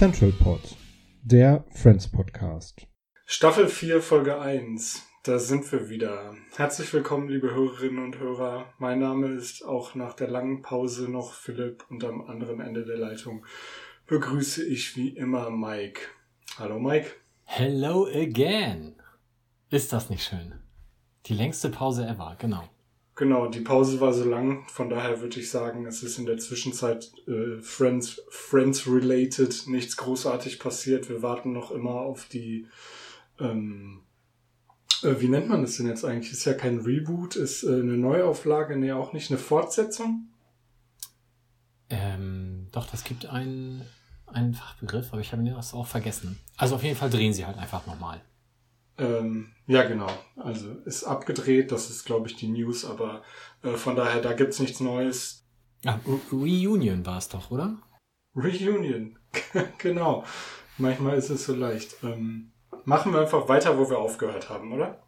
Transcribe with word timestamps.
Central 0.00 0.32
Pod, 0.32 0.62
der 1.22 1.62
Friends 1.74 2.08
Podcast. 2.08 2.86
Staffel 3.26 3.68
4, 3.68 4.00
Folge 4.00 4.40
1. 4.40 5.06
Da 5.24 5.38
sind 5.38 5.70
wir 5.70 5.90
wieder. 5.90 6.34
Herzlich 6.56 6.94
willkommen, 6.94 7.28
liebe 7.28 7.54
Hörerinnen 7.54 8.02
und 8.02 8.18
Hörer. 8.18 8.72
Mein 8.78 9.00
Name 9.00 9.28
ist 9.28 9.62
auch 9.62 9.94
nach 9.94 10.14
der 10.14 10.28
langen 10.28 10.62
Pause 10.62 11.10
noch 11.10 11.34
Philipp 11.34 11.84
und 11.90 12.02
am 12.02 12.22
anderen 12.22 12.60
Ende 12.60 12.86
der 12.86 12.96
Leitung 12.96 13.44
begrüße 14.06 14.66
ich 14.66 14.96
wie 14.96 15.10
immer 15.10 15.50
Mike. 15.50 16.00
Hallo 16.56 16.78
Mike. 16.78 17.19
Hello 17.52 18.06
again. 18.06 18.94
Ist 19.70 19.92
das 19.92 20.08
nicht 20.08 20.22
schön? 20.22 20.54
Die 21.26 21.34
längste 21.34 21.68
Pause 21.68 22.06
ever, 22.06 22.36
genau. 22.38 22.62
Genau, 23.16 23.48
die 23.48 23.62
Pause 23.62 24.00
war 24.00 24.12
so 24.12 24.22
lang, 24.22 24.68
von 24.68 24.88
daher 24.88 25.20
würde 25.20 25.40
ich 25.40 25.50
sagen, 25.50 25.84
es 25.84 26.04
ist 26.04 26.16
in 26.20 26.26
der 26.26 26.38
Zwischenzeit 26.38 27.10
äh, 27.26 27.60
Friends, 27.60 28.22
Friends 28.28 28.86
related, 28.86 29.64
nichts 29.66 29.96
großartig 29.96 30.60
passiert. 30.60 31.08
Wir 31.08 31.22
warten 31.22 31.52
noch 31.52 31.72
immer 31.72 31.96
auf 31.96 32.28
die, 32.28 32.68
ähm, 33.40 34.02
äh, 35.02 35.16
wie 35.18 35.28
nennt 35.28 35.48
man 35.48 35.62
das 35.62 35.76
denn 35.76 35.88
jetzt 35.88 36.04
eigentlich? 36.04 36.30
Ist 36.30 36.44
ja 36.44 36.54
kein 36.54 36.78
Reboot, 36.78 37.34
ist 37.34 37.64
äh, 37.64 37.80
eine 37.80 37.98
Neuauflage, 37.98 38.76
nee, 38.76 38.92
auch 38.92 39.12
nicht 39.12 39.28
eine 39.28 39.40
Fortsetzung. 39.40 40.28
Ähm, 41.88 42.68
doch, 42.70 42.88
das 42.88 43.02
gibt 43.02 43.26
einen, 43.26 43.84
einen 44.34 44.54
Fachbegriff, 44.54 45.08
aber 45.12 45.20
ich 45.20 45.32
habe 45.32 45.42
das 45.50 45.74
auch 45.74 45.86
vergessen. 45.86 46.38
Also 46.56 46.74
auf 46.76 46.82
jeden 46.82 46.96
Fall 46.96 47.10
drehen 47.10 47.32
sie 47.32 47.46
halt 47.46 47.58
einfach 47.58 47.86
nochmal. 47.86 48.20
Ähm, 48.98 49.52
ja, 49.66 49.82
genau. 49.84 50.08
Also 50.36 50.70
ist 50.84 51.04
abgedreht, 51.04 51.72
das 51.72 51.88
ist, 51.90 52.04
glaube 52.04 52.28
ich, 52.28 52.36
die 52.36 52.48
News, 52.48 52.84
aber 52.84 53.22
äh, 53.62 53.72
von 53.76 53.96
daher, 53.96 54.20
da 54.20 54.32
gibt's 54.34 54.58
nichts 54.58 54.80
Neues. 54.80 55.46
Re- 55.84 56.00
Reunion 56.30 57.06
war 57.06 57.18
es 57.18 57.28
doch, 57.28 57.50
oder? 57.50 57.78
Reunion. 58.34 59.18
genau. 59.78 60.24
Manchmal 60.78 61.16
ist 61.16 61.30
es 61.30 61.44
so 61.46 61.54
leicht. 61.54 61.96
Ähm, 62.02 62.52
machen 62.84 63.12
wir 63.12 63.20
einfach 63.20 63.48
weiter, 63.48 63.78
wo 63.78 63.88
wir 63.88 63.98
aufgehört 63.98 64.50
haben, 64.50 64.72
oder? 64.72 65.02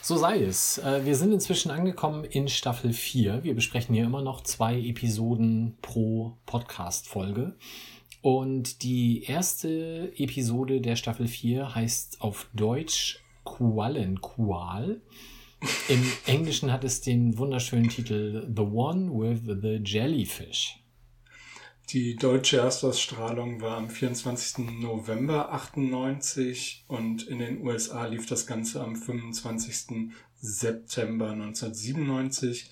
So 0.00 0.16
sei 0.16 0.42
es. 0.42 0.78
Äh, 0.78 1.04
Wir 1.04 1.16
sind 1.16 1.32
inzwischen 1.32 1.70
angekommen 1.70 2.24
in 2.24 2.48
Staffel 2.48 2.94
4. 2.94 3.44
Wir 3.44 3.54
besprechen 3.54 3.94
hier 3.94 4.04
immer 4.04 4.22
noch 4.22 4.42
zwei 4.42 4.78
Episoden 4.80 5.76
pro 5.82 6.38
Podcast-Folge. 6.46 7.56
Und 8.20 8.82
die 8.82 9.22
erste 9.24 10.12
Episode 10.16 10.80
der 10.80 10.96
Staffel 10.96 11.28
4 11.28 11.74
heißt 11.74 12.20
auf 12.20 12.48
Deutsch 12.52 13.20
Quallenqual. 13.44 15.00
Im 15.88 16.12
Englischen 16.26 16.72
hat 16.72 16.84
es 16.84 17.00
den 17.00 17.38
wunderschönen 17.38 17.88
Titel 17.88 18.46
The 18.54 18.62
One 18.62 19.10
with 19.10 19.42
the 19.62 19.80
Jellyfish. 19.84 20.78
Die 21.90 22.16
deutsche 22.16 22.58
Erstausstrahlung 22.58 23.62
war 23.62 23.78
am 23.78 23.88
24. 23.88 24.78
November 24.80 25.52
98 25.52 26.84
und 26.86 27.26
in 27.26 27.38
den 27.38 27.62
USA 27.62 28.04
lief 28.04 28.26
das 28.26 28.46
Ganze 28.46 28.82
am 28.82 28.94
25. 28.94 30.10
September 30.40 31.30
1997. 31.30 32.70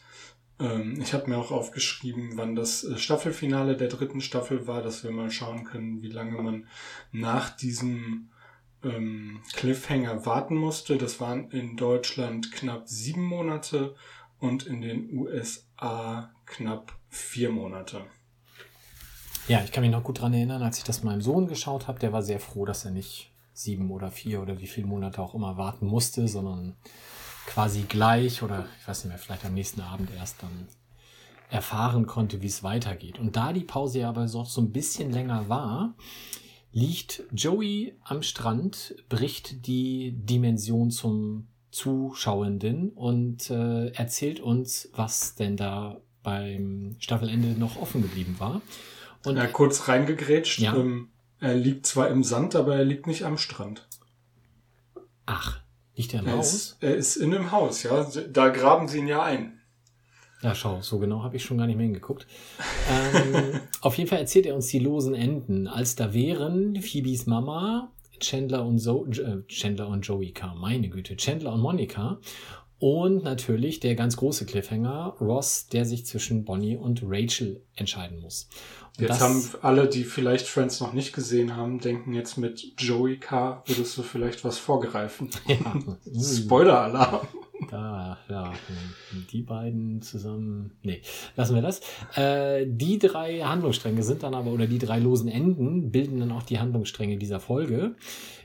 Ähm, 0.58 1.00
ich 1.00 1.12
habe 1.12 1.28
mir 1.28 1.36
auch 1.36 1.50
aufgeschrieben, 1.50 2.32
wann 2.36 2.54
das 2.54 2.84
äh, 2.84 2.98
Staffelfinale 2.98 3.76
der 3.76 3.88
dritten 3.88 4.20
Staffel 4.20 4.66
war, 4.66 4.82
dass 4.82 5.04
wir 5.04 5.10
mal 5.10 5.30
schauen 5.30 5.64
können, 5.64 6.02
wie 6.02 6.10
lange 6.10 6.40
man 6.40 6.66
nach 7.12 7.50
diesem 7.50 8.30
ähm, 8.82 9.40
Cliffhanger 9.54 10.24
warten 10.26 10.56
musste. 10.56 10.96
Das 10.98 11.20
waren 11.20 11.50
in 11.50 11.76
Deutschland 11.76 12.52
knapp 12.52 12.88
sieben 12.88 13.24
Monate 13.24 13.94
und 14.38 14.66
in 14.66 14.80
den 14.80 15.16
USA 15.16 16.30
knapp 16.46 16.92
vier 17.08 17.50
Monate. 17.50 18.04
Ja, 19.48 19.62
ich 19.62 19.70
kann 19.70 19.82
mich 19.82 19.92
noch 19.92 20.02
gut 20.02 20.20
dran 20.20 20.34
erinnern, 20.34 20.62
als 20.62 20.78
ich 20.78 20.84
das 20.84 21.04
meinem 21.04 21.22
Sohn 21.22 21.46
geschaut 21.46 21.86
habe, 21.86 22.00
der 22.00 22.12
war 22.12 22.22
sehr 22.22 22.40
froh, 22.40 22.64
dass 22.64 22.84
er 22.84 22.90
nicht 22.90 23.30
sieben 23.52 23.90
oder 23.90 24.10
vier 24.10 24.42
oder 24.42 24.60
wie 24.60 24.66
viele 24.66 24.86
Monate 24.86 25.22
auch 25.22 25.34
immer 25.34 25.56
warten 25.56 25.86
musste, 25.86 26.26
sondern 26.28 26.74
quasi 27.46 27.82
gleich 27.82 28.42
oder 28.42 28.66
ich 28.80 28.88
weiß 28.88 29.04
nicht 29.04 29.12
mehr, 29.12 29.18
vielleicht 29.18 29.44
am 29.44 29.54
nächsten 29.54 29.80
Abend 29.80 30.10
erst 30.16 30.42
dann 30.42 30.68
erfahren 31.48 32.06
konnte, 32.06 32.42
wie 32.42 32.46
es 32.46 32.62
weitergeht. 32.62 33.18
Und 33.18 33.36
da 33.36 33.52
die 33.52 33.64
Pause 33.64 34.00
ja 34.00 34.08
aber 34.08 34.28
so, 34.28 34.44
so 34.44 34.60
ein 34.60 34.72
bisschen 34.72 35.12
länger 35.12 35.48
war, 35.48 35.94
liegt 36.72 37.22
Joey 37.32 37.96
am 38.02 38.22
Strand, 38.22 38.96
bricht 39.08 39.66
die 39.66 40.12
Dimension 40.12 40.90
zum 40.90 41.48
Zuschauenden 41.70 42.90
und 42.90 43.50
äh, 43.50 43.88
erzählt 43.90 44.40
uns, 44.40 44.90
was 44.94 45.34
denn 45.34 45.56
da 45.56 46.00
beim 46.22 46.96
Staffelende 46.98 47.48
noch 47.58 47.76
offen 47.76 48.02
geblieben 48.02 48.36
war. 48.38 48.60
Und 49.24 49.36
Ja, 49.36 49.46
kurz 49.46 49.88
reingegrätscht. 49.88 50.60
Ja. 50.60 50.74
Ähm, 50.74 51.10
er 51.38 51.54
liegt 51.54 51.86
zwar 51.86 52.08
im 52.08 52.24
Sand, 52.24 52.56
aber 52.56 52.76
er 52.76 52.84
liegt 52.84 53.06
nicht 53.06 53.24
am 53.24 53.38
Strand. 53.38 53.86
ach, 55.26 55.60
liegt 55.96 56.14
er 56.14 56.20
im 56.20 56.26
Er 56.26 56.36
Haus? 56.36 56.54
ist, 56.54 56.76
er 56.80 56.94
ist 56.94 57.16
in 57.16 57.34
einem 57.34 57.50
Haus, 57.50 57.82
ja. 57.82 58.06
Da 58.32 58.48
graben 58.50 58.86
sie 58.88 58.98
ihn 58.98 59.08
ja 59.08 59.22
ein. 59.22 59.60
Ja, 60.42 60.54
schau, 60.54 60.80
so 60.82 60.98
genau 60.98 61.22
habe 61.22 61.36
ich 61.36 61.44
schon 61.44 61.58
gar 61.58 61.66
nicht 61.66 61.76
mehr 61.76 61.86
hingeguckt. 61.86 62.26
Ähm, 62.90 63.60
auf 63.80 63.96
jeden 63.96 64.08
Fall 64.08 64.18
erzählt 64.18 64.46
er 64.46 64.54
uns 64.54 64.68
die 64.68 64.78
losen 64.78 65.14
Enden, 65.14 65.66
als 65.66 65.96
da 65.96 66.12
wären 66.12 66.80
Phoebes 66.80 67.26
Mama, 67.26 67.90
Chandler 68.20 68.64
und, 68.64 68.78
so 68.78 69.06
äh, 69.06 69.42
Chandler 69.48 69.88
und 69.88 70.06
Joey 70.06 70.32
Carr, 70.32 70.54
meine 70.54 70.88
Güte, 70.88 71.16
Chandler 71.16 71.54
und 71.54 71.60
Monica 71.60 72.20
und 72.78 73.24
natürlich 73.24 73.80
der 73.80 73.94
ganz 73.94 74.18
große 74.18 74.44
Cliffhanger, 74.44 75.16
Ross, 75.20 75.68
der 75.68 75.86
sich 75.86 76.04
zwischen 76.04 76.44
Bonnie 76.44 76.76
und 76.76 77.02
Rachel 77.04 77.62
entscheiden 77.74 78.20
muss. 78.20 78.48
Jetzt 78.98 79.10
das- 79.10 79.20
haben 79.20 79.44
alle, 79.62 79.88
die 79.88 80.04
vielleicht 80.04 80.46
Friends 80.46 80.80
noch 80.80 80.92
nicht 80.92 81.12
gesehen 81.12 81.56
haben, 81.56 81.80
denken 81.80 82.12
jetzt 82.14 82.36
mit 82.38 82.72
Joey 82.78 83.18
K. 83.18 83.62
würdest 83.66 83.96
du 83.98 84.02
vielleicht 84.02 84.44
was 84.44 84.58
vorgreifen. 84.58 85.30
ja, 85.46 85.58
Spoiler-Alarm. 86.22 87.26
Da, 87.70 88.18
ja, 88.28 88.52
die 89.32 89.42
beiden 89.42 90.02
zusammen. 90.02 90.72
Nee, 90.82 91.00
lassen 91.36 91.54
wir 91.54 91.62
das. 91.62 91.80
Äh, 92.14 92.66
die 92.68 92.98
drei 92.98 93.40
Handlungsstränge 93.40 94.02
sind 94.02 94.22
dann 94.22 94.34
aber, 94.34 94.52
oder 94.52 94.66
die 94.66 94.78
drei 94.78 94.98
losen 94.98 95.28
Enden 95.28 95.90
bilden 95.90 96.20
dann 96.20 96.32
auch 96.32 96.42
die 96.42 96.58
Handlungsstränge 96.60 97.16
dieser 97.16 97.40
Folge. 97.40 97.96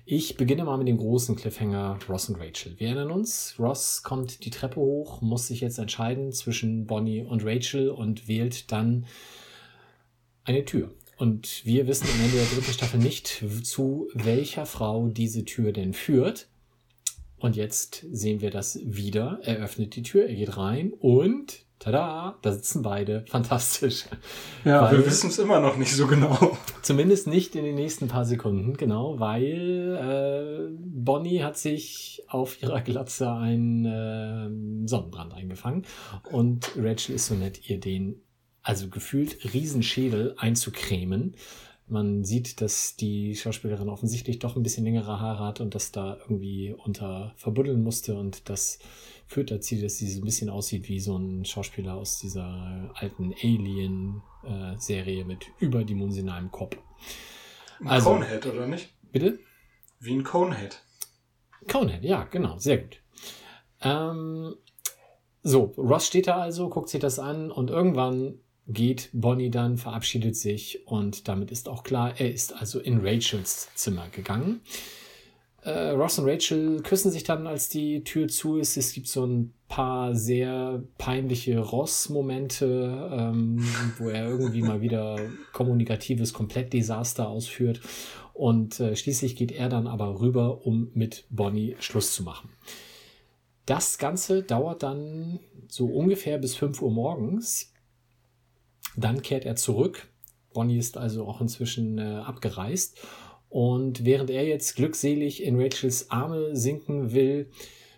Ich 0.06 0.38
beginne 0.38 0.64
mal 0.64 0.78
mit 0.78 0.88
dem 0.88 0.98
großen 0.98 1.36
Cliffhanger 1.36 2.00
Ross 2.10 2.30
und 2.30 2.40
Rachel. 2.40 2.74
Wir 2.78 2.88
erinnern 2.88 3.12
uns, 3.12 3.56
Ross 3.60 4.02
kommt 4.02 4.46
die 4.46 4.50
Treppe 4.50 4.80
hoch, 4.80 5.22
muss 5.22 5.48
sich 5.48 5.62
jetzt 5.62 5.78
entscheiden 5.78 6.32
zwischen 6.32 6.86
Bonnie 6.88 7.22
und 7.22 7.46
Rachel 7.46 7.90
und 7.90 8.28
wählt 8.28 8.72
dann 8.72 9.06
eine 10.44 10.66
Tür. 10.66 10.92
Und 11.18 11.62
wir 11.66 11.88
wissen 11.88 12.08
am 12.08 12.24
Ende 12.26 12.38
der 12.38 12.46
dritten 12.46 12.74
Staffel 12.74 13.00
nicht, 13.00 13.44
zu 13.64 14.10
welcher 14.14 14.66
Frau 14.66 15.08
diese 15.08 15.46
Tür 15.46 15.72
denn 15.72 15.94
führt. 15.94 16.48
Und 17.38 17.56
jetzt 17.56 18.06
sehen 18.12 18.42
wir 18.42 18.50
das 18.52 18.80
wieder. 18.84 19.40
Er 19.44 19.58
öffnet 19.58 19.96
die 19.96 20.04
Tür, 20.04 20.26
er 20.28 20.36
geht 20.36 20.58
rein 20.58 20.94
und 21.00 21.66
tada, 21.80 22.38
da 22.44 22.52
sitzen 22.54 22.84
beide. 22.84 23.26
Fantastisch. 23.28 24.06
Ja, 24.66 24.84
Weil- 24.84 25.00
wir 25.00 25.06
wissen 25.08 25.30
es 25.32 25.40
immer 25.40 25.60
noch 25.60 25.78
nicht 25.78 25.92
so 25.96 26.06
genau. 26.06 26.56
Zumindest 26.84 27.26
nicht 27.28 27.56
in 27.56 27.64
den 27.64 27.74
nächsten 27.76 28.08
paar 28.08 28.26
Sekunden, 28.26 28.78
genau, 28.78 29.20
weil 29.20 30.70
äh, 30.72 30.76
Bonnie 30.80 31.42
hat 31.42 31.58
sich 31.58 32.22
auf 32.28 32.62
ihrer 32.62 32.82
Glatze 32.82 33.32
einen 33.32 33.86
äh, 33.86 34.88
Sonnenbrand 34.88 35.34
eingefangen 35.34 35.86
und 36.32 36.72
Rachel 36.78 37.16
ist 37.16 37.26
so 37.28 37.34
nett, 37.36 37.68
ihr 37.70 37.80
den, 37.80 38.22
also 38.62 38.90
gefühlt 38.90 39.54
Riesenschädel 39.54 40.36
einzucremen. 40.38 41.36
Man 41.88 42.24
sieht, 42.24 42.62
dass 42.62 42.96
die 42.96 43.36
Schauspielerin 43.36 43.90
offensichtlich 43.90 44.40
doch 44.40 44.56
ein 44.56 44.64
bisschen 44.64 44.86
längere 44.86 45.20
Haare 45.20 45.44
hat 45.46 45.60
und 45.60 45.76
das 45.76 45.92
da 45.92 46.18
irgendwie 46.22 46.74
unter 46.74 47.34
verbuddeln 47.36 47.84
musste 47.84 48.16
und 48.18 48.50
das 48.50 48.80
führt 49.28 49.52
dazu, 49.52 49.76
dass 49.76 49.98
sie 49.98 50.10
so 50.10 50.22
ein 50.22 50.26
bisschen 50.26 50.50
aussieht 50.50 50.88
wie 50.88 51.00
so 51.00 51.18
ein 51.18 51.44
Schauspieler 51.44 51.96
aus 51.96 52.20
dieser 52.20 52.92
alten 52.94 53.34
Alien-Serie 53.34 55.26
mit 55.26 55.48
überdimensionalem 55.60 56.52
Kopf. 56.52 56.78
Also- 57.84 58.12
Conehead, 58.12 58.46
oder 58.46 58.68
nicht? 58.68 58.90
Bitte? 59.12 59.40
Wie 60.00 60.14
ein 60.14 60.24
Conehead. 60.24 60.82
Conehead, 61.68 62.04
ja, 62.04 62.24
genau, 62.24 62.58
sehr 62.58 62.78
gut. 62.78 63.02
Ähm, 63.82 64.56
so, 65.44 65.74
Ross 65.78 66.08
steht 66.08 66.28
da 66.28 66.38
also, 66.38 66.70
guckt 66.70 66.90
sich 66.90 67.02
das 67.02 67.20
an 67.20 67.52
und 67.52 67.70
irgendwann 67.70 68.40
geht 68.68 69.10
Bonnie 69.14 69.50
dann, 69.50 69.78
verabschiedet 69.78 70.36
sich 70.36 70.86
und 70.88 71.28
damit 71.28 71.52
ist 71.52 71.68
auch 71.68 71.84
klar, 71.84 72.14
er 72.20 72.34
ist 72.34 72.54
also 72.54 72.80
in 72.80 73.00
Rachels 73.02 73.70
Zimmer 73.76 74.08
gegangen. 74.10 74.62
Äh, 75.64 75.90
Ross 75.90 76.18
und 76.18 76.28
Rachel 76.28 76.82
küssen 76.82 77.12
sich 77.12 77.24
dann, 77.24 77.46
als 77.46 77.70
die 77.70 78.04
Tür 78.04 78.28
zu 78.28 78.58
ist. 78.58 78.78
Es 78.78 78.94
gibt 78.94 79.08
so 79.08 79.26
ein 79.26 79.54
paar 79.68 80.16
sehr 80.16 80.84
peinliche 80.98 81.60
Ross-Momente, 81.60 83.10
ähm, 83.12 83.64
wo 84.00 84.10
er 84.10 84.28
irgendwie 84.28 84.64
mal 84.64 84.82
wieder 84.82 85.20
kommunikatives 85.54 86.34
Komplettdesaster 86.34 87.28
ausführt. 87.28 87.80
Und 88.34 88.80
äh, 88.80 88.96
schließlich 88.96 89.36
geht 89.36 89.52
er 89.52 89.70
dann 89.70 89.86
aber 89.86 90.20
rüber, 90.20 90.66
um 90.66 90.90
mit 90.96 91.26
Bonnie 91.30 91.76
Schluss 91.80 92.14
zu 92.14 92.24
machen. 92.24 92.50
Das 93.68 94.00
Ganze 94.00 94.42
dauert 94.42 94.82
dann 94.82 95.40
so 95.68 95.86
ungefähr 95.86 96.40
bis 96.40 96.56
5 96.56 96.82
Uhr 96.82 96.92
morgens. 96.92 97.71
Dann 98.96 99.22
kehrt 99.22 99.46
er 99.46 99.56
zurück. 99.56 100.08
Bonnie 100.54 100.78
ist 100.78 100.98
also 100.98 101.26
auch 101.26 101.42
inzwischen 101.42 101.98
äh, 101.98 102.02
abgereist. 102.02 103.00
Und 103.50 104.06
während 104.06 104.30
er 104.30 104.46
jetzt 104.46 104.76
glückselig 104.76 105.44
in 105.44 105.60
Rachels 105.60 106.10
Arme 106.10 106.56
sinken 106.56 107.12
will, 107.12 107.50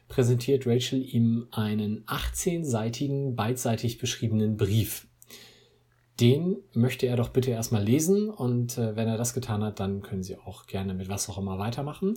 präsentiert 0.07 0.67
Rachel 0.67 1.01
ihm 1.01 1.47
einen 1.51 2.05
18-seitigen, 2.05 3.35
beidseitig 3.35 3.97
beschriebenen 3.97 4.57
Brief. 4.57 5.07
Den 6.19 6.57
möchte 6.73 7.07
er 7.07 7.15
doch 7.15 7.29
bitte 7.29 7.51
erstmal 7.51 7.83
lesen 7.83 8.29
und 8.29 8.77
äh, 8.77 8.95
wenn 8.95 9.07
er 9.07 9.17
das 9.17 9.33
getan 9.33 9.63
hat, 9.63 9.79
dann 9.79 10.01
können 10.03 10.21
Sie 10.21 10.37
auch 10.37 10.67
gerne 10.67 10.93
mit 10.93 11.09
was 11.09 11.27
auch 11.29 11.39
immer 11.39 11.57
weitermachen. 11.57 12.15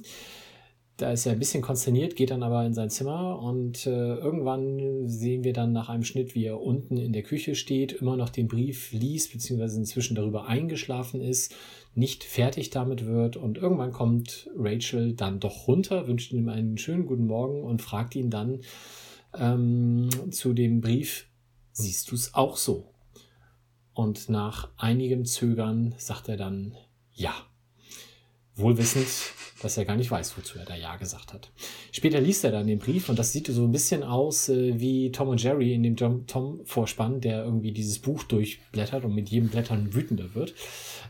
Da 0.96 1.12
ist 1.12 1.26
er 1.26 1.32
ein 1.32 1.38
bisschen 1.38 1.60
konsterniert, 1.60 2.16
geht 2.16 2.31
dann 2.31 2.43
aber 2.43 2.64
in 2.64 2.72
sein 2.72 2.88
Zimmer 2.88 3.38
und 3.38 3.87
äh, 3.87 4.14
irgendwann 4.14 5.06
sehen 5.08 5.44
wir 5.44 5.52
dann 5.52 5.72
nach 5.72 5.90
einem 5.90 6.04
Schnitt, 6.04 6.34
wie 6.34 6.46
er 6.46 6.62
unten 6.62 6.96
in 6.96 7.12
der 7.12 7.22
Küche 7.22 7.54
steht, 7.54 7.93
immer 7.93 8.16
noch 8.16 8.31
den 8.31 8.48
Brief 8.48 8.93
liest, 8.93 9.32
beziehungsweise 9.32 9.78
inzwischen 9.78 10.14
darüber 10.14 10.46
eingeschlafen 10.46 11.20
ist, 11.20 11.54
nicht 11.94 12.25
fertig 12.25 12.70
damit 12.70 13.04
wird 13.04 13.37
und 13.37 13.58
irgendwann 13.58 13.93
kommt 13.93 14.48
Rachel 14.56 15.12
dann 15.12 15.38
doch 15.38 15.69
runter, 15.69 16.06
wünscht 16.06 16.32
ihm 16.32 16.48
einen 16.48 16.78
schönen 16.78 17.04
guten 17.04 17.26
Morgen 17.26 17.62
und 17.62 17.82
fragt 17.82 18.16
ihn 18.16 18.31
dann 18.31 18.60
ähm, 19.38 20.08
zu 20.31 20.54
dem 20.54 20.81
Brief, 20.81 21.26
siehst 21.72 22.10
du 22.10 22.14
es 22.14 22.32
auch 22.32 22.56
so? 22.56 22.94
Und 23.93 24.31
nach 24.31 24.70
einigem 24.76 25.26
Zögern 25.26 25.94
sagt 25.98 26.28
er 26.28 26.37
dann 26.38 26.75
ja. 27.12 27.34
Wohl 28.56 28.79
wissend, 28.79 29.06
dass 29.61 29.76
er 29.76 29.85
gar 29.85 29.97
nicht 29.97 30.11
weiß, 30.11 30.37
wozu 30.37 30.58
er 30.58 30.64
da 30.64 30.75
Ja 30.75 30.97
gesagt 30.97 31.32
hat. 31.32 31.50
Später 31.93 32.20
liest 32.20 32.44
er 32.44 32.53
dann 32.53 32.67
den 32.67 32.79
Brief 32.79 33.08
und 33.08 33.19
das 33.19 33.32
sieht 33.32 33.47
so 33.49 33.64
ein 33.64 33.73
bisschen 33.73 34.03
aus 34.03 34.49
äh, 34.49 34.81
wie 34.81 35.12
Tom 35.12 35.29
und 35.29 35.43
Jerry 35.43 35.75
in 35.75 35.82
dem 35.82 35.97
Tom-Vorspann, 36.26 37.20
der 37.20 37.44
irgendwie 37.44 37.73
dieses 37.73 37.99
Buch 37.99 38.23
durchblättert 38.23 39.05
und 39.05 39.14
mit 39.14 39.29
jedem 39.29 39.49
Blättern 39.49 39.94
wütender 39.94 40.35
wird. 40.35 40.55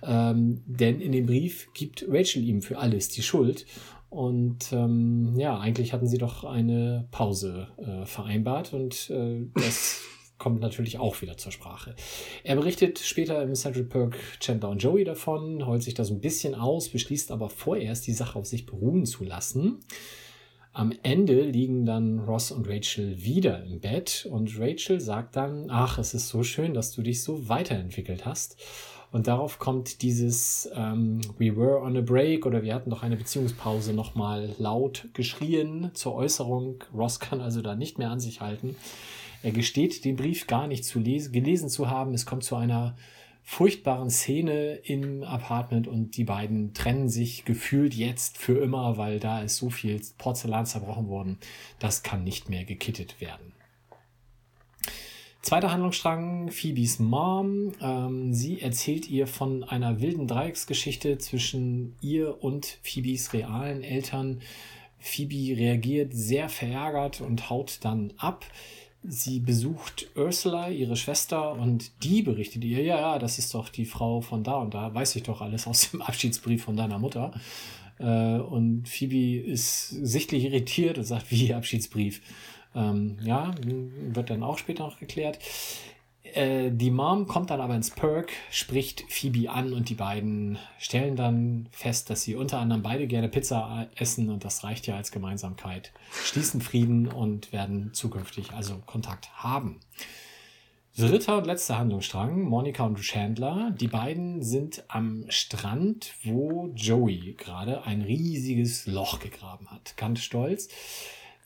Ähm, 0.02 0.62
denn 0.66 1.00
in 1.00 1.12
dem 1.12 1.26
Brief 1.26 1.68
gibt 1.72 2.04
Rachel 2.08 2.42
ihm 2.42 2.62
für 2.62 2.78
alles 2.78 3.08
die 3.08 3.22
Schuld. 3.22 3.64
Und 4.08 4.72
ähm, 4.72 5.34
ja, 5.36 5.58
eigentlich 5.58 5.92
hatten 5.92 6.06
sie 6.06 6.18
doch 6.18 6.44
eine 6.44 7.06
Pause 7.10 7.68
äh, 7.76 8.06
vereinbart 8.06 8.72
und 8.72 9.10
äh, 9.10 9.46
das 9.54 10.00
kommt 10.38 10.60
natürlich 10.60 10.98
auch 10.98 11.22
wieder 11.22 11.36
zur 11.36 11.52
Sprache. 11.52 11.94
Er 12.44 12.56
berichtet 12.56 12.98
später 12.98 13.42
im 13.42 13.54
Central 13.54 13.84
Perk 13.84 14.16
Chandler 14.40 14.70
und 14.70 14.82
Joey 14.82 15.04
davon, 15.04 15.66
heult 15.66 15.82
sich 15.82 15.94
da 15.94 16.04
so 16.04 16.14
ein 16.14 16.20
bisschen 16.20 16.54
aus, 16.54 16.88
beschließt 16.88 17.30
aber 17.30 17.48
vorerst 17.48 18.06
die 18.06 18.12
Sache 18.12 18.38
auf 18.38 18.46
sich 18.46 18.66
beruhen 18.66 19.06
zu 19.06 19.24
lassen. 19.24 19.80
Am 20.72 20.92
Ende 21.02 21.40
liegen 21.40 21.86
dann 21.86 22.18
Ross 22.18 22.50
und 22.50 22.68
Rachel 22.68 23.24
wieder 23.24 23.64
im 23.64 23.80
Bett 23.80 24.28
und 24.30 24.60
Rachel 24.60 25.00
sagt 25.00 25.34
dann, 25.34 25.70
ach, 25.70 25.96
es 25.96 26.12
ist 26.12 26.28
so 26.28 26.42
schön, 26.42 26.74
dass 26.74 26.92
du 26.92 27.00
dich 27.00 27.22
so 27.22 27.48
weiterentwickelt 27.48 28.26
hast. 28.26 28.58
Und 29.10 29.26
darauf 29.28 29.58
kommt 29.58 30.02
dieses 30.02 30.68
ähm, 30.74 31.22
We 31.38 31.56
were 31.56 31.80
on 31.80 31.96
a 31.96 32.02
break 32.02 32.44
oder 32.44 32.62
wir 32.62 32.74
hatten 32.74 32.90
doch 32.90 33.02
eine 33.02 33.16
Beziehungspause 33.16 33.94
nochmal 33.94 34.54
laut 34.58 35.08
geschrien 35.14 35.92
zur 35.94 36.14
Äußerung. 36.14 36.84
Ross 36.92 37.20
kann 37.20 37.40
also 37.40 37.62
da 37.62 37.74
nicht 37.74 37.96
mehr 37.96 38.10
an 38.10 38.20
sich 38.20 38.42
halten. 38.42 38.76
Er 39.42 39.52
gesteht, 39.52 40.04
den 40.04 40.16
Brief 40.16 40.46
gar 40.46 40.66
nicht 40.66 40.84
zu 40.84 40.98
lesen, 40.98 41.32
gelesen 41.32 41.68
zu 41.68 41.88
haben. 41.90 42.14
Es 42.14 42.26
kommt 42.26 42.44
zu 42.44 42.56
einer 42.56 42.96
furchtbaren 43.42 44.10
Szene 44.10 44.74
im 44.74 45.22
Apartment 45.22 45.86
und 45.86 46.16
die 46.16 46.24
beiden 46.24 46.74
trennen 46.74 47.08
sich 47.08 47.44
gefühlt 47.44 47.94
jetzt 47.94 48.38
für 48.38 48.58
immer, 48.58 48.96
weil 48.96 49.20
da 49.20 49.40
ist 49.40 49.56
so 49.56 49.70
viel 49.70 50.00
Porzellan 50.18 50.66
zerbrochen 50.66 51.08
worden. 51.08 51.38
Das 51.78 52.02
kann 52.02 52.24
nicht 52.24 52.50
mehr 52.50 52.64
gekittet 52.64 53.20
werden. 53.20 53.52
Zweiter 55.46 55.70
Handlungsstrang, 55.70 56.50
Phoebes 56.50 56.98
Mom. 56.98 57.70
Ähm, 57.80 58.34
sie 58.34 58.60
erzählt 58.60 59.08
ihr 59.08 59.28
von 59.28 59.62
einer 59.62 60.00
wilden 60.00 60.26
Dreiecksgeschichte 60.26 61.18
zwischen 61.18 61.94
ihr 62.00 62.42
und 62.42 62.80
Phoebes 62.82 63.32
realen 63.32 63.84
Eltern. 63.84 64.40
Phoebe 64.98 65.56
reagiert 65.56 66.12
sehr 66.12 66.48
verärgert 66.48 67.20
und 67.20 67.48
haut 67.48 67.78
dann 67.82 68.12
ab. 68.16 68.44
Sie 69.08 69.40
besucht 69.40 70.08
Ursula, 70.16 70.68
ihre 70.68 70.96
Schwester, 70.96 71.52
und 71.52 72.02
die 72.02 72.22
berichtet 72.22 72.64
ihr, 72.64 72.82
ja, 72.82 72.98
ja, 72.98 73.18
das 73.18 73.38
ist 73.38 73.54
doch 73.54 73.68
die 73.68 73.84
Frau 73.84 74.20
von 74.20 74.42
da 74.42 74.56
und 74.56 74.74
da, 74.74 74.92
weiß 74.92 75.16
ich 75.16 75.22
doch 75.22 75.40
alles 75.40 75.66
aus 75.66 75.90
dem 75.90 76.02
Abschiedsbrief 76.02 76.64
von 76.64 76.76
deiner 76.76 76.98
Mutter. 76.98 77.32
Äh, 77.98 78.38
und 78.38 78.88
Phoebe 78.88 79.40
ist 79.40 79.88
sichtlich 79.88 80.44
irritiert 80.44 80.98
und 80.98 81.04
sagt, 81.04 81.30
wie 81.30 81.54
Abschiedsbrief. 81.54 82.20
Ähm, 82.74 83.16
ja, 83.22 83.54
wird 83.62 84.30
dann 84.30 84.42
auch 84.42 84.58
später 84.58 84.84
noch 84.84 84.98
geklärt. 84.98 85.38
Äh, 86.36 86.70
die 86.70 86.90
Mom 86.90 87.26
kommt 87.26 87.50
dann 87.50 87.62
aber 87.62 87.74
ins 87.74 87.90
Perk, 87.90 88.30
spricht 88.50 89.04
Phoebe 89.08 89.50
an 89.50 89.72
und 89.72 89.88
die 89.88 89.94
beiden 89.94 90.58
stellen 90.78 91.16
dann 91.16 91.68
fest, 91.72 92.10
dass 92.10 92.22
sie 92.22 92.34
unter 92.34 92.58
anderem 92.58 92.82
beide 92.82 93.06
gerne 93.06 93.28
Pizza 93.28 93.88
essen 93.96 94.28
und 94.28 94.44
das 94.44 94.62
reicht 94.62 94.86
ja 94.86 94.96
als 94.96 95.10
Gemeinsamkeit. 95.10 95.92
Schließen 96.12 96.60
Frieden 96.60 97.08
und 97.08 97.52
werden 97.52 97.94
zukünftig 97.94 98.52
also 98.52 98.76
Kontakt 98.84 99.30
haben. 99.34 99.80
Dritter 100.98 101.38
und 101.38 101.46
letzter 101.46 101.78
Handlungsstrang, 101.78 102.42
Monika 102.42 102.84
und 102.84 103.00
Chandler. 103.00 103.70
Die 103.78 103.88
beiden 103.88 104.42
sind 104.42 104.84
am 104.88 105.24
Strand, 105.28 106.14
wo 106.22 106.70
Joey 106.74 107.34
gerade 107.38 107.84
ein 107.84 108.02
riesiges 108.02 108.86
Loch 108.86 109.20
gegraben 109.20 109.70
hat. 109.70 109.94
Ganz 109.96 110.20
stolz. 110.20 110.68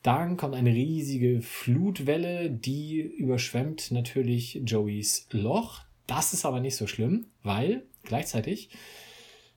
Dann 0.02 0.36
kommt 0.36 0.54
eine 0.54 0.72
riesige 0.72 1.42
Flutwelle, 1.42 2.50
die 2.50 3.00
überschwemmt 3.00 3.90
natürlich 3.90 4.62
Joeys 4.64 5.28
Loch. 5.30 5.80
Das 6.06 6.32
ist 6.32 6.44
aber 6.46 6.60
nicht 6.60 6.76
so 6.76 6.86
schlimm, 6.86 7.26
weil 7.42 7.84
gleichzeitig 8.02 8.70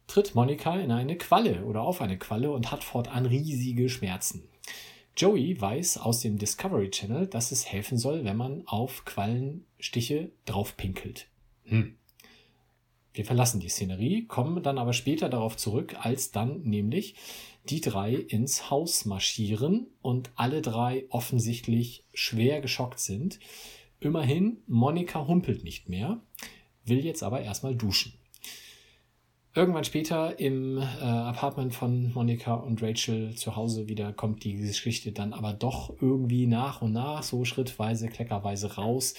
tritt 0.07 0.35
Monika 0.35 0.77
in 0.79 0.91
eine 0.91 1.17
Qualle 1.17 1.63
oder 1.63 1.81
auf 1.81 2.01
eine 2.01 2.17
Qualle 2.17 2.51
und 2.51 2.71
hat 2.71 2.83
fortan 2.83 3.25
riesige 3.25 3.87
Schmerzen. 3.87 4.43
Joey 5.15 5.59
weiß 5.59 5.99
aus 5.99 6.21
dem 6.21 6.37
Discovery 6.37 6.89
Channel, 6.89 7.27
dass 7.27 7.51
es 7.51 7.71
helfen 7.71 7.97
soll, 7.97 8.25
wenn 8.25 8.35
man 8.35 8.63
auf 8.65 9.05
Quallenstiche 9.05 10.31
draufpinkelt. 10.45 11.27
Hm. 11.65 11.95
Wir 13.13 13.25
verlassen 13.25 13.59
die 13.59 13.69
Szenerie, 13.69 14.25
kommen 14.25 14.63
dann 14.63 14.79
aber 14.79 14.91
später 14.91 15.29
darauf 15.29 15.55
zurück, 15.55 15.95
als 15.99 16.31
dann 16.31 16.63
nämlich 16.63 17.15
die 17.69 17.81
drei 17.81 18.13
ins 18.13 18.69
Haus 18.69 19.05
marschieren 19.05 19.87
und 20.01 20.31
alle 20.35 20.61
drei 20.61 21.05
offensichtlich 21.09 22.05
schwer 22.13 22.61
geschockt 22.61 22.99
sind. 22.99 23.39
Immerhin, 23.99 24.57
Monika 24.67 25.27
humpelt 25.27 25.63
nicht 25.63 25.87
mehr, 25.87 26.19
will 26.83 27.03
jetzt 27.05 27.23
aber 27.23 27.41
erstmal 27.41 27.75
duschen. 27.75 28.13
Irgendwann 29.55 29.83
später 29.83 30.39
im 30.39 30.79
äh, 30.79 30.81
Apartment 30.81 31.75
von 31.75 32.11
Monika 32.13 32.55
und 32.55 32.81
Rachel 32.81 33.35
zu 33.35 33.55
Hause 33.55 33.87
wieder 33.87 34.11
kommt 34.11 34.43
die 34.43 34.55
Geschichte 34.55 35.11
dann 35.11 35.31
aber 35.31 35.53
doch 35.53 35.93
irgendwie 36.01 36.47
nach 36.47 36.81
und 36.81 36.91
nach, 36.91 37.21
so 37.21 37.45
schrittweise, 37.45 38.09
kleckerweise 38.09 38.75
raus. 38.75 39.13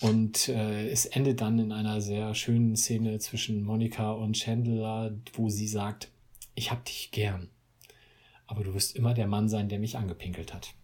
Und 0.00 0.48
äh, 0.48 0.88
es 0.88 1.04
endet 1.04 1.42
dann 1.42 1.58
in 1.58 1.72
einer 1.72 2.00
sehr 2.00 2.34
schönen 2.34 2.76
Szene 2.76 3.18
zwischen 3.18 3.62
Monika 3.62 4.12
und 4.12 4.34
Chandler, 4.34 5.14
wo 5.34 5.50
sie 5.50 5.68
sagt, 5.68 6.08
ich 6.54 6.70
hab 6.70 6.84
dich 6.86 7.10
gern 7.10 7.50
aber 8.48 8.64
du 8.64 8.74
wirst 8.74 8.96
immer 8.96 9.14
der 9.14 9.28
Mann 9.28 9.48
sein, 9.48 9.68
der 9.68 9.78
mich 9.78 9.96
angepinkelt 9.96 10.52
hat. 10.52 10.74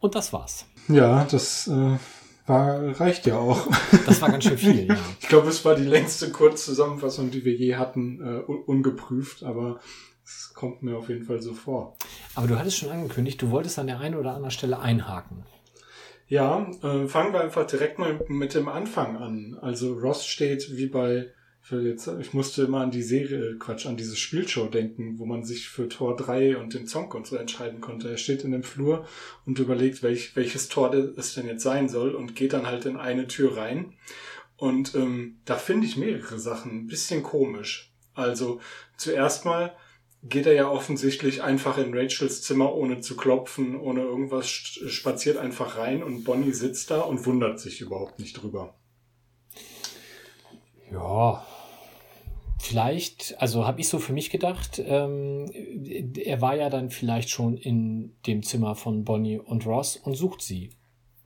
Und 0.00 0.14
das 0.14 0.32
war's. 0.32 0.66
Ja, 0.88 1.24
das 1.24 1.68
äh, 1.68 1.98
war, 2.46 3.00
reicht 3.00 3.26
ja 3.26 3.38
auch. 3.38 3.66
Das 4.06 4.20
war 4.20 4.30
ganz 4.30 4.44
schön 4.44 4.58
viel, 4.58 4.86
ja. 4.88 4.96
Ich 5.20 5.28
glaube, 5.28 5.48
es 5.48 5.64
war 5.64 5.74
die 5.74 5.84
längste 5.84 6.30
Kurzzusammenfassung, 6.30 7.30
die 7.30 7.44
wir 7.44 7.54
je 7.54 7.76
hatten, 7.76 8.20
äh, 8.20 8.40
ungeprüft, 8.40 9.44
aber 9.44 9.80
es 10.24 10.52
kommt 10.54 10.82
mir 10.82 10.96
auf 10.96 11.08
jeden 11.08 11.24
Fall 11.24 11.40
so 11.40 11.54
vor. 11.54 11.96
Aber 12.34 12.46
du 12.46 12.58
hattest 12.58 12.78
schon 12.78 12.90
angekündigt, 12.90 13.40
du 13.40 13.50
wolltest 13.50 13.78
an 13.78 13.86
der 13.86 14.00
einen 14.00 14.16
oder 14.16 14.30
anderen 14.30 14.50
Stelle 14.50 14.80
einhaken. 14.80 15.44
Ja, 16.28 16.70
äh, 16.82 17.06
fangen 17.08 17.32
wir 17.32 17.40
einfach 17.40 17.66
direkt 17.66 17.98
mal 17.98 18.20
mit 18.28 18.54
dem 18.54 18.68
Anfang 18.68 19.16
an. 19.16 19.58
Also 19.60 19.94
Ross 19.94 20.24
steht 20.24 20.76
wie 20.76 20.86
bei 20.86 21.26
jetzt, 21.70 22.08
ich 22.20 22.32
musste 22.32 22.62
immer 22.62 22.80
an 22.80 22.90
die 22.90 23.02
Serie, 23.02 23.56
Quatsch, 23.58 23.86
an 23.86 23.96
diese 23.96 24.16
Spielshow 24.16 24.66
denken, 24.66 25.18
wo 25.18 25.26
man 25.26 25.44
sich 25.44 25.68
für 25.68 25.88
Tor 25.88 26.16
3 26.16 26.56
und 26.56 26.74
den 26.74 26.86
Song 26.86 27.10
und 27.12 27.26
so 27.26 27.36
entscheiden 27.36 27.80
konnte. 27.80 28.10
Er 28.10 28.16
steht 28.16 28.44
in 28.44 28.52
dem 28.52 28.62
Flur 28.62 29.06
und 29.46 29.58
überlegt, 29.58 30.02
welch, 30.02 30.36
welches 30.36 30.68
Tor 30.68 30.92
es 30.92 31.34
denn 31.34 31.46
jetzt 31.46 31.62
sein 31.62 31.88
soll 31.88 32.14
und 32.14 32.36
geht 32.36 32.52
dann 32.52 32.66
halt 32.66 32.86
in 32.86 32.96
eine 32.96 33.26
Tür 33.26 33.56
rein. 33.56 33.94
Und 34.56 34.94
ähm, 34.94 35.40
da 35.44 35.56
finde 35.56 35.86
ich 35.86 35.96
mehrere 35.96 36.38
Sachen 36.38 36.72
ein 36.72 36.86
bisschen 36.86 37.22
komisch. 37.22 37.94
Also 38.14 38.60
zuerst 38.96 39.44
mal 39.44 39.74
geht 40.22 40.46
er 40.46 40.52
ja 40.52 40.68
offensichtlich 40.68 41.42
einfach 41.42 41.78
in 41.78 41.96
Rachels 41.96 42.42
Zimmer, 42.42 42.74
ohne 42.74 43.00
zu 43.00 43.16
klopfen, 43.16 43.78
ohne 43.78 44.02
irgendwas, 44.02 44.48
spaziert 44.48 45.38
einfach 45.38 45.78
rein 45.78 46.02
und 46.02 46.24
Bonnie 46.24 46.52
sitzt 46.52 46.90
da 46.90 47.00
und 47.00 47.24
wundert 47.24 47.58
sich 47.58 47.80
überhaupt 47.80 48.18
nicht 48.18 48.34
drüber. 48.34 48.74
Ja, 50.92 51.46
vielleicht, 52.60 53.34
also 53.40 53.66
habe 53.66 53.80
ich 53.80 53.88
so 53.88 53.98
für 53.98 54.12
mich 54.12 54.30
gedacht, 54.30 54.80
ähm, 54.84 55.50
er 55.50 56.40
war 56.40 56.56
ja 56.56 56.68
dann 56.68 56.90
vielleicht 56.90 57.30
schon 57.30 57.56
in 57.56 58.14
dem 58.26 58.42
Zimmer 58.42 58.74
von 58.74 59.04
Bonnie 59.04 59.38
und 59.38 59.66
Ross 59.66 59.96
und 59.96 60.14
sucht 60.14 60.42
sie. 60.42 60.70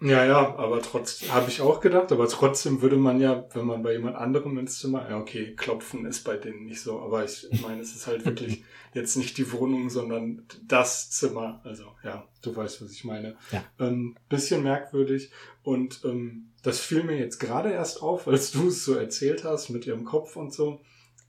Ja, 0.01 0.25
ja, 0.25 0.57
aber 0.57 0.83
trotzdem, 0.83 1.33
habe 1.33 1.49
ich 1.49 1.61
auch 1.61 1.81
gedacht, 1.81 2.13
aber 2.13 2.29
trotzdem 2.29 2.83
würde 2.83 2.97
man 2.97 3.21
ja, 3.21 3.49
wenn 3.55 3.65
man 3.65 3.83
bei 3.83 3.93
jemand 3.93 4.17
anderem 4.17 4.59
ins 4.59 4.79
Zimmer, 4.79 5.09
ja, 5.09 5.19
okay, 5.19 5.55
klopfen 5.55 6.05
ist 6.05 6.25
bei 6.25 6.37
denen 6.37 6.67
nicht 6.67 6.83
so, 6.83 7.01
aber 7.01 7.25
ich 7.25 7.49
meine, 7.63 7.81
es 7.81 7.95
ist 7.95 8.07
halt 8.07 8.25
wirklich 8.25 8.65
jetzt 8.95 9.17
nicht 9.17 9.39
die 9.39 9.51
Wohnung, 9.51 9.91
sondern 9.91 10.47
das 10.63 11.11
Zimmer. 11.11 11.61
Also, 11.65 11.85
ja, 12.05 12.29
du 12.43 12.55
weißt, 12.55 12.83
was 12.83 12.91
ich 12.93 13.05
meine. 13.05 13.37
Ja. 13.51 13.65
Ähm, 13.79 14.17
bisschen 14.29 14.63
merkwürdig 14.63 15.31
und 15.63 16.03
ähm, 16.05 16.51
das 16.63 16.81
fiel 16.81 17.03
mir 17.03 17.17
jetzt 17.17 17.39
gerade 17.39 17.71
erst 17.73 18.03
auf, 18.03 18.29
als 18.29 18.53
du 18.53 18.69
es 18.69 18.85
so 18.85 18.95
erzählt 18.95 19.45
hast 19.45 19.71
mit 19.71 19.87
ihrem 19.87 20.05
Kopf 20.05 20.37
und 20.37 20.53
so. 20.53 20.81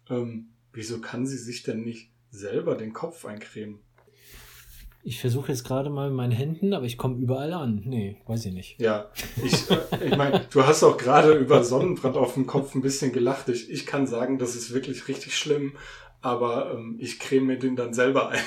Ähm, 0.09 0.49
wieso 0.73 0.99
kann 0.99 1.25
sie 1.25 1.37
sich 1.37 1.63
denn 1.63 1.83
nicht 1.83 2.11
selber 2.29 2.75
den 2.75 2.93
Kopf 2.93 3.25
eincremen? 3.25 3.79
Ich 5.07 5.21
versuche 5.21 5.51
jetzt 5.51 5.63
gerade 5.63 5.91
mal 5.91 6.07
mit 6.07 6.17
meinen 6.17 6.31
Händen, 6.31 6.73
aber 6.73 6.85
ich 6.85 6.97
komme 6.97 7.17
überall 7.17 7.53
an. 7.53 7.83
Nee, 7.85 8.17
weiß 8.25 8.47
ich 8.47 8.53
nicht. 8.53 8.81
Ja, 8.81 9.11
ich, 9.43 9.69
äh, 9.69 10.07
ich 10.07 10.17
meine, 10.17 10.45
du 10.49 10.65
hast 10.65 10.83
auch 10.83 10.97
gerade 10.97 11.33
über 11.33 11.63
Sonnenbrand 11.63 12.17
auf 12.17 12.33
dem 12.33 12.47
Kopf 12.47 12.73
ein 12.73 12.81
bisschen 12.81 13.11
gelacht. 13.11 13.47
Ich, 13.49 13.69
ich 13.69 13.85
kann 13.85 14.07
sagen, 14.07 14.39
das 14.39 14.55
ist 14.55 14.73
wirklich 14.73 15.07
richtig 15.07 15.37
schlimm, 15.37 15.73
aber 16.21 16.73
ähm, 16.73 16.97
ich 16.99 17.19
creme 17.19 17.45
mir 17.45 17.59
den 17.59 17.75
dann 17.75 17.93
selber 17.93 18.29
ein. 18.29 18.41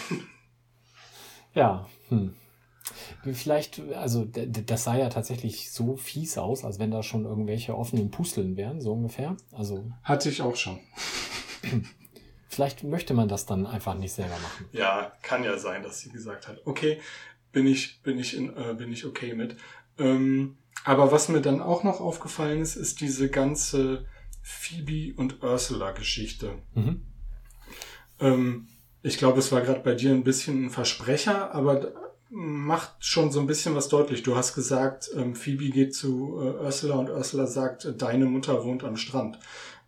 Ja, 1.54 1.88
hm. 2.08 2.34
Vielleicht, 3.32 3.80
also 3.94 4.24
das 4.24 4.84
sah 4.84 4.96
ja 4.96 5.08
tatsächlich 5.08 5.70
so 5.72 5.96
fies 5.96 6.38
aus, 6.38 6.64
als 6.64 6.78
wenn 6.78 6.90
da 6.90 7.02
schon 7.02 7.24
irgendwelche 7.24 7.76
offenen 7.76 8.10
Pusteln 8.10 8.56
wären, 8.56 8.80
so 8.80 8.92
ungefähr. 8.92 9.36
Also 9.52 9.90
hatte 10.02 10.28
ich 10.28 10.42
auch 10.42 10.56
schon. 10.56 10.78
Vielleicht 12.48 12.82
möchte 12.82 13.12
man 13.12 13.28
das 13.28 13.44
dann 13.44 13.66
einfach 13.66 13.94
nicht 13.94 14.12
selber 14.12 14.38
machen. 14.42 14.66
Ja, 14.72 15.12
kann 15.22 15.44
ja 15.44 15.58
sein, 15.58 15.82
dass 15.82 16.00
sie 16.00 16.08
gesagt 16.08 16.48
hat, 16.48 16.62
okay, 16.64 16.98
bin 17.52 17.66
ich, 17.66 18.02
bin 18.02 18.18
ich, 18.18 18.36
in, 18.36 18.56
äh, 18.56 18.74
bin 18.74 18.92
ich 18.92 19.04
okay 19.04 19.34
mit. 19.34 19.56
Ähm, 19.98 20.56
aber 20.84 21.12
was 21.12 21.28
mir 21.28 21.42
dann 21.42 21.60
auch 21.60 21.84
noch 21.84 22.00
aufgefallen 22.00 22.62
ist, 22.62 22.76
ist 22.76 23.00
diese 23.00 23.28
ganze 23.28 24.06
Phoebe 24.42 25.14
und 25.16 25.42
Ursula-Geschichte. 25.42 26.54
Mhm. 26.74 27.02
Ähm, 28.20 28.68
ich 29.02 29.18
glaube, 29.18 29.40
es 29.40 29.52
war 29.52 29.60
gerade 29.60 29.80
bei 29.80 29.94
dir 29.94 30.12
ein 30.12 30.24
bisschen 30.24 30.66
ein 30.66 30.70
Versprecher, 30.70 31.54
aber 31.54 31.92
macht 32.30 33.04
schon 33.04 33.30
so 33.30 33.40
ein 33.40 33.46
bisschen 33.46 33.74
was 33.74 33.88
deutlich. 33.88 34.22
Du 34.22 34.36
hast 34.36 34.54
gesagt, 34.54 35.10
ähm, 35.14 35.34
Phoebe 35.34 35.70
geht 35.70 35.94
zu 35.94 36.38
äh, 36.40 36.64
Ursula 36.64 36.96
und 36.96 37.10
Ursula 37.10 37.46
sagt, 37.46 37.94
deine 37.98 38.26
Mutter 38.26 38.64
wohnt 38.64 38.84
am 38.84 38.96
Strand. 38.96 39.38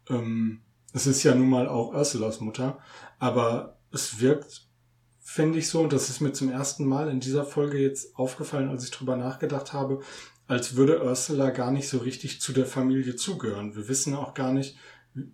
Ähm, 0.09 0.61
es 0.93 1.07
ist 1.07 1.23
ja 1.23 1.35
nun 1.35 1.49
mal 1.49 1.69
auch 1.69 1.93
Ursulas 1.93 2.41
Mutter, 2.41 2.79
aber 3.19 3.79
es 3.93 4.21
wirkt, 4.21 4.69
finde 5.21 5.59
ich 5.59 5.69
so, 5.69 5.81
und 5.81 5.93
das 5.93 6.09
ist 6.09 6.21
mir 6.21 6.33
zum 6.33 6.51
ersten 6.51 6.85
Mal 6.85 7.09
in 7.11 7.21
dieser 7.21 7.45
Folge 7.45 7.79
jetzt 7.79 8.17
aufgefallen, 8.17 8.69
als 8.69 8.85
ich 8.85 8.91
drüber 8.91 9.17
nachgedacht 9.17 9.73
habe, 9.73 10.01
als 10.49 10.75
würde 10.75 11.05
Ursula 11.05 11.51
gar 11.51 11.71
nicht 11.71 11.89
so 11.89 11.99
richtig 11.99 12.41
zu 12.41 12.53
der 12.53 12.67
Familie 12.67 13.15
zugehören. 13.15 13.77
Wir 13.77 13.89
wissen 13.89 14.15
auch 14.15 14.35
gar 14.35 14.53
nicht, 14.53 14.77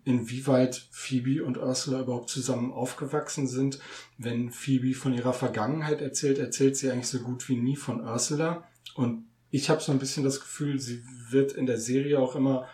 inwieweit 0.04 0.88
Phoebe 0.90 1.44
und 1.44 1.58
Ursula 1.58 2.00
überhaupt 2.00 2.30
zusammen 2.30 2.72
aufgewachsen 2.72 3.46
sind. 3.46 3.78
Wenn 4.18 4.50
Phoebe 4.50 4.94
von 4.94 5.12
ihrer 5.12 5.32
Vergangenheit 5.32 6.00
erzählt, 6.00 6.38
erzählt 6.38 6.76
sie 6.76 6.90
eigentlich 6.90 7.08
so 7.08 7.20
gut 7.20 7.48
wie 7.48 7.56
nie 7.56 7.76
von 7.76 8.00
Ursula. 8.00 8.64
Und 8.94 9.26
ich 9.50 9.68
habe 9.70 9.82
so 9.82 9.92
ein 9.92 9.98
bisschen 9.98 10.24
das 10.24 10.40
Gefühl, 10.40 10.80
sie 10.80 11.02
wird 11.30 11.52
in 11.52 11.66
der 11.66 11.78
Serie 11.78 12.18
auch 12.18 12.36
immer 12.36 12.66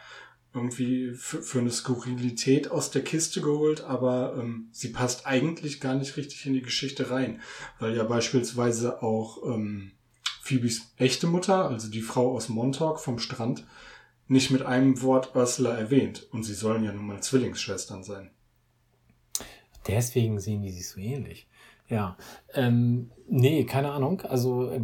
irgendwie 0.54 1.12
für, 1.14 1.42
für 1.42 1.60
eine 1.60 1.70
Skurrilität 1.70 2.70
aus 2.70 2.90
der 2.90 3.02
Kiste 3.02 3.40
geholt, 3.40 3.82
aber 3.82 4.36
ähm, 4.38 4.68
sie 4.70 4.88
passt 4.88 5.26
eigentlich 5.26 5.80
gar 5.80 5.94
nicht 5.94 6.16
richtig 6.16 6.44
in 6.46 6.54
die 6.54 6.62
Geschichte 6.62 7.10
rein, 7.10 7.40
weil 7.78 7.96
ja 7.96 8.04
beispielsweise 8.04 9.02
auch 9.02 9.42
ähm, 9.46 9.92
Phoebes 10.42 10.92
echte 10.96 11.26
Mutter, 11.26 11.68
also 11.68 11.88
die 11.88 12.02
Frau 12.02 12.34
aus 12.34 12.48
Montauk 12.48 13.00
vom 13.00 13.18
Strand, 13.18 13.64
nicht 14.28 14.50
mit 14.50 14.62
einem 14.62 15.02
Wort 15.02 15.34
Ursula 15.34 15.76
erwähnt 15.76 16.26
und 16.32 16.44
sie 16.44 16.54
sollen 16.54 16.84
ja 16.84 16.92
nun 16.92 17.06
mal 17.06 17.22
Zwillingsschwestern 17.22 18.02
sein. 18.02 18.30
Deswegen 19.86 20.38
sehen 20.38 20.62
die 20.62 20.70
sich 20.70 20.88
so 20.88 21.00
ähnlich. 21.00 21.48
Ja, 21.88 22.16
ähm, 22.54 23.10
nee, 23.28 23.64
keine 23.64 23.92
Ahnung. 23.92 24.22
Also, 24.22 24.70
äh, 24.70 24.80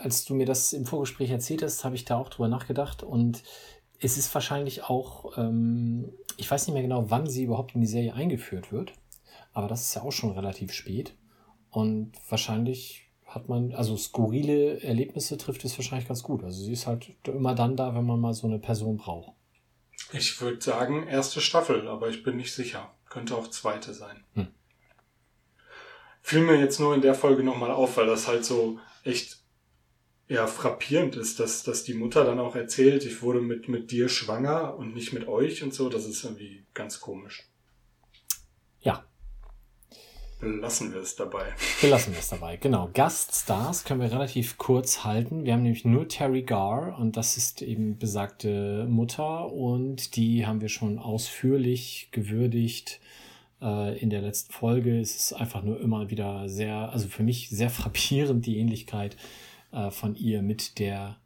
als 0.00 0.24
du 0.24 0.34
mir 0.34 0.46
das 0.46 0.72
im 0.72 0.86
Vorgespräch 0.86 1.30
erzählt 1.30 1.62
hast, 1.62 1.84
habe 1.84 1.96
ich 1.96 2.04
da 2.04 2.16
auch 2.16 2.28
drüber 2.28 2.48
nachgedacht 2.48 3.02
und 3.02 3.42
es 4.04 4.18
ist 4.18 4.34
wahrscheinlich 4.34 4.84
auch, 4.84 5.38
ähm, 5.38 6.12
ich 6.36 6.50
weiß 6.50 6.66
nicht 6.66 6.74
mehr 6.74 6.82
genau, 6.82 7.10
wann 7.10 7.26
sie 7.26 7.44
überhaupt 7.44 7.74
in 7.74 7.80
die 7.80 7.86
Serie 7.86 8.14
eingeführt 8.14 8.70
wird, 8.70 8.92
aber 9.52 9.66
das 9.66 9.80
ist 9.82 9.94
ja 9.94 10.02
auch 10.02 10.12
schon 10.12 10.32
relativ 10.32 10.72
spät. 10.72 11.16
Und 11.70 12.12
wahrscheinlich 12.28 13.10
hat 13.24 13.48
man, 13.48 13.72
also 13.72 13.96
skurrile 13.96 14.80
Erlebnisse 14.82 15.38
trifft 15.38 15.64
es 15.64 15.76
wahrscheinlich 15.78 16.06
ganz 16.06 16.22
gut. 16.22 16.44
Also 16.44 16.62
sie 16.62 16.72
ist 16.72 16.86
halt 16.86 17.14
immer 17.26 17.54
dann 17.54 17.76
da, 17.76 17.94
wenn 17.94 18.04
man 18.04 18.20
mal 18.20 18.34
so 18.34 18.46
eine 18.46 18.58
Person 18.58 18.98
braucht. 18.98 19.32
Ich 20.12 20.40
würde 20.40 20.60
sagen, 20.60 21.06
erste 21.06 21.40
Staffel, 21.40 21.88
aber 21.88 22.08
ich 22.08 22.22
bin 22.22 22.36
nicht 22.36 22.54
sicher. 22.54 22.94
Könnte 23.08 23.34
auch 23.36 23.48
zweite 23.48 23.94
sein. 23.94 24.22
Hm. 24.34 24.48
Fiel 26.20 26.40
mir 26.40 26.58
jetzt 26.58 26.78
nur 26.78 26.94
in 26.94 27.00
der 27.00 27.14
Folge 27.14 27.42
nochmal 27.42 27.70
auf, 27.70 27.96
weil 27.96 28.06
das 28.06 28.28
halt 28.28 28.44
so 28.44 28.78
echt 29.02 29.43
ja 30.28 30.46
frappierend 30.46 31.16
ist, 31.16 31.40
dass, 31.40 31.62
dass 31.62 31.84
die 31.84 31.94
Mutter 31.94 32.24
dann 32.24 32.38
auch 32.38 32.56
erzählt, 32.56 33.04
ich 33.04 33.22
wurde 33.22 33.40
mit, 33.40 33.68
mit 33.68 33.90
dir 33.90 34.08
schwanger 34.08 34.76
und 34.76 34.94
nicht 34.94 35.12
mit 35.12 35.28
euch 35.28 35.62
und 35.62 35.74
so. 35.74 35.88
Das 35.88 36.06
ist 36.06 36.24
irgendwie 36.24 36.64
ganz 36.72 37.00
komisch. 37.00 37.48
Ja. 38.80 39.04
Belassen 40.40 40.92
wir 40.92 41.00
es 41.00 41.16
dabei. 41.16 41.54
Belassen 41.80 42.12
wir 42.12 42.20
es 42.20 42.28
dabei, 42.28 42.56
genau. 42.56 42.90
Gaststars 42.92 43.84
können 43.84 44.00
wir 44.00 44.12
relativ 44.12 44.58
kurz 44.58 45.04
halten. 45.04 45.44
Wir 45.44 45.52
haben 45.52 45.62
nämlich 45.62 45.84
nur 45.84 46.08
Terry 46.08 46.42
Garr 46.42 46.98
und 46.98 47.16
das 47.16 47.36
ist 47.36 47.62
eben 47.62 47.98
besagte 47.98 48.86
Mutter 48.88 49.50
und 49.52 50.16
die 50.16 50.46
haben 50.46 50.60
wir 50.60 50.68
schon 50.68 50.98
ausführlich 50.98 52.08
gewürdigt 52.12 53.00
äh, 53.62 53.98
in 53.98 54.10
der 54.10 54.22
letzten 54.22 54.52
Folge. 54.52 55.00
Es 55.00 55.16
ist 55.16 55.32
einfach 55.34 55.62
nur 55.62 55.80
immer 55.80 56.10
wieder 56.10 56.48
sehr, 56.48 56.90
also 56.92 57.08
für 57.08 57.22
mich 57.22 57.50
sehr 57.50 57.70
frappierend 57.70 58.44
die 58.44 58.58
Ähnlichkeit 58.58 59.16
äh, 59.74 59.90
von 59.90 60.14
ihr 60.14 60.42
mit 60.42 60.78
der 60.78 61.18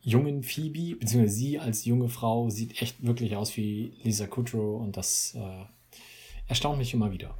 jungen 0.00 0.42
Phoebe, 0.42 0.96
beziehungsweise 0.96 1.34
sie 1.34 1.58
als 1.58 1.84
junge 1.84 2.08
Frau 2.08 2.48
sieht 2.48 2.80
echt 2.80 3.04
wirklich 3.04 3.36
aus 3.36 3.56
wie 3.56 3.92
Lisa 4.02 4.26
Kudrow 4.26 4.80
und 4.80 4.96
das 4.96 5.34
äh, 5.34 5.64
erstaunt 6.48 6.78
mich 6.78 6.94
immer 6.94 7.10
wieder. 7.10 7.36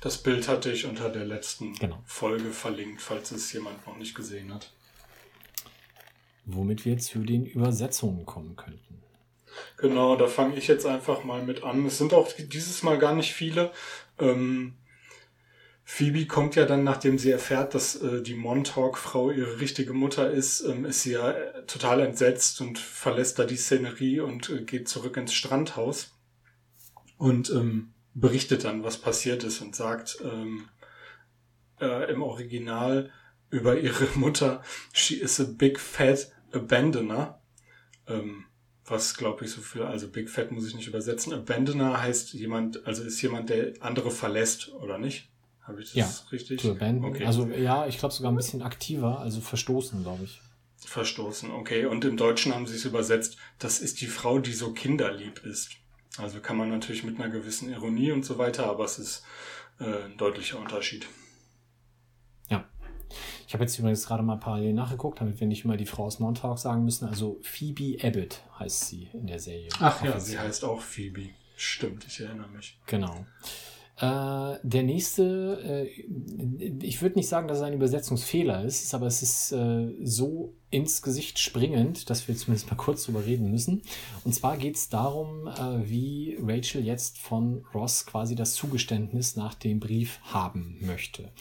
Das 0.00 0.22
Bild 0.22 0.48
hatte 0.48 0.70
ich 0.70 0.86
unter 0.86 1.10
der 1.10 1.24
letzten 1.24 1.74
genau. 1.74 2.02
Folge 2.06 2.50
verlinkt, 2.50 3.02
falls 3.02 3.30
es 3.32 3.52
jemand 3.52 3.84
noch 3.86 3.96
nicht 3.96 4.14
gesehen 4.14 4.54
hat. 4.54 4.72
Womit 6.46 6.84
wir 6.84 6.98
zu 6.98 7.18
den 7.20 7.44
Übersetzungen 7.44 8.24
kommen 8.24 8.56
könnten. 8.56 9.02
Genau, 9.76 10.16
da 10.16 10.28
fange 10.28 10.56
ich 10.56 10.68
jetzt 10.68 10.86
einfach 10.86 11.24
mal 11.24 11.42
mit 11.42 11.62
an. 11.62 11.84
Es 11.84 11.98
sind 11.98 12.14
auch 12.14 12.30
dieses 12.32 12.82
Mal 12.82 12.98
gar 12.98 13.14
nicht 13.14 13.32
viele. 13.32 13.72
Ähm, 14.18 14.74
Phoebe 15.90 16.26
kommt 16.26 16.54
ja 16.54 16.66
dann, 16.66 16.84
nachdem 16.84 17.18
sie 17.18 17.30
erfährt, 17.30 17.74
dass 17.74 17.96
äh, 17.96 18.20
die 18.22 18.34
Montauk-Frau 18.34 19.30
ihre 19.30 19.58
richtige 19.58 19.94
Mutter 19.94 20.30
ist, 20.30 20.60
ähm, 20.60 20.84
ist 20.84 21.00
sie 21.00 21.12
ja 21.12 21.30
äh, 21.30 21.64
total 21.64 22.00
entsetzt 22.00 22.60
und 22.60 22.78
verlässt 22.78 23.38
da 23.38 23.46
die 23.46 23.56
Szenerie 23.56 24.20
und 24.20 24.50
äh, 24.50 24.64
geht 24.64 24.86
zurück 24.86 25.16
ins 25.16 25.32
Strandhaus 25.32 26.14
und 27.16 27.48
ähm, 27.48 27.94
berichtet 28.12 28.64
dann, 28.64 28.84
was 28.84 28.98
passiert 28.98 29.44
ist 29.44 29.62
und 29.62 29.74
sagt 29.74 30.18
ähm, 30.22 30.68
äh, 31.80 32.12
im 32.12 32.22
Original 32.22 33.10
über 33.48 33.78
ihre 33.78 34.06
Mutter, 34.14 34.62
she 34.92 35.14
is 35.14 35.40
a 35.40 35.44
big 35.44 35.80
fat 35.80 36.30
abandoner. 36.52 37.40
Ähm, 38.06 38.44
was 38.84 39.16
glaube 39.16 39.46
ich 39.46 39.52
so 39.52 39.62
viel, 39.62 39.82
also 39.82 40.08
Big 40.08 40.28
Fat 40.28 40.50
muss 40.50 40.66
ich 40.66 40.74
nicht 40.74 40.86
übersetzen. 40.86 41.32
Abandoner 41.32 42.00
heißt 42.00 42.34
jemand, 42.34 42.86
also 42.86 43.02
ist 43.04 43.20
jemand, 43.22 43.48
der 43.48 43.72
andere 43.80 44.10
verlässt, 44.10 44.72
oder 44.74 44.98
nicht? 44.98 45.30
Habe 45.68 45.82
ich 45.82 45.92
das 45.92 45.94
ja, 45.94 46.10
richtig? 46.32 46.60
Zu 46.60 46.70
abandon. 46.70 47.10
Okay. 47.10 47.26
Also 47.26 47.46
ja, 47.46 47.86
ich 47.86 47.98
glaube 47.98 48.14
sogar 48.14 48.32
ein 48.32 48.36
bisschen 48.36 48.62
aktiver, 48.62 49.20
also 49.20 49.42
verstoßen, 49.42 50.02
glaube 50.02 50.24
ich. 50.24 50.40
Verstoßen, 50.78 51.50
okay. 51.50 51.84
Und 51.84 52.06
im 52.06 52.16
Deutschen 52.16 52.54
haben 52.54 52.66
sie 52.66 52.76
es 52.76 52.86
übersetzt, 52.86 53.36
das 53.58 53.78
ist 53.80 54.00
die 54.00 54.06
Frau, 54.06 54.38
die 54.38 54.54
so 54.54 54.72
kinderlieb 54.72 55.44
ist. 55.44 55.72
Also 56.16 56.40
kann 56.40 56.56
man 56.56 56.70
natürlich 56.70 57.04
mit 57.04 57.20
einer 57.20 57.28
gewissen 57.28 57.70
Ironie 57.70 58.12
und 58.12 58.24
so 58.24 58.38
weiter, 58.38 58.66
aber 58.66 58.86
es 58.86 58.98
ist 58.98 59.24
äh, 59.78 60.06
ein 60.06 60.16
deutlicher 60.16 60.58
Unterschied. 60.58 61.06
Ja. 62.48 62.64
Ich 63.46 63.52
habe 63.52 63.64
jetzt 63.64 63.78
übrigens 63.78 64.06
gerade 64.06 64.22
mal 64.22 64.36
parallel 64.36 64.72
nachgeguckt, 64.72 65.20
damit 65.20 65.38
wir 65.38 65.46
nicht 65.46 65.66
immer 65.66 65.76
die 65.76 65.86
Frau 65.86 66.06
aus 66.06 66.18
Montauk 66.18 66.58
sagen 66.58 66.84
müssen. 66.84 67.06
Also 67.06 67.38
Phoebe 67.42 67.98
Abbott 68.02 68.42
heißt 68.58 68.88
sie 68.88 69.10
in 69.12 69.26
der 69.26 69.38
Serie. 69.38 69.68
Ach 69.80 70.02
ja, 70.02 70.18
sie 70.18 70.38
heißt 70.38 70.64
auch 70.64 70.80
Phoebe. 70.80 71.28
Stimmt, 71.56 72.06
ich 72.06 72.20
erinnere 72.20 72.48
mich. 72.48 72.78
Genau. 72.86 73.26
Äh, 74.00 74.58
der 74.62 74.84
nächste, 74.84 75.60
äh, 75.64 75.86
ich 76.80 77.02
würde 77.02 77.16
nicht 77.16 77.28
sagen, 77.28 77.48
dass 77.48 77.58
es 77.58 77.64
ein 77.64 77.72
Übersetzungsfehler 77.72 78.64
ist, 78.64 78.94
aber 78.94 79.06
es 79.06 79.22
ist 79.22 79.50
äh, 79.50 79.92
so 80.04 80.54
ins 80.70 81.02
Gesicht 81.02 81.40
springend, 81.40 82.08
dass 82.08 82.28
wir 82.28 82.36
zumindest 82.36 82.70
mal 82.70 82.76
kurz 82.76 83.04
drüber 83.04 83.26
reden 83.26 83.50
müssen. 83.50 83.82
Und 84.22 84.34
zwar 84.34 84.56
geht 84.56 84.76
es 84.76 84.88
darum, 84.88 85.48
äh, 85.48 85.88
wie 85.88 86.38
Rachel 86.40 86.84
jetzt 86.84 87.18
von 87.18 87.64
Ross 87.74 88.06
quasi 88.06 88.36
das 88.36 88.54
Zugeständnis 88.54 89.34
nach 89.34 89.54
dem 89.54 89.80
Brief 89.80 90.20
haben 90.22 90.78
möchte. 90.80 91.32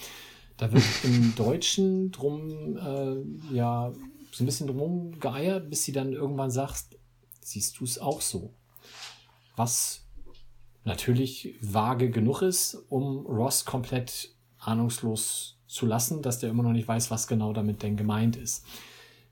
Da 0.57 0.71
wird 0.71 0.83
im 1.03 1.35
Deutschen 1.35 2.11
drum, 2.11 2.77
äh, 2.77 3.55
ja, 3.55 3.93
so 4.31 4.43
ein 4.43 4.47
bisschen 4.47 4.67
drum 4.67 5.19
geeiert, 5.19 5.69
bis 5.69 5.83
sie 5.83 5.91
dann 5.91 6.11
irgendwann 6.11 6.49
sagt, 6.49 6.97
siehst 7.41 7.79
du 7.79 7.83
es 7.83 7.99
auch 7.99 8.21
so? 8.21 8.51
Was 9.55 10.06
natürlich 10.87 11.55
vage 11.61 12.09
genug 12.09 12.41
ist, 12.41 12.75
um 12.89 13.25
Ross 13.27 13.65
komplett 13.65 14.33
ahnungslos 14.57 15.59
zu 15.67 15.85
lassen, 15.85 16.21
dass 16.21 16.39
der 16.39 16.49
immer 16.49 16.63
noch 16.63 16.71
nicht 16.71 16.87
weiß, 16.87 17.11
was 17.11 17.27
genau 17.27 17.53
damit 17.53 17.83
denn 17.83 17.97
gemeint 17.97 18.37
ist. 18.37 18.65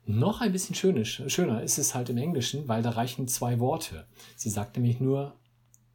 Noch 0.04 0.40
ein 0.40 0.52
bisschen 0.52 0.76
schönisch, 0.76 1.22
schöner 1.26 1.62
ist 1.62 1.78
es 1.78 1.94
halt 1.94 2.10
im 2.10 2.18
Englischen, 2.18 2.68
weil 2.68 2.82
da 2.82 2.90
reichen 2.90 3.26
zwei 3.26 3.58
Worte. 3.58 4.06
Sie 4.36 4.50
sagt 4.50 4.76
nämlich 4.76 5.00
nur 5.00 5.34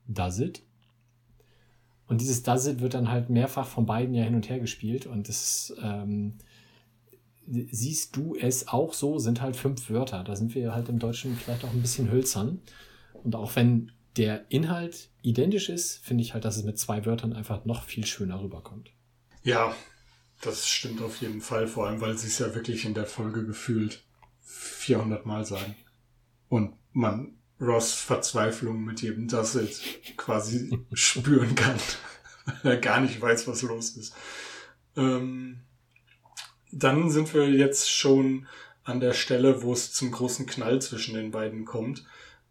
does 0.08 0.40
it. 0.40 0.64
Und 2.08 2.20
dieses 2.20 2.44
does 2.44 2.68
it 2.68 2.82
wird 2.82 2.94
dann 2.94 3.10
halt 3.10 3.30
mehrfach 3.30 3.68
von 3.68 3.86
beiden 3.86 4.14
ja 4.14 4.24
hin 4.24 4.36
und 4.36 4.50
her 4.50 4.60
gespielt 4.60 5.06
und 5.06 5.30
das 5.30 5.74
ähm, 5.82 6.40
siehst 7.48 8.16
du 8.18 8.36
es 8.36 8.68
auch 8.68 8.94
so, 8.94 9.20
sind 9.20 9.42
halt 9.42 9.56
fünf 9.56 9.90
Wörter. 9.90 10.24
Da 10.24 10.36
sind 10.36 10.56
wir 10.56 10.74
halt 10.74 10.90
im 10.90 11.00
Deutschen 11.00 11.36
vielleicht 11.38 11.64
auch 11.64 11.72
ein 11.72 11.82
bisschen 11.82 12.12
hölzern. 12.12 12.60
Und 13.24 13.36
auch 13.36 13.56
wenn 13.56 13.92
der 14.18 14.46
Inhalt 14.50 15.10
identisch 15.22 15.70
ist, 15.70 16.04
finde 16.04 16.24
ich 16.24 16.34
halt, 16.34 16.46
dass 16.46 16.58
es 16.58 16.64
mit 16.64 16.78
zwei 16.78 17.06
Wörtern 17.06 17.34
einfach 17.34 17.66
noch 17.66 17.84
viel 17.84 18.06
schöner 18.06 18.42
rüberkommt. 18.42 18.92
Ja, 19.44 19.76
das 20.42 20.68
stimmt 20.68 21.02
auf 21.02 21.22
jeden 21.22 21.42
Fall, 21.42 21.68
vor 21.68 21.88
allem 21.88 22.02
weil 22.02 22.18
sie 22.18 22.28
es 22.28 22.40
ja 22.40 22.54
wirklich 22.54 22.86
in 22.86 22.94
der 22.94 23.06
Folge 23.06 23.46
gefühlt 23.46 24.04
400 24.42 25.26
Mal 25.26 25.46
sagen. 25.46 25.76
Und 26.50 26.74
man 26.92 27.38
Ross 27.60 27.94
Verzweiflung 27.94 28.84
mit 28.84 29.02
jedem 29.02 29.28
Das 29.28 29.54
jetzt 29.54 29.84
quasi 30.18 30.80
spüren 30.94 31.56
kann, 31.56 31.78
weil 32.64 32.74
er 32.74 32.80
gar 32.80 33.00
nicht 33.00 33.22
weiß, 33.22 33.48
was 33.48 33.62
los 33.62 33.92
ist. 33.92 34.14
Ähm, 34.98 35.62
dann 36.72 37.10
sind 37.10 37.34
wir 37.34 37.50
jetzt 37.50 37.92
schon 37.92 38.48
an 38.84 39.00
der 39.00 39.14
Stelle, 39.14 39.62
wo 39.62 39.74
es 39.74 39.94
zum 39.94 40.12
großen 40.12 40.48
Knall 40.48 40.82
zwischen 40.82 41.14
den 41.14 41.32
beiden 41.32 41.66
kommt. 41.66 42.04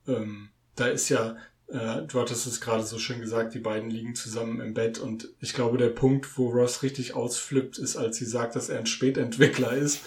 Ähm, 0.06 0.50
da 0.76 0.86
ist 0.86 1.08
ja 1.08 1.36
äh, 1.72 2.02
du 2.06 2.20
hattest 2.20 2.46
es 2.46 2.60
gerade 2.60 2.82
so 2.82 2.98
schön 2.98 3.20
gesagt, 3.20 3.54
die 3.54 3.60
beiden 3.60 3.90
liegen 3.90 4.14
zusammen 4.14 4.60
im 4.60 4.74
Bett 4.74 4.98
und 4.98 5.28
ich 5.40 5.54
glaube, 5.54 5.78
der 5.78 5.90
Punkt, 5.90 6.36
wo 6.36 6.48
Ross 6.48 6.82
richtig 6.82 7.14
ausflippt, 7.14 7.78
ist, 7.78 7.96
als 7.96 8.16
sie 8.16 8.24
sagt, 8.24 8.56
dass 8.56 8.68
er 8.68 8.78
ein 8.78 8.86
Spätentwickler 8.86 9.72
ist. 9.72 10.00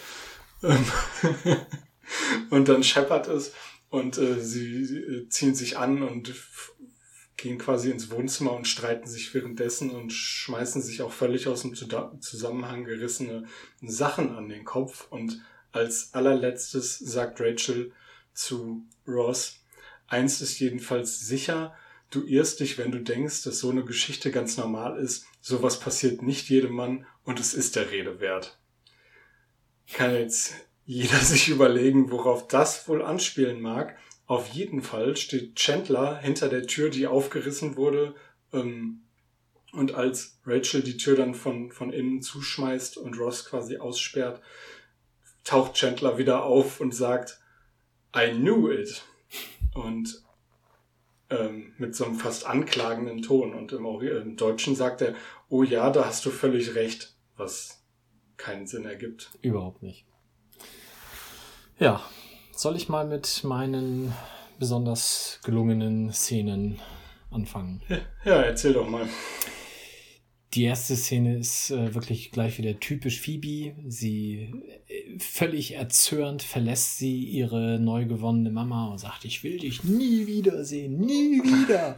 Ähm, 0.61 0.85
und 2.49 2.69
dann 2.69 2.83
scheppert 2.83 3.27
es 3.27 3.53
und 3.89 4.17
äh, 4.17 4.39
sie, 4.41 4.83
äh, 4.83 5.29
ziehen 5.29 5.55
sich 5.55 5.77
an 5.77 6.01
und 6.03 6.33
gehen 7.37 7.57
quasi 7.57 7.91
ins 7.91 8.09
Wohnzimmer 8.11 8.53
und 8.53 8.67
streiten 8.67 9.07
sich 9.07 9.33
währenddessen 9.33 9.89
und 9.89 10.11
schmeißen 10.11 10.81
sich 10.81 11.01
auch 11.01 11.11
völlig 11.11 11.47
aus 11.47 11.61
dem 11.61 11.73
Zusammenhang 11.75 12.85
gerissene 12.85 13.45
Sachen 13.81 14.35
an 14.35 14.47
den 14.49 14.63
Kopf. 14.63 15.07
Und 15.09 15.41
als 15.71 16.13
allerletztes 16.13 16.99
sagt 16.99 17.41
Rachel 17.41 17.91
zu 18.33 18.85
Ross, 19.07 19.62
Eins 20.07 20.41
ist 20.41 20.59
jedenfalls 20.59 21.19
sicher, 21.19 21.75
du 22.09 22.23
irrst 22.25 22.59
dich, 22.59 22.77
wenn 22.77 22.91
du 22.91 22.99
denkst, 22.99 23.43
dass 23.43 23.59
so 23.59 23.69
eine 23.69 23.83
Geschichte 23.83 24.31
ganz 24.31 24.57
normal 24.57 24.97
ist. 24.99 25.25
Sowas 25.41 25.79
passiert 25.79 26.21
nicht 26.21 26.49
jedem 26.49 26.73
Mann 26.73 27.05
und 27.23 27.39
es 27.39 27.53
ist 27.53 27.75
der 27.75 27.91
Rede 27.91 28.19
wert. 28.19 28.59
Kann 29.91 30.13
jetzt 30.13 30.53
jeder 30.85 31.17
sich 31.19 31.49
überlegen, 31.49 32.11
worauf 32.11 32.47
das 32.47 32.87
wohl 32.87 33.01
anspielen 33.01 33.61
mag. 33.61 33.97
Auf 34.25 34.47
jeden 34.49 34.81
Fall 34.81 35.17
steht 35.17 35.55
Chandler 35.55 36.17
hinter 36.17 36.49
der 36.49 36.65
Tür, 36.65 36.89
die 36.89 37.07
aufgerissen 37.07 37.75
wurde, 37.75 38.15
ähm, 38.53 39.01
und 39.73 39.95
als 39.95 40.39
Rachel 40.45 40.83
die 40.83 40.97
Tür 40.97 41.15
dann 41.15 41.33
von, 41.33 41.71
von 41.71 41.91
innen 41.91 42.21
zuschmeißt 42.21 42.97
und 42.97 43.17
Ross 43.19 43.45
quasi 43.45 43.77
aussperrt, 43.77 44.39
taucht 45.43 45.73
Chandler 45.73 46.17
wieder 46.17 46.43
auf 46.43 46.79
und 46.79 46.93
sagt, 46.93 47.39
I 48.15 48.29
knew 48.31 48.71
it 48.71 49.03
und 49.75 50.23
ähm, 51.29 51.73
mit 51.77 51.95
so 51.95 52.05
einem 52.05 52.15
fast 52.15 52.45
anklagenden 52.45 53.21
Ton. 53.21 53.53
Und 53.53 53.71
im, 53.71 53.85
im 53.85 54.35
Deutschen 54.35 54.75
sagt 54.75 55.01
er, 55.01 55.15
oh 55.49 55.63
ja, 55.63 55.89
da 55.89 56.05
hast 56.05 56.25
du 56.25 56.29
völlig 56.29 56.75
recht, 56.75 57.15
was 57.37 57.83
keinen 58.37 58.67
Sinn 58.67 58.85
ergibt. 58.85 59.31
Überhaupt 59.41 59.83
nicht. 59.83 60.05
Ja, 61.79 62.01
soll 62.51 62.75
ich 62.75 62.89
mal 62.89 63.05
mit 63.05 63.43
meinen 63.43 64.13
besonders 64.59 65.39
gelungenen 65.43 66.11
Szenen 66.11 66.79
anfangen? 67.31 67.81
Ja, 68.23 68.41
erzähl 68.41 68.73
doch 68.73 68.87
mal. 68.87 69.07
Die 70.53 70.65
erste 70.65 70.95
Szene 70.95 71.37
ist 71.37 71.71
äh, 71.71 71.95
wirklich 71.95 72.31
gleich 72.31 72.59
wieder 72.59 72.79
typisch 72.79 73.19
Phoebe. 73.21 73.75
Sie 73.87 74.51
äh, 74.87 75.17
völlig 75.17 75.73
erzürnt 75.73 76.43
verlässt 76.43 76.99
sie 76.99 77.23
ihre 77.23 77.79
neu 77.79 78.05
gewonnene 78.05 78.51
Mama 78.51 78.91
und 78.91 78.99
sagt, 78.99 79.25
ich 79.25 79.43
will 79.43 79.57
dich 79.57 79.83
nie 79.83 80.27
wiedersehen, 80.27 80.99
nie 80.99 81.41
wieder. 81.41 81.97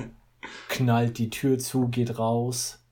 Knallt 0.68 1.18
die 1.18 1.28
Tür 1.28 1.58
zu, 1.58 1.88
geht 1.88 2.18
raus, 2.18 2.82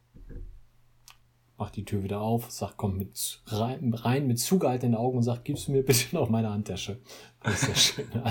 macht 1.57 1.77
die 1.77 1.87
Tür 1.87 2.03
wieder 2.03 2.21
auf, 2.21 2.51
sagt, 2.51 2.77
kommt 2.77 2.99
mit 2.99 3.43
rein, 3.47 3.95
rein 3.95 4.27
mit 4.27 4.39
zugehaltenen 4.39 4.97
Augen 4.97 5.17
und 5.17 5.23
sagt, 5.23 5.47
gibst 5.47 5.69
du 5.69 5.73
mir 5.73 5.83
bitte 5.83 6.15
noch 6.15 6.29
meine 6.29 6.51
Handtasche. 6.51 7.01
Das 7.43 7.63
ist 7.63 7.69
ja 7.69 7.75
schön. 7.75 8.23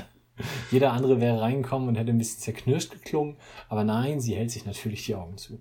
Jeder 0.71 0.93
andere 0.93 1.19
wäre 1.19 1.41
reingekommen 1.41 1.89
und 1.89 1.95
hätte 1.95 2.12
ein 2.12 2.17
bisschen 2.19 2.41
zerknirscht 2.41 2.91
geklungen, 2.91 3.38
aber 3.69 3.84
nein, 3.84 4.21
sie 4.21 4.36
hält 4.36 4.51
sich 4.51 4.65
natürlich 4.65 5.05
die 5.05 5.15
Augen 5.15 5.38
zu. 5.38 5.60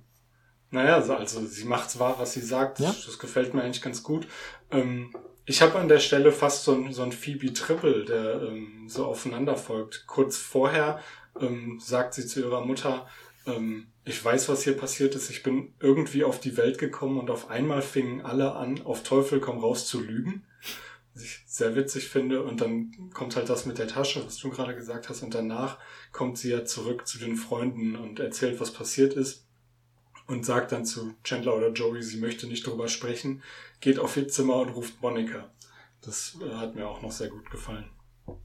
Naja, 0.70 0.96
also 0.96 1.46
sie 1.46 1.64
macht 1.64 1.90
zwar, 1.90 2.18
was 2.18 2.34
sie 2.34 2.42
sagt, 2.42 2.80
ja? 2.80 2.94
das 3.06 3.18
gefällt 3.18 3.54
mir 3.54 3.62
eigentlich 3.62 3.82
ganz 3.82 4.02
gut. 4.02 4.26
Ähm, 4.70 5.14
ich 5.46 5.62
habe 5.62 5.78
an 5.78 5.88
der 5.88 5.98
Stelle 5.98 6.30
fast 6.30 6.64
so 6.64 6.74
ein, 6.74 6.92
so 6.92 7.02
ein 7.02 7.12
Phoebe-Triple, 7.12 8.04
der 8.04 8.42
ähm, 8.42 8.86
so 8.86 9.06
aufeinander 9.06 9.56
folgt. 9.56 10.04
Kurz 10.06 10.36
vorher 10.36 11.00
ähm, 11.40 11.80
sagt 11.82 12.12
sie 12.14 12.26
zu 12.26 12.40
ihrer 12.40 12.66
Mutter, 12.66 13.06
ähm, 13.46 13.86
ich 14.04 14.22
weiß, 14.22 14.50
was 14.50 14.62
hier 14.62 14.76
passiert 14.76 15.14
ist, 15.14 15.30
ich 15.30 15.42
bin 15.42 15.72
irgendwie 15.80 16.24
auf 16.24 16.38
die 16.38 16.58
Welt 16.58 16.76
gekommen 16.76 17.18
und 17.18 17.30
auf 17.30 17.48
einmal 17.48 17.80
fingen 17.80 18.20
alle 18.20 18.52
an, 18.52 18.82
auf 18.82 19.02
Teufel 19.02 19.40
komm 19.40 19.58
raus 19.58 19.86
zu 19.86 20.00
lügen. 20.00 20.44
Was 21.14 21.24
ich 21.24 21.40
sehr 21.46 21.74
witzig 21.76 22.08
finde. 22.08 22.42
Und 22.42 22.60
dann 22.60 23.10
kommt 23.14 23.34
halt 23.36 23.48
das 23.48 23.64
mit 23.64 23.78
der 23.78 23.88
Tasche, 23.88 24.24
was 24.24 24.36
du 24.36 24.50
gerade 24.50 24.74
gesagt 24.74 25.08
hast. 25.08 25.22
Und 25.22 25.34
danach 25.34 25.78
kommt 26.12 26.36
sie 26.36 26.50
ja 26.50 26.66
zurück 26.66 27.08
zu 27.08 27.18
den 27.18 27.36
Freunden 27.36 27.96
und 27.96 28.20
erzählt, 28.20 28.60
was 28.60 28.72
passiert 28.72 29.14
ist 29.14 29.47
und 30.28 30.44
sagt 30.44 30.72
dann 30.72 30.84
zu 30.84 31.14
Chandler 31.24 31.56
oder 31.56 31.72
Joey, 31.72 32.02
sie 32.02 32.18
möchte 32.18 32.46
nicht 32.46 32.66
darüber 32.66 32.88
sprechen, 32.88 33.42
geht 33.80 33.98
auf 33.98 34.16
ihr 34.16 34.28
Zimmer 34.28 34.56
und 34.56 34.68
ruft 34.70 35.02
Monika. 35.02 35.50
Das 36.02 36.38
äh, 36.40 36.54
hat 36.54 36.76
mir 36.76 36.86
auch 36.86 37.02
noch 37.02 37.10
sehr 37.10 37.28
gut 37.28 37.50
gefallen. 37.50 37.86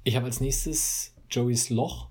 Ich 0.04 0.16
habe 0.16 0.26
als 0.26 0.40
nächstes 0.40 1.14
Joeys 1.30 1.70
Loch, 1.70 2.08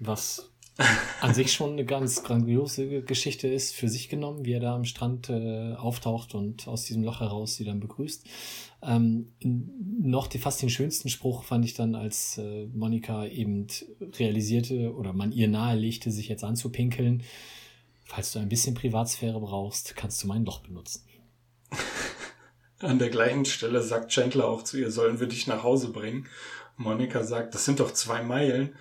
was 0.00 0.50
an 1.20 1.34
sich 1.34 1.52
schon 1.52 1.72
eine 1.72 1.84
ganz 1.84 2.24
grandiose 2.24 3.02
Geschichte 3.02 3.46
ist, 3.46 3.74
für 3.74 3.88
sich 3.88 4.08
genommen, 4.08 4.44
wie 4.44 4.52
er 4.52 4.60
da 4.60 4.74
am 4.74 4.84
Strand 4.84 5.30
äh, 5.30 5.74
auftaucht 5.74 6.34
und 6.34 6.66
aus 6.66 6.84
diesem 6.84 7.04
Loch 7.04 7.20
heraus 7.20 7.54
sie 7.54 7.64
dann 7.64 7.78
begrüßt. 7.78 8.26
Ähm, 8.82 9.32
noch 9.40 10.26
die, 10.26 10.38
fast 10.38 10.62
den 10.62 10.70
schönsten 10.70 11.08
Spruch 11.08 11.44
fand 11.44 11.64
ich 11.64 11.74
dann, 11.74 11.94
als 11.94 12.38
äh, 12.38 12.66
Monika 12.66 13.24
eben 13.26 13.68
realisierte 14.18 14.94
oder 14.94 15.12
man 15.12 15.30
ihr 15.30 15.48
nahelegte, 15.48 16.10
sich 16.10 16.28
jetzt 16.28 16.44
anzupinkeln 16.44 17.22
Falls 18.08 18.32
du 18.32 18.38
ein 18.38 18.48
bisschen 18.48 18.74
Privatsphäre 18.74 19.38
brauchst, 19.38 19.94
kannst 19.94 20.22
du 20.22 20.28
mein 20.28 20.46
Loch 20.46 20.60
benutzen. 20.60 21.06
An 22.80 22.98
der 22.98 23.10
gleichen 23.10 23.44
Stelle 23.44 23.82
sagt 23.82 24.10
Chandler 24.10 24.48
auch 24.48 24.62
zu 24.62 24.78
ihr, 24.78 24.90
sollen 24.90 25.20
wir 25.20 25.26
dich 25.26 25.46
nach 25.46 25.62
Hause 25.62 25.90
bringen? 25.90 26.26
Monika 26.78 27.22
sagt, 27.22 27.54
das 27.54 27.66
sind 27.66 27.80
doch 27.80 27.92
zwei 27.92 28.22
Meilen. 28.22 28.74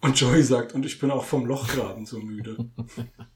Und 0.00 0.18
Joey 0.20 0.42
sagt, 0.42 0.74
und 0.74 0.84
ich 0.84 0.98
bin 0.98 1.12
auch 1.12 1.22
vom 1.22 1.46
Lochgraben 1.46 2.06
so 2.06 2.18
müde. 2.18 2.56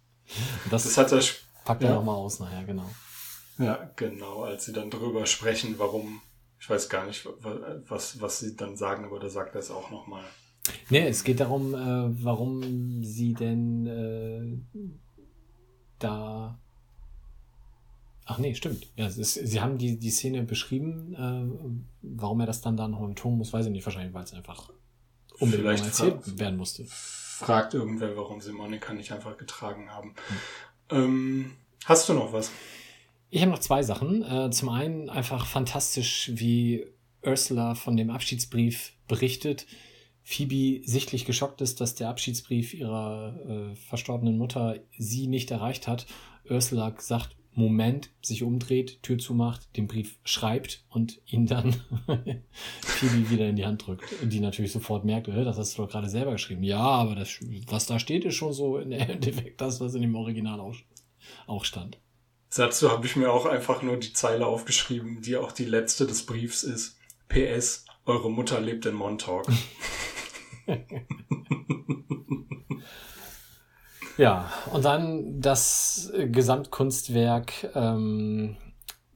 das, 0.71 0.83
das 0.83 0.99
hat 0.99 1.13
er. 1.13 1.23
Packt 1.65 1.85
er 1.85 1.91
ja. 1.91 1.95
nochmal 1.95 2.17
aus 2.17 2.41
nachher, 2.41 2.65
genau. 2.65 2.91
Ja, 3.59 3.89
genau, 3.95 4.43
als 4.43 4.65
sie 4.65 4.73
dann 4.73 4.91
drüber 4.91 5.27
sprechen, 5.27 5.77
warum, 5.79 6.23
ich 6.59 6.69
weiß 6.69 6.89
gar 6.89 7.07
nicht, 7.07 7.29
was, 7.89 8.21
was 8.21 8.41
sie 8.41 8.57
dann 8.57 8.77
sagen, 8.77 9.05
aber 9.05 9.21
da 9.21 9.29
sagt 9.29 9.55
er 9.55 9.61
es 9.61 9.71
auch 9.71 9.93
nochmal. 9.93 10.25
Nee, 10.89 11.07
es 11.07 11.23
geht 11.23 11.39
darum, 11.39 11.75
äh, 11.75 12.25
warum 12.25 13.05
sie 13.05 13.35
denn 13.35 13.87
äh, 13.87 14.79
da. 16.03 16.59
Ach 18.27 18.39
nee, 18.39 18.55
stimmt. 18.55 18.87
Ja, 18.97 19.07
ist, 19.07 19.35
sie 19.35 19.61
haben 19.61 19.79
die, 19.79 19.99
die 19.99 20.11
Szene 20.11 20.43
beschrieben. 20.43 21.15
Äh, 21.15 21.79
warum 22.03 22.41
er 22.41 22.47
das 22.47 22.61
dann 22.61 22.77
da 22.77 22.89
noch 22.89 23.03
im 23.03 23.15
tun 23.15 23.39
muss, 23.39 23.53
weiß 23.53 23.67
ich 23.67 23.73
nicht. 23.73 23.85
Wahrscheinlich, 23.85 24.15
weil 24.15 24.25
es 24.25 24.35
einfach 24.35 24.71
unbedingt 25.39 25.63
Vielleicht 25.63 25.85
erzählt 25.85 26.39
werden 26.39 26.57
musste. 26.57 26.85
Fragt 26.87 27.75
irgendwer, 27.75 28.17
warum 28.17 28.41
sie 28.41 28.53
Monika 28.53 28.93
nicht 28.93 29.13
einfach 29.13 29.37
getragen 29.37 29.91
haben. 29.91 30.15
Ähm, 30.91 31.53
hast 31.87 32.09
du 32.09 32.15
noch 32.15 32.33
was? 32.33 32.51
Ich 33.31 33.41
habe 33.43 33.51
noch 33.53 33.61
zwei 33.61 33.83
Sachen. 33.83 34.23
Äh, 34.23 34.51
zum 34.51 34.69
einen 34.69 35.09
einfach 35.09 35.47
fantastisch, 35.47 36.31
wie 36.35 36.87
Ursula 37.25 37.75
von 37.75 37.97
dem 37.97 38.11
Abschiedsbrief 38.11 38.93
berichtet. 39.09 39.67
Phoebe 40.31 40.81
sichtlich 40.87 41.25
geschockt 41.25 41.61
ist, 41.61 41.81
dass 41.81 41.97
der 41.97 42.09
Abschiedsbrief 42.09 42.73
ihrer 42.73 43.35
äh, 43.49 43.75
verstorbenen 43.75 44.39
Mutter 44.39 44.79
sie 44.97 45.27
nicht 45.27 45.51
erreicht 45.51 45.89
hat. 45.89 46.07
Ursula 46.49 46.95
sagt, 46.99 47.35
Moment, 47.55 48.11
sich 48.23 48.45
umdreht, 48.45 49.03
Tür 49.03 49.19
zumacht, 49.19 49.77
den 49.77 49.89
Brief 49.89 50.21
schreibt 50.23 50.85
und 50.89 51.21
ihn 51.27 51.47
dann 51.47 51.75
Phoebe 52.81 53.29
wieder 53.29 53.49
in 53.49 53.57
die 53.57 53.67
Hand 53.67 53.85
drückt. 53.85 54.05
Die 54.23 54.39
natürlich 54.39 54.71
sofort 54.71 55.05
merkt, 55.05 55.27
äh, 55.27 55.43
das 55.43 55.59
hast 55.59 55.77
du 55.77 55.83
doch 55.83 55.91
gerade 55.91 56.09
selber 56.09 56.31
geschrieben. 56.31 56.63
Ja, 56.63 56.79
aber 56.79 57.17
das, 57.17 57.41
was 57.67 57.87
da 57.87 57.99
steht, 57.99 58.25
ist 58.25 58.37
schon 58.37 58.53
so 58.53 58.79
im 58.79 58.93
Endeffekt 58.93 59.61
das, 59.61 59.81
was 59.81 59.95
in 59.95 60.03
dem 60.03 60.15
Original 60.15 60.61
auch, 60.61 60.77
auch 61.49 61.65
stand. 61.65 61.99
Dazu 62.55 62.93
habe 62.93 63.05
ich 63.05 63.17
mir 63.17 63.33
auch 63.33 63.47
einfach 63.47 63.83
nur 63.83 63.97
die 63.97 64.13
Zeile 64.13 64.47
aufgeschrieben, 64.47 65.23
die 65.23 65.37
auch 65.37 65.51
die 65.51 65.65
letzte 65.65 66.07
des 66.07 66.25
Briefs 66.25 66.63
ist. 66.63 66.99
PS, 67.29 67.85
eure 68.07 68.31
Mutter 68.31 68.61
lebt 68.61 68.87
in 68.87 68.95
Montauk. 68.95 69.49
Ja, 74.21 74.53
und 74.71 74.85
dann 74.85 75.41
das 75.41 76.13
Gesamtkunstwerk 76.15 77.71
ähm, 77.75 78.59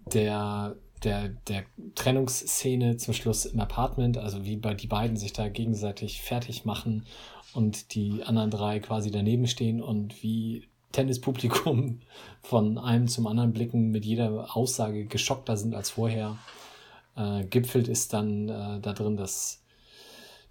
der, 0.06 0.76
der, 1.02 1.28
der 1.28 1.64
Trennungsszene 1.94 2.96
zum 2.96 3.12
Schluss 3.12 3.44
im 3.44 3.60
Apartment, 3.60 4.16
also 4.16 4.46
wie 4.46 4.56
bei 4.56 4.72
die 4.72 4.86
beiden 4.86 5.18
sich 5.18 5.34
da 5.34 5.48
gegenseitig 5.48 6.22
fertig 6.22 6.64
machen 6.64 7.04
und 7.52 7.94
die 7.94 8.22
anderen 8.24 8.50
drei 8.50 8.80
quasi 8.80 9.10
daneben 9.10 9.46
stehen 9.46 9.82
und 9.82 10.22
wie 10.22 10.68
Tennispublikum 10.92 12.00
von 12.40 12.78
einem 12.78 13.06
zum 13.06 13.26
anderen 13.26 13.52
blicken, 13.52 13.90
mit 13.90 14.06
jeder 14.06 14.56
Aussage 14.56 15.04
geschockter 15.04 15.58
sind 15.58 15.74
als 15.74 15.90
vorher. 15.90 16.38
Äh, 17.14 17.44
gipfelt 17.44 17.88
ist 17.88 18.14
dann 18.14 18.48
äh, 18.48 18.80
da 18.80 18.94
drin, 18.94 19.18
dass 19.18 19.63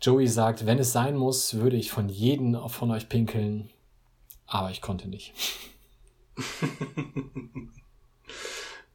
Joey 0.03 0.27
sagt, 0.27 0.65
wenn 0.65 0.79
es 0.79 0.91
sein 0.91 1.15
muss, 1.15 1.53
würde 1.53 1.77
ich 1.77 1.89
von 1.89 2.09
jedem 2.09 2.59
von 2.67 2.91
euch 2.91 3.07
pinkeln, 3.07 3.69
aber 4.45 4.69
ich 4.69 4.81
konnte 4.81 5.07
nicht. 5.07 5.33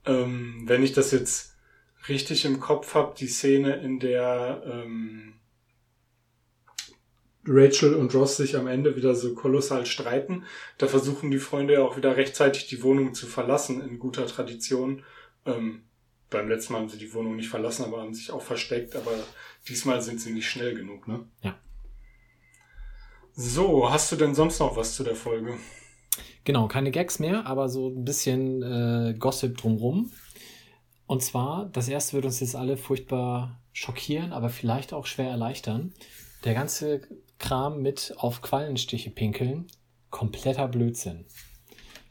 ähm, 0.04 0.64
wenn 0.66 0.82
ich 0.82 0.92
das 0.92 1.10
jetzt 1.12 1.56
richtig 2.10 2.44
im 2.44 2.60
Kopf 2.60 2.94
habe, 2.94 3.14
die 3.16 3.26
Szene, 3.26 3.76
in 3.76 4.00
der 4.00 4.62
ähm, 4.66 5.32
Rachel 7.46 7.94
und 7.94 8.14
Ross 8.14 8.36
sich 8.36 8.54
am 8.54 8.66
Ende 8.66 8.94
wieder 8.94 9.14
so 9.14 9.34
kolossal 9.34 9.86
streiten, 9.86 10.44
da 10.76 10.88
versuchen 10.88 11.30
die 11.30 11.38
Freunde 11.38 11.72
ja 11.72 11.82
auch 11.82 11.96
wieder 11.96 12.18
rechtzeitig 12.18 12.66
die 12.66 12.82
Wohnung 12.82 13.14
zu 13.14 13.26
verlassen, 13.26 13.80
in 13.80 13.98
guter 13.98 14.26
Tradition. 14.26 15.02
Ähm, 15.46 15.84
beim 16.30 16.48
letzten 16.48 16.72
Mal 16.72 16.80
haben 16.80 16.88
sie 16.88 16.98
die 16.98 17.12
Wohnung 17.14 17.36
nicht 17.36 17.48
verlassen, 17.48 17.84
aber 17.84 18.00
haben 18.00 18.14
sich 18.14 18.30
auch 18.30 18.42
versteckt, 18.42 18.96
aber 18.96 19.12
diesmal 19.68 20.02
sind 20.02 20.20
sie 20.20 20.32
nicht 20.32 20.48
schnell 20.48 20.74
genug, 20.74 21.08
ne? 21.08 21.24
Ja. 21.42 21.58
So, 23.34 23.90
hast 23.90 24.10
du 24.10 24.16
denn 24.16 24.34
sonst 24.34 24.58
noch 24.58 24.76
was 24.76 24.94
zu 24.94 25.04
der 25.04 25.14
Folge? 25.14 25.54
Genau, 26.44 26.66
keine 26.66 26.90
Gags 26.90 27.18
mehr, 27.18 27.46
aber 27.46 27.68
so 27.68 27.88
ein 27.88 28.04
bisschen 28.04 28.62
äh, 28.62 29.14
Gossip 29.18 29.56
drumrum. 29.56 30.10
Und 31.06 31.22
zwar, 31.22 31.66
das 31.72 31.88
erste 31.88 32.14
wird 32.14 32.24
uns 32.24 32.40
jetzt 32.40 32.56
alle 32.56 32.76
furchtbar 32.76 33.60
schockieren, 33.72 34.32
aber 34.32 34.50
vielleicht 34.50 34.92
auch 34.92 35.06
schwer 35.06 35.30
erleichtern. 35.30 35.94
Der 36.44 36.54
ganze 36.54 37.02
Kram 37.38 37.80
mit 37.80 38.14
auf 38.16 38.42
Quallenstiche 38.42 39.10
pinkeln, 39.10 39.68
kompletter 40.10 40.68
Blödsinn. 40.68 41.26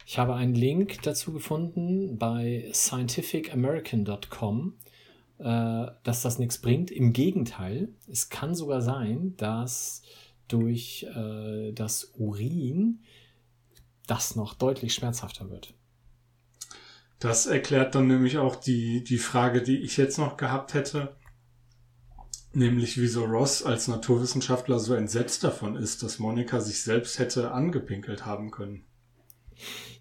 Ich 0.09 0.17
habe 0.17 0.35
einen 0.35 0.55
Link 0.55 1.01
dazu 1.01 1.33
gefunden 1.33 2.17
bei 2.17 2.69
scientificamerican.com, 2.71 4.77
äh, 5.39 5.85
dass 6.01 6.21
das 6.21 6.39
nichts 6.39 6.59
bringt. 6.59 6.91
Im 6.91 7.11
Gegenteil, 7.11 7.89
es 8.09 8.29
kann 8.29 8.55
sogar 8.55 8.81
sein, 8.81 9.35
dass 9.35 10.03
durch 10.47 11.05
äh, 11.13 11.73
das 11.73 12.13
Urin 12.17 13.01
das 14.07 14.37
noch 14.37 14.53
deutlich 14.53 14.93
schmerzhafter 14.93 15.49
wird. 15.49 15.73
Das 17.19 17.45
erklärt 17.45 17.93
dann 17.93 18.07
nämlich 18.07 18.37
auch 18.37 18.55
die, 18.55 19.03
die 19.03 19.17
Frage, 19.17 19.61
die 19.61 19.79
ich 19.79 19.97
jetzt 19.97 20.17
noch 20.17 20.37
gehabt 20.37 20.73
hätte. 20.73 21.17
Nämlich, 22.53 22.97
wieso 22.97 23.25
Ross 23.25 23.61
als 23.61 23.89
Naturwissenschaftler 23.89 24.79
so 24.79 24.93
entsetzt 24.93 25.43
davon 25.43 25.75
ist, 25.75 26.01
dass 26.01 26.17
Monika 26.17 26.61
sich 26.61 26.81
selbst 26.81 27.19
hätte 27.19 27.51
angepinkelt 27.51 28.25
haben 28.25 28.51
können. 28.51 28.85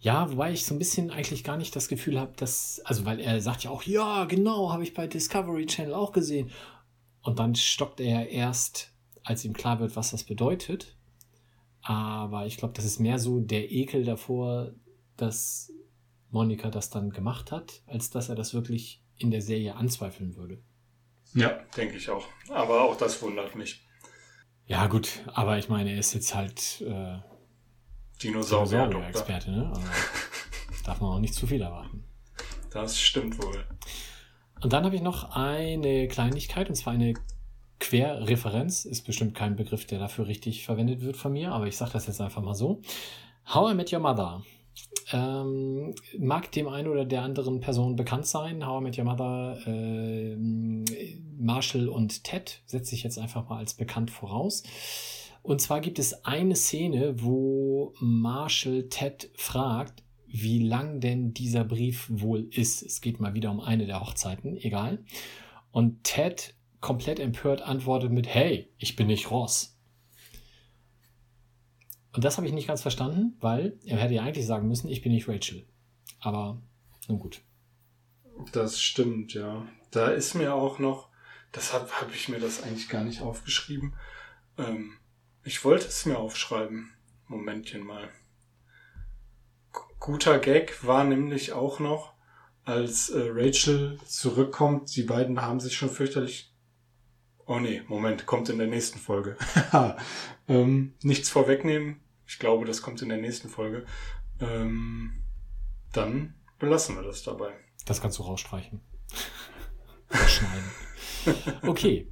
Ja, 0.01 0.31
wobei 0.31 0.53
ich 0.53 0.65
so 0.65 0.75
ein 0.75 0.79
bisschen 0.79 1.11
eigentlich 1.11 1.45
gar 1.45 1.57
nicht 1.57 1.75
das 1.75 1.89
Gefühl 1.89 2.21
habe, 2.21 2.33
dass, 2.37 2.81
also 2.85 3.05
weil 3.05 3.21
er 3.21 3.41
sagt 3.41 3.65
ja 3.65 3.71
auch, 3.71 3.83
ja, 3.83 4.25
genau, 4.25 4.73
habe 4.73 4.83
ich 4.83 4.95
bei 4.95 5.07
Discovery 5.07 5.67
Channel 5.67 5.95
auch 5.95 6.13
gesehen. 6.13 6.51
Und 7.23 7.39
dann 7.39 7.55
stockt 7.55 8.01
er 8.01 8.29
erst, 8.29 8.93
als 9.25 9.45
ihm 9.45 9.53
klar 9.53 9.81
wird, 9.81 9.97
was 9.97 10.11
das 10.11 10.25
bedeutet. 10.25 10.97
Aber 11.83 12.47
ich 12.47 12.57
glaube, 12.57 12.75
das 12.75 12.85
ist 12.85 13.01
mehr 13.01 13.19
so 13.19 13.41
der 13.41 13.71
Ekel 13.71 14.05
davor, 14.05 14.73
dass 15.17 15.73
Monika 16.31 16.71
das 16.71 16.91
dann 16.91 17.11
gemacht 17.11 17.51
hat, 17.51 17.83
als 17.87 18.11
dass 18.11 18.29
er 18.29 18.35
das 18.35 18.55
wirklich 18.55 19.03
in 19.19 19.31
der 19.31 19.41
Serie 19.43 19.77
anzweifeln 19.77 20.37
würde. 20.37 20.63
Ja, 21.35 21.59
denke 21.77 21.97
ich 21.97 22.11
auch. 22.11 22.27
Aber 22.49 22.83
auch 22.83 22.97
das 22.97 23.21
wundert 23.23 23.55
mich. 23.55 23.85
Ja, 24.67 24.87
gut, 24.89 25.21
aber 25.33 25.59
ich 25.59 25.69
meine, 25.69 25.93
er 25.93 25.99
ist 25.99 26.13
jetzt 26.15 26.35
halt 26.35 26.83
äh. 26.83 27.19
Dinosaurier-Experte, 28.22 29.50
ne? 29.50 29.68
Also, 29.68 29.83
darf 30.85 31.00
man 31.00 31.11
auch 31.11 31.18
nicht 31.18 31.35
zu 31.35 31.46
viel 31.46 31.62
erwarten. 31.62 32.05
Das 32.70 32.98
stimmt 32.98 33.42
wohl. 33.42 33.64
Und 34.62 34.72
dann 34.72 34.85
habe 34.85 34.96
ich 34.96 35.02
noch 35.02 35.37
eine 35.37 36.09
Kleinigkeit, 36.09 36.68
und 36.68 36.74
zwar 36.76 36.94
eine 36.94 37.14
Querreferenz. 37.81 38.85
Ist 38.85 39.02
bestimmt 39.02 39.35
kein 39.35 39.57
Begriff, 39.57 39.87
der 39.87 39.98
dafür 39.98 40.26
richtig 40.26 40.64
verwendet 40.64 41.02
wird 41.02 41.16
von 41.16 41.33
mir, 41.33 41.52
aber 41.52 41.66
ich 41.66 41.76
sage 41.76 41.92
das 41.92 42.07
jetzt 42.07 42.20
einfach 42.20 42.42
mal 42.42 42.55
so. 42.55 42.81
How 43.52 43.72
I 43.72 43.74
Met 43.74 43.92
Your 43.92 44.00
Mother. 44.00 44.42
Ähm, 45.12 45.94
mag 46.18 46.50
dem 46.52 46.68
einen 46.68 46.88
oder 46.88 47.05
der 47.05 47.22
anderen 47.22 47.61
Person 47.61 47.96
bekannt 47.96 48.26
sein. 48.26 48.66
How 48.66 48.81
I 48.81 48.85
Met 48.85 48.98
Your 48.98 49.05
Mother, 49.05 49.59
äh, 49.66 50.37
Marshall 51.38 51.88
und 51.88 52.24
Ted 52.24 52.61
setze 52.66 52.94
ich 52.94 53.02
jetzt 53.02 53.18
einfach 53.18 53.48
mal 53.48 53.59
als 53.59 53.74
bekannt 53.74 54.11
voraus. 54.11 54.62
Und 55.47 55.61
zwar 55.61 55.81
gibt 55.81 56.01
es 56.01 56.25
eine 56.25 56.57
Szene, 56.57 57.23
wo 57.23 57.95
Marshall 58.01 58.89
Ted 58.89 59.31
fragt, 59.37 60.03
wie 60.27 60.59
lang 60.59 60.99
denn 60.99 61.35
dieser 61.35 61.63
Brief 61.63 62.09
wohl 62.11 62.49
ist. 62.51 62.83
Es 62.83 63.01
geht 63.01 63.21
mal 63.21 63.35
wieder 63.35 63.53
um 63.53 63.61
eine 63.61 63.87
der 63.87 64.01
Hochzeiten, 64.01 64.57
egal. 64.57 65.05
Und 65.71 66.03
Ted 66.03 66.57
komplett 66.81 67.21
empört 67.21 67.63
antwortet 67.63 68.11
mit, 68.11 68.27
hey, 68.27 68.73
ich 68.79 68.97
bin 68.97 69.07
nicht 69.07 69.31
Ross. 69.31 69.79
Und 72.13 72.25
das 72.25 72.39
habe 72.39 72.49
ich 72.49 72.53
nicht 72.53 72.67
ganz 72.67 72.83
verstanden, 72.83 73.37
weil 73.39 73.79
er 73.85 73.99
hätte 73.99 74.15
ja 74.15 74.25
eigentlich 74.25 74.47
sagen 74.47 74.67
müssen, 74.67 74.89
ich 74.89 75.01
bin 75.01 75.13
nicht 75.13 75.29
Rachel. 75.29 75.65
Aber 76.19 76.61
nun 77.07 77.21
gut. 77.21 77.41
Das 78.51 78.81
stimmt, 78.81 79.33
ja. 79.35 79.65
Da 79.93 80.09
ist 80.09 80.35
mir 80.35 80.55
auch 80.55 80.81
noch, 80.81 81.09
deshalb 81.55 81.89
habe 82.01 82.11
ich 82.17 82.29
mir 82.29 82.41
das 82.41 82.65
eigentlich 82.65 82.89
gar 82.89 83.05
nicht 83.05 83.21
aufgeschrieben. 83.21 83.95
Ähm, 84.59 84.95
ich 85.47 85.65
wollte 85.65 85.87
es 85.87 86.05
mir 86.07 86.19
aufschreiben. 86.19 86.93
Momentchen 87.29 87.85
mal. 87.85 88.11
Guter 90.01 90.39
Gag 90.39 90.85
war 90.85 91.05
nämlich 91.05 91.53
auch 91.53 91.79
noch, 91.79 92.15
als 92.65 93.11
äh, 93.11 93.29
Rachel 93.31 93.99
zurückkommt, 94.07 94.95
die 94.97 95.05
beiden 95.05 95.41
haben 95.41 95.61
sich 95.61 95.77
schon 95.77 95.89
fürchterlich. 95.89 96.53
Oh 97.47 97.61
nee, 97.61 97.83
Moment, 97.87 98.27
kommt 98.27 98.49
in 98.49 98.59
der 98.59 98.67
nächsten 98.67 98.99
Folge. 98.99 99.37
ähm, 100.49 100.95
nichts 101.03 101.31
vorwegnehmen. 101.31 102.01
Ich 102.27 102.41
glaube, 102.41 102.65
das 102.65 102.83
kommt 102.83 103.01
in 103.03 103.09
der 103.09 103.19
nächsten 103.19 103.49
Folge. 103.49 103.87
Ähm, 104.41 105.23
dann 105.93 106.35
belassen 106.59 106.97
wir 106.97 107.03
das 107.03 107.23
dabei. 107.23 107.55
Das 107.85 108.01
kannst 108.01 108.19
du 108.19 108.25
rausstreichen. 108.25 108.81
Schneiden. 110.27 110.71
Okay. 111.63 112.09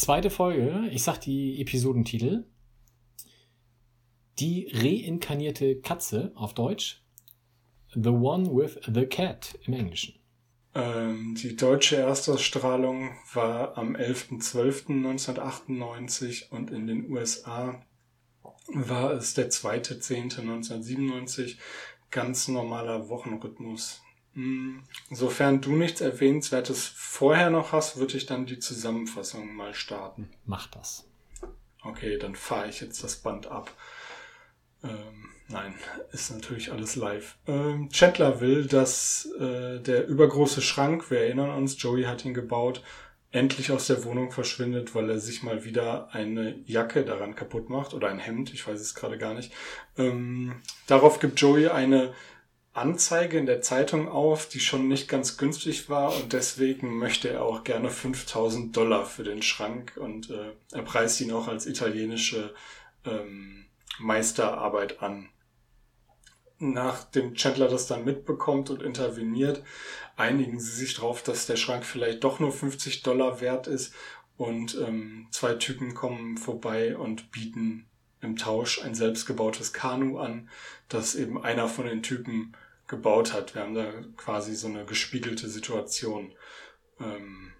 Zweite 0.00 0.30
Folge. 0.30 0.88
Ich 0.92 1.02
sag 1.02 1.20
die 1.20 1.60
Episodentitel. 1.60 2.46
Die 4.38 4.66
reinkarnierte 4.72 5.82
Katze 5.82 6.32
auf 6.36 6.54
Deutsch. 6.54 7.04
The 7.94 8.08
One 8.08 8.46
with 8.46 8.78
the 8.90 9.04
Cat 9.04 9.58
im 9.66 9.74
Englischen. 9.74 10.14
Ähm, 10.74 11.34
die 11.34 11.54
deutsche 11.54 11.96
Erstausstrahlung 11.96 13.10
war 13.34 13.76
am 13.76 13.94
11.12.1998 13.94 16.48
und 16.48 16.70
in 16.70 16.86
den 16.86 17.12
USA 17.12 17.84
war 18.68 19.10
es 19.10 19.34
der 19.34 19.50
2.10.1997. 19.50 21.58
Ganz 22.10 22.48
normaler 22.48 23.10
Wochenrhythmus. 23.10 24.00
Sofern 25.10 25.60
du 25.60 25.72
nichts 25.72 26.00
Erwähnenswertes 26.00 26.86
vorher 26.86 27.50
noch 27.50 27.72
hast, 27.72 27.96
würde 27.96 28.16
ich 28.16 28.26
dann 28.26 28.46
die 28.46 28.58
Zusammenfassung 28.58 29.54
mal 29.54 29.74
starten. 29.74 30.30
Mach 30.44 30.66
das. 30.68 31.08
Okay, 31.82 32.18
dann 32.18 32.34
fahre 32.34 32.68
ich 32.68 32.80
jetzt 32.80 33.02
das 33.02 33.16
Band 33.16 33.46
ab. 33.46 33.74
Ähm, 34.82 35.30
nein, 35.48 35.74
ist 36.12 36.30
natürlich 36.30 36.72
alles 36.72 36.96
live. 36.96 37.36
Ähm, 37.46 37.88
Chandler 37.90 38.40
will, 38.40 38.66
dass 38.66 39.28
äh, 39.38 39.80
der 39.80 40.06
übergroße 40.06 40.62
Schrank, 40.62 41.10
wir 41.10 41.20
erinnern 41.20 41.50
uns, 41.50 41.80
Joey 41.82 42.04
hat 42.04 42.24
ihn 42.24 42.34
gebaut, 42.34 42.82
endlich 43.32 43.70
aus 43.70 43.86
der 43.86 44.04
Wohnung 44.04 44.32
verschwindet, 44.32 44.94
weil 44.94 45.08
er 45.08 45.20
sich 45.20 45.42
mal 45.42 45.64
wieder 45.64 46.12
eine 46.12 46.58
Jacke 46.64 47.04
daran 47.04 47.36
kaputt 47.36 47.70
macht 47.70 47.94
oder 47.94 48.08
ein 48.08 48.18
Hemd, 48.18 48.52
ich 48.52 48.66
weiß 48.66 48.80
es 48.80 48.94
gerade 48.94 49.18
gar 49.18 49.34
nicht. 49.34 49.52
Ähm, 49.96 50.62
darauf 50.86 51.20
gibt 51.20 51.40
Joey 51.40 51.68
eine 51.68 52.12
Anzeige 52.72 53.36
in 53.36 53.46
der 53.46 53.62
Zeitung 53.62 54.08
auf, 54.08 54.48
die 54.48 54.60
schon 54.60 54.86
nicht 54.86 55.08
ganz 55.08 55.36
günstig 55.36 55.90
war 55.90 56.14
und 56.14 56.32
deswegen 56.32 56.98
möchte 56.98 57.28
er 57.28 57.44
auch 57.44 57.64
gerne 57.64 57.90
5000 57.90 58.76
Dollar 58.76 59.04
für 59.06 59.24
den 59.24 59.42
Schrank 59.42 59.96
und 59.96 60.30
äh, 60.30 60.52
er 60.72 60.82
preist 60.82 61.20
ihn 61.20 61.32
auch 61.32 61.48
als 61.48 61.66
italienische 61.66 62.54
ähm, 63.04 63.66
Meisterarbeit 63.98 65.02
an. 65.02 65.28
Nachdem 66.58 67.34
Chandler 67.34 67.68
das 67.68 67.88
dann 67.88 68.04
mitbekommt 68.04 68.70
und 68.70 68.82
interveniert, 68.82 69.64
einigen 70.16 70.60
sie 70.60 70.72
sich 70.72 70.94
darauf, 70.94 71.22
dass 71.24 71.46
der 71.46 71.56
Schrank 71.56 71.84
vielleicht 71.84 72.22
doch 72.22 72.38
nur 72.38 72.52
50 72.52 73.02
Dollar 73.02 73.40
wert 73.40 73.66
ist 73.66 73.94
und 74.36 74.78
ähm, 74.78 75.26
zwei 75.32 75.54
Typen 75.54 75.94
kommen 75.94 76.36
vorbei 76.36 76.96
und 76.96 77.32
bieten 77.32 77.89
im 78.20 78.36
Tausch 78.36 78.82
ein 78.82 78.94
selbstgebautes 78.94 79.72
Kanu 79.72 80.18
an, 80.18 80.48
das 80.88 81.14
eben 81.14 81.42
einer 81.42 81.68
von 81.68 81.86
den 81.86 82.02
Typen 82.02 82.54
gebaut 82.86 83.32
hat. 83.32 83.54
Wir 83.54 83.62
haben 83.62 83.74
da 83.74 83.92
quasi 84.16 84.54
so 84.54 84.68
eine 84.68 84.84
gespiegelte 84.84 85.48
Situation. 85.48 86.32
Ähm, 87.00 87.52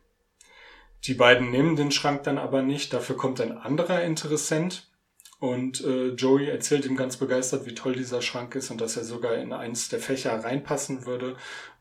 die 1.05 1.15
beiden 1.15 1.51
nehmen 1.51 1.77
den 1.77 1.93
Schrank 1.93 2.25
dann 2.25 2.37
aber 2.37 2.63
nicht, 2.63 2.93
dafür 2.93 3.17
kommt 3.17 3.41
ein 3.41 3.57
anderer 3.57 4.03
Interessent 4.03 4.91
und 5.39 5.83
äh, 5.83 6.09
Joey 6.09 6.49
erzählt 6.49 6.85
ihm 6.85 6.97
ganz 6.97 7.17
begeistert, 7.17 7.65
wie 7.65 7.75
toll 7.75 7.95
dieser 7.95 8.21
Schrank 8.21 8.55
ist 8.55 8.71
und 8.71 8.81
dass 8.83 8.99
er 8.99 9.05
sogar 9.05 9.37
in 9.37 9.55
eins 9.55 9.89
der 9.89 10.01
Fächer 10.01 10.45
reinpassen 10.45 11.07
würde, 11.07 11.37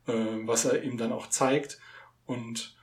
äh, 0.08 0.14
was 0.46 0.64
er 0.64 0.84
ihm 0.84 0.98
dann 0.98 1.12
auch 1.12 1.28
zeigt. 1.28 1.80
Und 2.26 2.78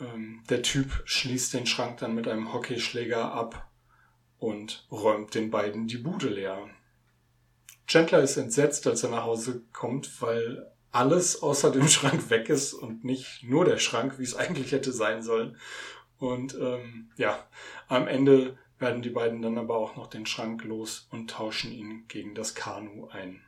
ähm, 0.00 0.44
der 0.48 0.62
Typ 0.62 1.02
schließt 1.04 1.54
den 1.54 1.66
Schrank 1.66 1.98
dann 1.98 2.14
mit 2.14 2.28
einem 2.28 2.52
Hockeyschläger 2.52 3.32
ab 3.32 3.69
und 4.40 4.86
räumt 4.90 5.34
den 5.34 5.50
beiden 5.50 5.86
die 5.86 5.98
Bude 5.98 6.28
leer. 6.28 6.68
Chandler 7.86 8.22
ist 8.22 8.36
entsetzt, 8.36 8.86
als 8.86 9.04
er 9.04 9.10
nach 9.10 9.24
Hause 9.24 9.62
kommt, 9.72 10.20
weil 10.22 10.70
alles 10.90 11.42
außer 11.42 11.70
dem 11.70 11.88
Schrank 11.88 12.30
weg 12.30 12.48
ist 12.48 12.72
und 12.72 13.04
nicht 13.04 13.44
nur 13.44 13.64
der 13.64 13.78
Schrank, 13.78 14.18
wie 14.18 14.24
es 14.24 14.34
eigentlich 14.34 14.72
hätte 14.72 14.92
sein 14.92 15.22
sollen. 15.22 15.56
Und 16.18 16.54
ähm, 16.54 17.10
ja, 17.16 17.46
am 17.88 18.08
Ende 18.08 18.58
werden 18.78 19.02
die 19.02 19.10
beiden 19.10 19.42
dann 19.42 19.58
aber 19.58 19.76
auch 19.76 19.96
noch 19.96 20.06
den 20.06 20.26
Schrank 20.26 20.64
los 20.64 21.06
und 21.10 21.30
tauschen 21.30 21.72
ihn 21.72 22.04
gegen 22.08 22.34
das 22.34 22.54
Kanu 22.54 23.08
ein. 23.08 23.42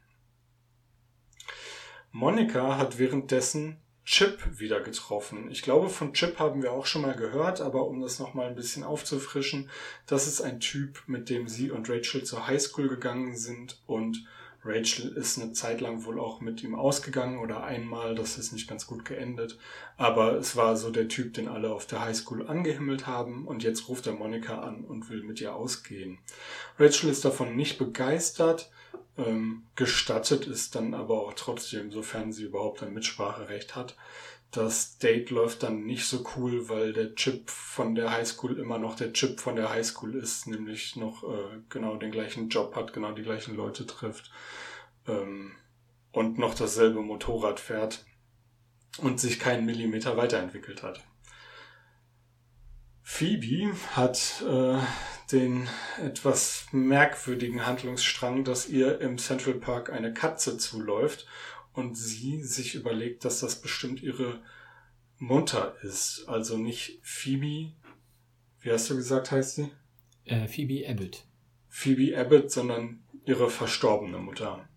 Monika 2.11 2.77
hat 2.77 2.99
währenddessen 2.99 3.82
Chip 4.05 4.59
wieder 4.59 4.81
getroffen. 4.81 5.51
Ich 5.51 5.62
glaube, 5.62 5.88
von 5.88 6.12
Chip 6.12 6.38
haben 6.38 6.62
wir 6.62 6.73
auch 6.73 6.87
schon 6.87 7.03
mal 7.03 7.15
gehört, 7.15 7.61
aber 7.61 7.87
um 7.87 8.01
das 8.01 8.19
nochmal 8.19 8.49
ein 8.49 8.57
bisschen 8.57 8.83
aufzufrischen, 8.83 9.71
das 10.07 10.27
ist 10.27 10.41
ein 10.41 10.59
Typ, 10.61 11.03
mit 11.07 11.31
dem 11.31 11.47
sie 11.47 11.71
und 11.71 11.88
Rachel 11.88 12.25
zur 12.25 12.47
Highschool 12.47 12.88
gegangen 12.88 13.37
sind 13.37 13.81
und 13.87 14.27
Rachel 14.65 15.17
ist 15.17 15.41
eine 15.41 15.53
Zeit 15.53 15.81
lang 15.81 16.05
wohl 16.05 16.21
auch 16.21 16.41
mit 16.41 16.62
ihm 16.62 16.77
ausgegangen 16.77 17.38
oder 17.41 17.65
einmal, 17.65 18.15
das 18.15 18.38
ist 18.38 18.53
nicht 18.53 18.69
ganz 18.69 18.87
gut 18.87 19.05
geendet. 19.05 19.59
Aber 19.97 20.35
es 20.35 20.55
war 20.55 20.77
so 20.77 20.91
der 20.91 21.09
Typ, 21.09 21.35
den 21.35 21.49
alle 21.49 21.73
auf 21.73 21.87
der 21.87 22.05
Highschool 22.05 22.47
angehimmelt 22.47 23.07
haben 23.07 23.47
und 23.47 23.65
jetzt 23.65 23.88
ruft 23.88 24.07
er 24.07 24.12
Monika 24.12 24.61
an 24.61 24.85
und 24.85 25.11
will 25.11 25.25
mit 25.25 25.41
ihr 25.41 25.55
ausgehen. 25.55 26.19
Rachel 26.79 27.11
ist 27.11 27.25
davon 27.25 27.57
nicht 27.57 27.77
begeistert, 27.79 28.71
ähm, 29.19 29.65
gestattet 29.75 30.47
ist 30.47 30.75
dann 30.75 30.95
aber 30.95 31.21
auch 31.21 31.35
trotzdem, 31.35 31.91
sofern 31.91 32.33
sie 32.33 32.45
überhaupt 32.45 32.83
ein 32.83 32.95
Mitspracherecht 32.95 33.77
hat. 33.77 33.97
Das 34.51 34.99
Date 34.99 35.31
läuft 35.31 35.63
dann 35.63 35.85
nicht 35.85 36.07
so 36.07 36.25
cool, 36.37 36.69
weil 36.69 36.93
der 36.93 37.15
Chip 37.15 37.49
von 37.49 37.95
der 37.95 38.13
Highschool 38.13 38.59
immer 38.59 38.79
noch 38.79 38.97
der 38.97 39.13
Chip 39.15 39.41
von 39.41 39.57
der 39.57 39.71
Highschool 39.71 40.15
ist, 40.15 40.47
nämlich 40.47 40.97
noch 40.97 41.25
äh, 41.25 41.61
genau 41.71 41.97
den 41.97 42.13
gleichen 42.13 42.51
Job 42.51 42.77
hat, 42.77 42.93
genau 42.93 43.13
die 43.13 43.23
gleichen 43.23 43.57
Leute 43.57 43.87
trifft 43.87 44.31
ähm, 45.09 45.53
und 46.13 46.39
noch 46.39 46.55
dasselbe 46.55 47.01
Motorrad 47.01 47.61
fährt 47.61 48.05
und 48.99 49.21
sich 49.21 49.41
keinen 49.41 49.65
Millimeter 49.65 50.19
weiterentwickelt 50.19 50.83
hat. 50.83 51.03
Phoebe 53.03 53.73
hat 53.97 54.43
äh, 54.47 54.79
den 55.33 55.68
etwas 56.03 56.66
merkwürdigen 56.73 57.66
Handlungsstrang, 57.66 58.45
dass 58.45 58.68
ihr 58.68 59.01
im 59.01 59.18
Central 59.18 59.55
Park 59.55 59.90
eine 59.90 60.12
Katze 60.12 60.59
zuläuft 60.59 61.27
und 61.73 61.97
sie 61.97 62.42
sich 62.42 62.75
überlegt, 62.75 63.25
dass 63.25 63.40
das 63.40 63.61
bestimmt 63.61 64.03
ihre 64.03 64.42
Mutter 65.18 65.77
ist. 65.83 66.25
Also 66.27 66.57
nicht 66.57 67.01
Phoebe, 67.03 67.73
wie 68.61 68.71
hast 68.71 68.90
du 68.90 68.97
gesagt, 68.97 69.31
heißt 69.31 69.57
sie? 69.57 69.71
Äh, 70.25 70.47
Phoebe 70.47 70.88
Abbott. 70.88 71.25
Phoebe 71.68 72.16
Abbott, 72.16 72.51
sondern 72.51 73.03
ihre 73.25 73.49
verstorbene 73.49 74.18
Mutter. 74.18 74.68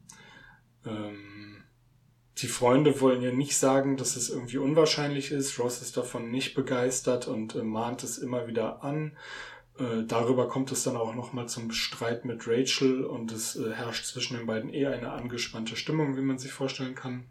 Ähm, 0.86 1.64
die 2.38 2.48
Freunde 2.48 3.00
wollen 3.00 3.22
ihr 3.22 3.34
nicht 3.34 3.58
sagen, 3.58 3.96
dass 3.98 4.16
es 4.16 4.30
irgendwie 4.30 4.58
unwahrscheinlich 4.58 5.32
ist. 5.32 5.58
Ross 5.60 5.82
ist 5.82 5.98
davon 5.98 6.32
nicht 6.32 6.54
begeistert 6.54 7.28
und 7.28 7.56
äh, 7.56 7.64
mahnt 7.64 8.04
es 8.04 8.18
immer 8.18 8.48
wieder 8.48 8.84
an. 8.84 9.18
Äh, 9.78 10.04
darüber 10.08 10.48
kommt 10.48 10.72
es 10.72 10.84
dann 10.84 10.96
auch 10.96 11.14
nochmal 11.14 11.50
zum 11.50 11.72
Streit 11.72 12.24
mit 12.24 12.48
Rachel 12.48 13.04
und 13.04 13.32
es 13.32 13.58
äh, 13.58 13.74
herrscht 13.74 14.06
zwischen 14.06 14.38
den 14.38 14.46
beiden 14.46 14.70
eher 14.70 14.92
eine 14.92 15.12
angespannte 15.12 15.76
Stimmung, 15.76 16.16
wie 16.16 16.22
man 16.22 16.38
sich 16.38 16.52
vorstellen 16.52 16.96
kann. 16.96 17.26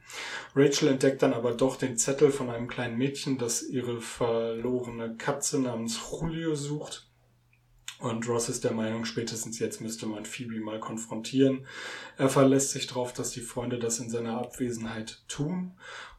Rachel 0.54 0.88
entdeckt 0.88 1.22
dann 1.22 1.32
aber 1.32 1.52
doch 1.52 1.76
den 1.76 1.96
Zettel 1.96 2.30
von 2.30 2.50
einem 2.50 2.68
kleinen 2.68 2.98
Mädchen, 2.98 3.38
das 3.38 3.62
ihre 3.62 4.00
verlorene 4.00 5.16
Katze 5.16 5.58
namens 5.58 5.98
Julio 6.10 6.54
sucht. 6.54 7.08
Und 8.00 8.28
Ross 8.28 8.50
ist 8.50 8.64
der 8.64 8.72
Meinung, 8.72 9.06
spätestens 9.06 9.58
jetzt 9.58 9.80
müsste 9.80 10.04
man 10.04 10.26
Phoebe 10.26 10.60
mal 10.60 10.80
konfrontieren. 10.80 11.66
Er 12.18 12.28
verlässt 12.28 12.72
sich 12.72 12.86
darauf, 12.86 13.14
dass 13.14 13.30
die 13.30 13.40
Freunde 13.40 13.78
das 13.78 14.00
in 14.00 14.10
seiner 14.10 14.36
Abwesenheit 14.36 15.22
tun, 15.28 15.72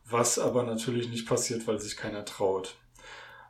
was 0.06 0.40
aber 0.40 0.64
natürlich 0.64 1.10
nicht 1.10 1.28
passiert, 1.28 1.68
weil 1.68 1.80
sich 1.80 1.98
keiner 1.98 2.26
traut. 2.26 2.78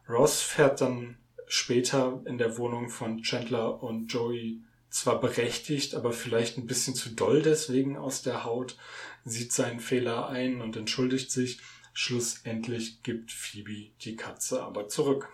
Ross 0.10 0.42
fährt 0.42 0.82
dann 0.82 1.18
später 1.48 2.22
in 2.26 2.38
der 2.38 2.58
Wohnung 2.58 2.90
von 2.90 3.22
Chandler 3.22 3.82
und 3.82 4.08
Joey 4.08 4.62
zwar 4.90 5.20
berechtigt, 5.20 5.94
aber 5.94 6.14
vielleicht 6.14 6.58
ein 6.58 6.68
bisschen 6.68 6.96
zu 6.96 7.10
doll 7.10 7.42
deswegen 7.42 7.98
aus 7.98 8.22
der 8.22 8.46
Haut, 8.46 8.78
sieht 9.26 9.52
seinen 9.52 9.80
Fehler 9.80 10.30
ein 10.30 10.62
und 10.62 10.78
entschuldigt 10.78 11.32
sich. 11.32 11.60
Schlussendlich 11.94 13.04
gibt 13.04 13.32
Phoebe 13.32 13.92
die 14.02 14.16
Katze 14.16 14.64
aber 14.64 14.88
zurück. 14.88 15.30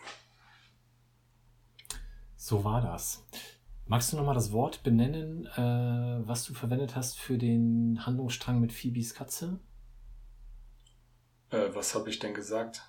So 2.35 2.63
war 2.63 2.81
das. 2.81 3.23
Magst 3.85 4.13
du 4.13 4.17
nochmal 4.17 4.35
das 4.35 4.51
Wort 4.51 4.83
benennen, 4.83 5.47
äh, 5.47 6.27
was 6.27 6.45
du 6.45 6.53
verwendet 6.53 6.95
hast 6.95 7.19
für 7.19 7.37
den 7.37 8.05
Handlungsstrang 8.05 8.59
mit 8.59 8.71
Phoebes 8.71 9.13
Katze? 9.13 9.59
Äh, 11.49 11.69
was 11.73 11.93
habe 11.93 12.09
ich 12.09 12.19
denn 12.19 12.33
gesagt? 12.33 12.83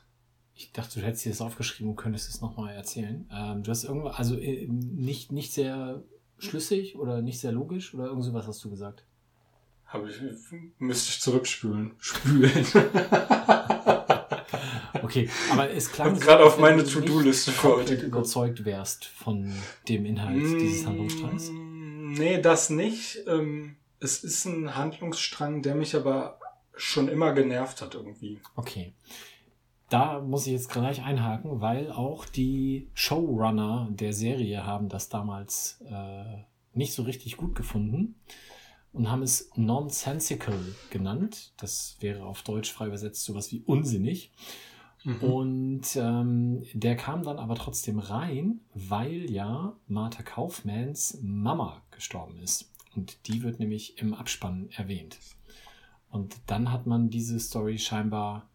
Ich 0.55 0.73
dachte, 0.73 1.01
du 1.01 1.07
hättest 1.07 1.25
dir 1.25 1.31
das 1.31 1.41
aufgeschrieben 1.41 1.91
und 1.91 1.97
könntest 1.97 2.29
es 2.29 2.41
nochmal 2.41 2.75
erzählen. 2.75 3.27
Ähm, 3.33 3.63
du 3.63 3.71
hast 3.71 3.85
irgendwas, 3.85 4.17
also 4.17 4.37
äh, 4.37 4.67
nicht, 4.69 5.33
nicht 5.33 5.53
sehr 5.53 6.03
schlüssig 6.39 6.97
oder 6.97 7.23
nicht 7.23 7.41
sehr 7.41 7.53
logisch 7.53 7.95
oder 7.95 8.07
irgend 8.07 8.25
sowas 8.25 8.47
hast 8.47 8.63
du 8.65 8.71
gesagt. 8.71 9.05
Habe 9.87 10.11
ich, 10.11 10.17
müsste 10.79 11.11
ich 11.11 11.21
zurückspülen. 11.21 11.93
Spülen. 11.99 12.51
okay, 15.03 15.29
aber 15.51 15.71
es 15.71 15.93
klang. 15.93 16.15
Und 16.15 16.21
gerade 16.21 16.45
auf 16.45 16.59
meine 16.59 16.85
To-Do-Liste 16.85 17.53
für 17.53 17.77
heute 17.77 17.95
überzeugt 17.95 18.65
wärst 18.65 19.05
von 19.05 19.53
dem 19.89 20.07
Inhalt 20.07 20.43
mm, 20.43 20.59
dieses 20.59 20.87
Handlungsstrangs. 20.87 21.51
Nee, 21.51 22.41
das 22.41 22.71
nicht. 22.71 23.19
Ähm, 23.27 23.77
es 24.01 24.25
ist 24.25 24.47
ein 24.47 24.75
Handlungsstrang, 24.75 25.61
der 25.61 25.75
mich 25.75 25.95
aber 25.95 26.41
schon 26.75 27.09
immer 27.09 27.33
genervt 27.35 27.83
hat 27.83 27.95
irgendwie. 27.95 28.41
Okay 28.57 28.95
da 29.93 30.21
muss 30.21 30.47
ich 30.47 30.53
jetzt 30.53 30.71
gleich 30.71 31.03
einhaken, 31.03 31.61
weil 31.61 31.93
auch 31.93 32.25
die 32.25 32.89
Showrunner 32.95 33.89
der 33.91 34.15
Serie 34.15 34.65
haben 34.65 34.89
das 34.89 35.11
damals 35.11 35.83
äh, 35.87 36.45
nicht 36.73 36.95
so 36.95 37.03
richtig 37.03 37.37
gut 37.37 37.55
gefunden. 37.55 38.17
und 38.93 39.11
haben 39.11 39.23
es 39.23 39.51
nonsensical 39.57 40.59
genannt. 40.91 41.53
Das 41.57 41.97
wäre 42.01 42.25
auf 42.25 42.43
Deutsch 42.43 42.71
frei 42.71 42.87
übersetzt 42.87 43.25
sowas 43.25 43.51
wie 43.53 43.61
unsinnig. 43.61 44.33
Mhm. 45.05 45.17
Und 45.17 45.97
ähm, 45.97 46.63
der 46.75 46.97
kam 46.97 47.23
dann 47.23 47.39
aber 47.39 47.55
trotzdem 47.55 47.99
rein, 47.99 48.61
weil 48.75 49.31
ja 49.31 49.77
Martha 49.87 50.23
Kaufmanns 50.23 51.19
Mama 51.23 51.83
gestorben 51.91 52.39
ist. 52.39 52.71
Und 52.95 53.27
die 53.27 53.43
wird 53.43 53.59
nämlich 53.59 53.99
im 53.99 54.15
Abspann 54.15 54.69
erwähnt. 54.71 55.19
Und 56.11 56.37
dann 56.47 56.71
hat 56.71 56.87
man 56.87 57.09
diese 57.09 57.41
Story 57.41 57.79
scheinbar 57.79 58.51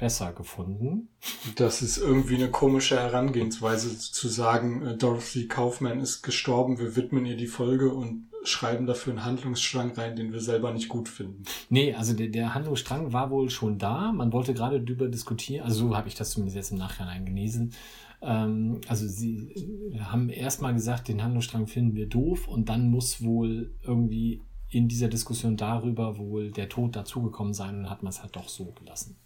besser 0.00 0.32
gefunden. 0.32 1.08
Das 1.56 1.82
ist 1.82 1.98
irgendwie 1.98 2.36
eine 2.36 2.50
komische 2.50 2.98
Herangehensweise 2.98 3.98
zu 3.98 4.28
sagen, 4.28 4.82
äh, 4.86 4.96
Dorothy 4.96 5.46
Kaufman 5.46 6.00
ist 6.00 6.22
gestorben, 6.22 6.78
wir 6.78 6.96
widmen 6.96 7.26
ihr 7.26 7.36
die 7.36 7.46
Folge 7.46 7.92
und 7.92 8.30
schreiben 8.42 8.86
dafür 8.86 9.12
einen 9.12 9.24
Handlungsstrang 9.26 9.92
rein, 9.92 10.16
den 10.16 10.32
wir 10.32 10.40
selber 10.40 10.72
nicht 10.72 10.88
gut 10.88 11.10
finden. 11.10 11.42
Nee, 11.68 11.94
also 11.94 12.14
der, 12.14 12.28
der 12.28 12.54
Handlungsstrang 12.54 13.12
war 13.12 13.30
wohl 13.30 13.50
schon 13.50 13.78
da. 13.78 14.12
Man 14.12 14.32
wollte 14.32 14.54
gerade 14.54 14.80
darüber 14.80 15.08
diskutieren, 15.08 15.66
also 15.66 15.88
so 15.88 15.96
habe 15.96 16.08
ich 16.08 16.14
das 16.14 16.30
zumindest 16.30 16.56
jetzt 16.56 16.72
im 16.72 16.78
Nachhinein 16.78 17.26
gelesen. 17.26 17.74
Ähm, 18.22 18.80
also 18.88 19.06
sie 19.06 19.92
äh, 19.92 20.00
haben 20.00 20.30
erstmal 20.30 20.72
gesagt, 20.72 21.08
den 21.08 21.22
Handlungsstrang 21.22 21.66
finden 21.66 21.94
wir 21.94 22.08
doof 22.08 22.48
und 22.48 22.70
dann 22.70 22.90
muss 22.90 23.22
wohl 23.22 23.74
irgendwie 23.82 24.40
in 24.70 24.88
dieser 24.88 25.08
Diskussion 25.08 25.58
darüber 25.58 26.16
wohl 26.16 26.52
der 26.52 26.68
Tod 26.68 26.96
dazugekommen 26.96 27.52
sein 27.52 27.80
und 27.80 27.90
hat 27.90 28.02
man 28.02 28.10
es 28.10 28.22
halt 28.22 28.36
doch 28.36 28.48
so 28.48 28.72
gelassen. 28.72 29.16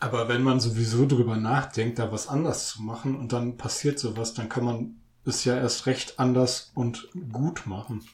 Aber 0.00 0.28
wenn 0.28 0.42
man 0.42 0.60
sowieso 0.60 1.06
drüber 1.06 1.36
nachdenkt, 1.36 1.98
da 1.98 2.12
was 2.12 2.28
anders 2.28 2.68
zu 2.68 2.82
machen 2.82 3.16
und 3.16 3.32
dann 3.32 3.56
passiert 3.56 3.98
sowas, 3.98 4.34
dann 4.34 4.48
kann 4.48 4.64
man 4.64 4.96
es 5.24 5.44
ja 5.44 5.56
erst 5.56 5.86
recht 5.86 6.18
anders 6.18 6.70
und 6.74 7.08
gut 7.32 7.66
machen. 7.66 8.06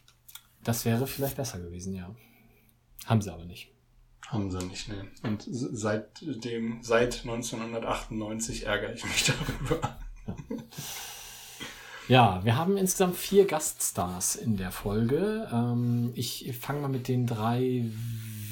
Das 0.65 0.85
wäre 0.85 1.07
vielleicht 1.07 1.37
besser 1.37 1.59
gewesen, 1.59 1.95
ja. 1.95 2.15
Haben 3.07 3.21
sie 3.21 3.33
aber 3.33 3.45
nicht. 3.45 3.73
Haben 4.29 4.51
sie 4.51 4.65
nicht, 4.65 4.89
ne. 4.89 5.09
Und 5.23 5.45
seitdem, 5.51 6.79
seit 6.83 7.21
1998 7.23 8.67
ärgere 8.67 8.95
ich 8.95 9.05
mich 9.05 9.25
darüber. 9.69 9.99
Ja. 10.27 10.37
Ja, 12.09 12.45
wir 12.45 12.57
haben 12.57 12.77
insgesamt 12.77 13.17
vier 13.17 13.47
Gaststars 13.47 14.37
in 14.37 14.57
der 14.57 14.73
Folge. 14.73 15.49
Ähm, 15.53 16.11
ich 16.15 16.53
fange 16.61 16.81
mal 16.81 16.89
mit 16.89 17.09
den 17.09 17.27
drei 17.27 17.87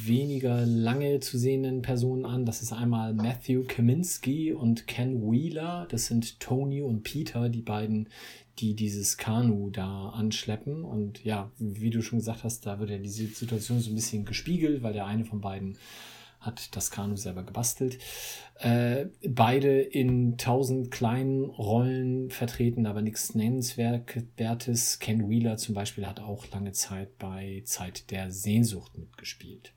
weniger 0.06 0.64
lange 0.66 1.20
zu 1.20 1.38
sehenden 1.38 1.82
Personen 1.82 2.24
an. 2.24 2.46
Das 2.46 2.62
ist 2.62 2.72
einmal 2.72 3.14
Matthew 3.14 3.64
Kaminski 3.66 4.52
und 4.52 4.86
Ken 4.86 5.22
Wheeler. 5.22 5.86
Das 5.90 6.06
sind 6.06 6.40
Tony 6.40 6.82
und 6.82 7.02
Peter, 7.02 7.48
die 7.48 7.62
beiden, 7.62 8.08
die 8.58 8.74
dieses 8.74 9.16
Kanu 9.16 9.70
da 9.70 10.10
anschleppen. 10.10 10.84
Und 10.84 11.24
ja, 11.24 11.50
wie 11.58 11.90
du 11.90 12.02
schon 12.02 12.18
gesagt 12.18 12.44
hast, 12.44 12.66
da 12.66 12.78
wird 12.78 12.90
ja 12.90 12.98
diese 12.98 13.26
Situation 13.26 13.80
so 13.80 13.90
ein 13.90 13.96
bisschen 13.96 14.24
gespiegelt, 14.24 14.82
weil 14.82 14.92
der 14.92 15.06
eine 15.06 15.24
von 15.24 15.40
beiden 15.40 15.78
hat 16.40 16.74
das 16.74 16.90
Kanu 16.90 17.16
selber 17.16 17.42
gebastelt. 17.42 17.98
Äh, 18.60 19.06
beide 19.26 19.80
in 19.80 20.36
tausend 20.36 20.90
kleinen 20.90 21.44
Rollen 21.46 22.28
vertreten, 22.28 22.84
aber 22.84 23.00
nichts 23.00 23.34
Nennenswertes. 23.34 24.98
Ken 24.98 25.30
Wheeler 25.30 25.56
zum 25.56 25.74
Beispiel 25.74 26.06
hat 26.06 26.20
auch 26.20 26.46
lange 26.50 26.72
Zeit 26.72 27.16
bei 27.16 27.62
Zeit 27.64 28.10
der 28.10 28.30
Sehnsucht 28.30 28.98
mitgespielt. 28.98 29.72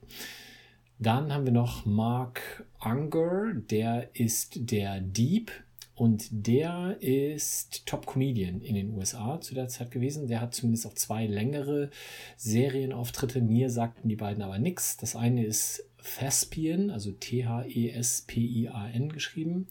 Dann 0.98 1.32
haben 1.32 1.46
wir 1.46 1.52
noch 1.52 1.86
Mark 1.86 2.66
Unger, 2.78 3.54
der 3.54 4.10
ist 4.12 4.70
der 4.70 5.00
Dieb 5.00 5.63
und 5.94 6.26
der 6.30 6.96
ist 7.00 7.86
Top-Comedian 7.86 8.60
in 8.60 8.74
den 8.74 8.90
USA 8.90 9.40
zu 9.40 9.54
der 9.54 9.68
Zeit 9.68 9.92
gewesen. 9.92 10.26
Der 10.26 10.40
hat 10.40 10.52
zumindest 10.52 10.86
auch 10.86 10.94
zwei 10.94 11.26
längere 11.26 11.90
Serienauftritte. 12.36 13.40
Mir 13.40 13.70
sagten 13.70 14.08
die 14.08 14.16
beiden 14.16 14.42
aber 14.42 14.58
nichts. 14.58 14.96
Das 14.96 15.14
eine 15.14 15.44
ist 15.44 15.88
Thespian, 16.02 16.90
also 16.90 17.12
T-H-E-S-P-I-A-N 17.12 17.68
geschrieben. 19.10 19.68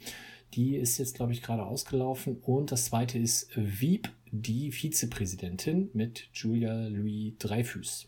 Die 0.54 0.78
ist 0.78 0.98
jetzt, 0.98 1.16
glaube 1.16 1.34
ich, 1.34 1.42
gerade 1.42 1.66
ausgelaufen. 1.66 2.38
Und 2.38 2.72
das 2.72 2.86
zweite 2.86 3.20
ist 3.20 3.50
Wieb, 3.56 4.10
die 4.32 4.72
Vizepräsidentin 4.72 5.90
mit 5.94 6.30
Julia 6.34 6.88
Louis 6.88 7.34
Dreyfus. 7.38 8.08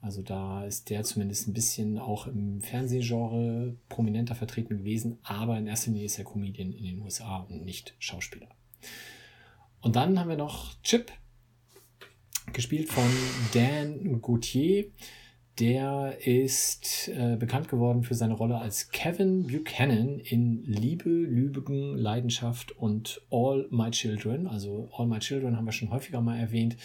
Also 0.00 0.22
da 0.22 0.64
ist 0.64 0.90
der 0.90 1.02
zumindest 1.02 1.48
ein 1.48 1.52
bisschen 1.52 1.98
auch 1.98 2.26
im 2.26 2.60
Fernsehgenre 2.60 3.74
prominenter 3.88 4.34
vertreten 4.34 4.78
gewesen, 4.78 5.18
aber 5.22 5.58
in 5.58 5.66
erster 5.66 5.90
Linie 5.90 6.06
ist 6.06 6.18
er 6.18 6.24
Comedian 6.24 6.72
in 6.72 6.84
den 6.84 7.02
USA 7.02 7.38
und 7.38 7.64
nicht 7.64 7.94
Schauspieler. 7.98 8.48
Und 9.80 9.96
dann 9.96 10.18
haben 10.18 10.28
wir 10.28 10.36
noch 10.36 10.74
Chip, 10.82 11.12
gespielt 12.52 12.88
von 12.88 13.08
Dan 13.52 14.20
Gauthier. 14.20 14.86
Der 15.58 16.16
ist 16.24 17.08
äh, 17.08 17.36
bekannt 17.36 17.68
geworden 17.68 18.04
für 18.04 18.14
seine 18.14 18.34
Rolle 18.34 18.58
als 18.58 18.90
Kevin 18.90 19.48
Buchanan 19.48 20.20
in 20.20 20.62
Liebe, 20.62 21.08
Lübegen, 21.08 21.96
Leidenschaft 21.96 22.70
und 22.72 23.20
All 23.30 23.66
My 23.70 23.90
Children. 23.90 24.46
Also 24.46 24.88
All 24.96 25.08
My 25.08 25.18
Children 25.18 25.56
haben 25.56 25.64
wir 25.64 25.72
schon 25.72 25.90
häufiger 25.90 26.20
mal 26.20 26.38
erwähnt. 26.38 26.76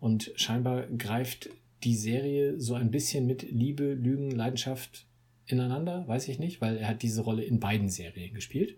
Und 0.00 0.32
scheinbar 0.34 0.86
greift 0.86 1.50
die 1.84 1.96
Serie 1.96 2.60
so 2.60 2.74
ein 2.74 2.90
bisschen 2.90 3.26
mit 3.26 3.42
Liebe, 3.42 3.94
Lügen, 3.94 4.30
Leidenschaft 4.30 5.06
ineinander, 5.46 6.06
weiß 6.08 6.28
ich 6.28 6.38
nicht, 6.38 6.60
weil 6.60 6.76
er 6.76 6.88
hat 6.88 7.02
diese 7.02 7.22
Rolle 7.22 7.44
in 7.44 7.60
beiden 7.60 7.88
Serien 7.88 8.34
gespielt. 8.34 8.76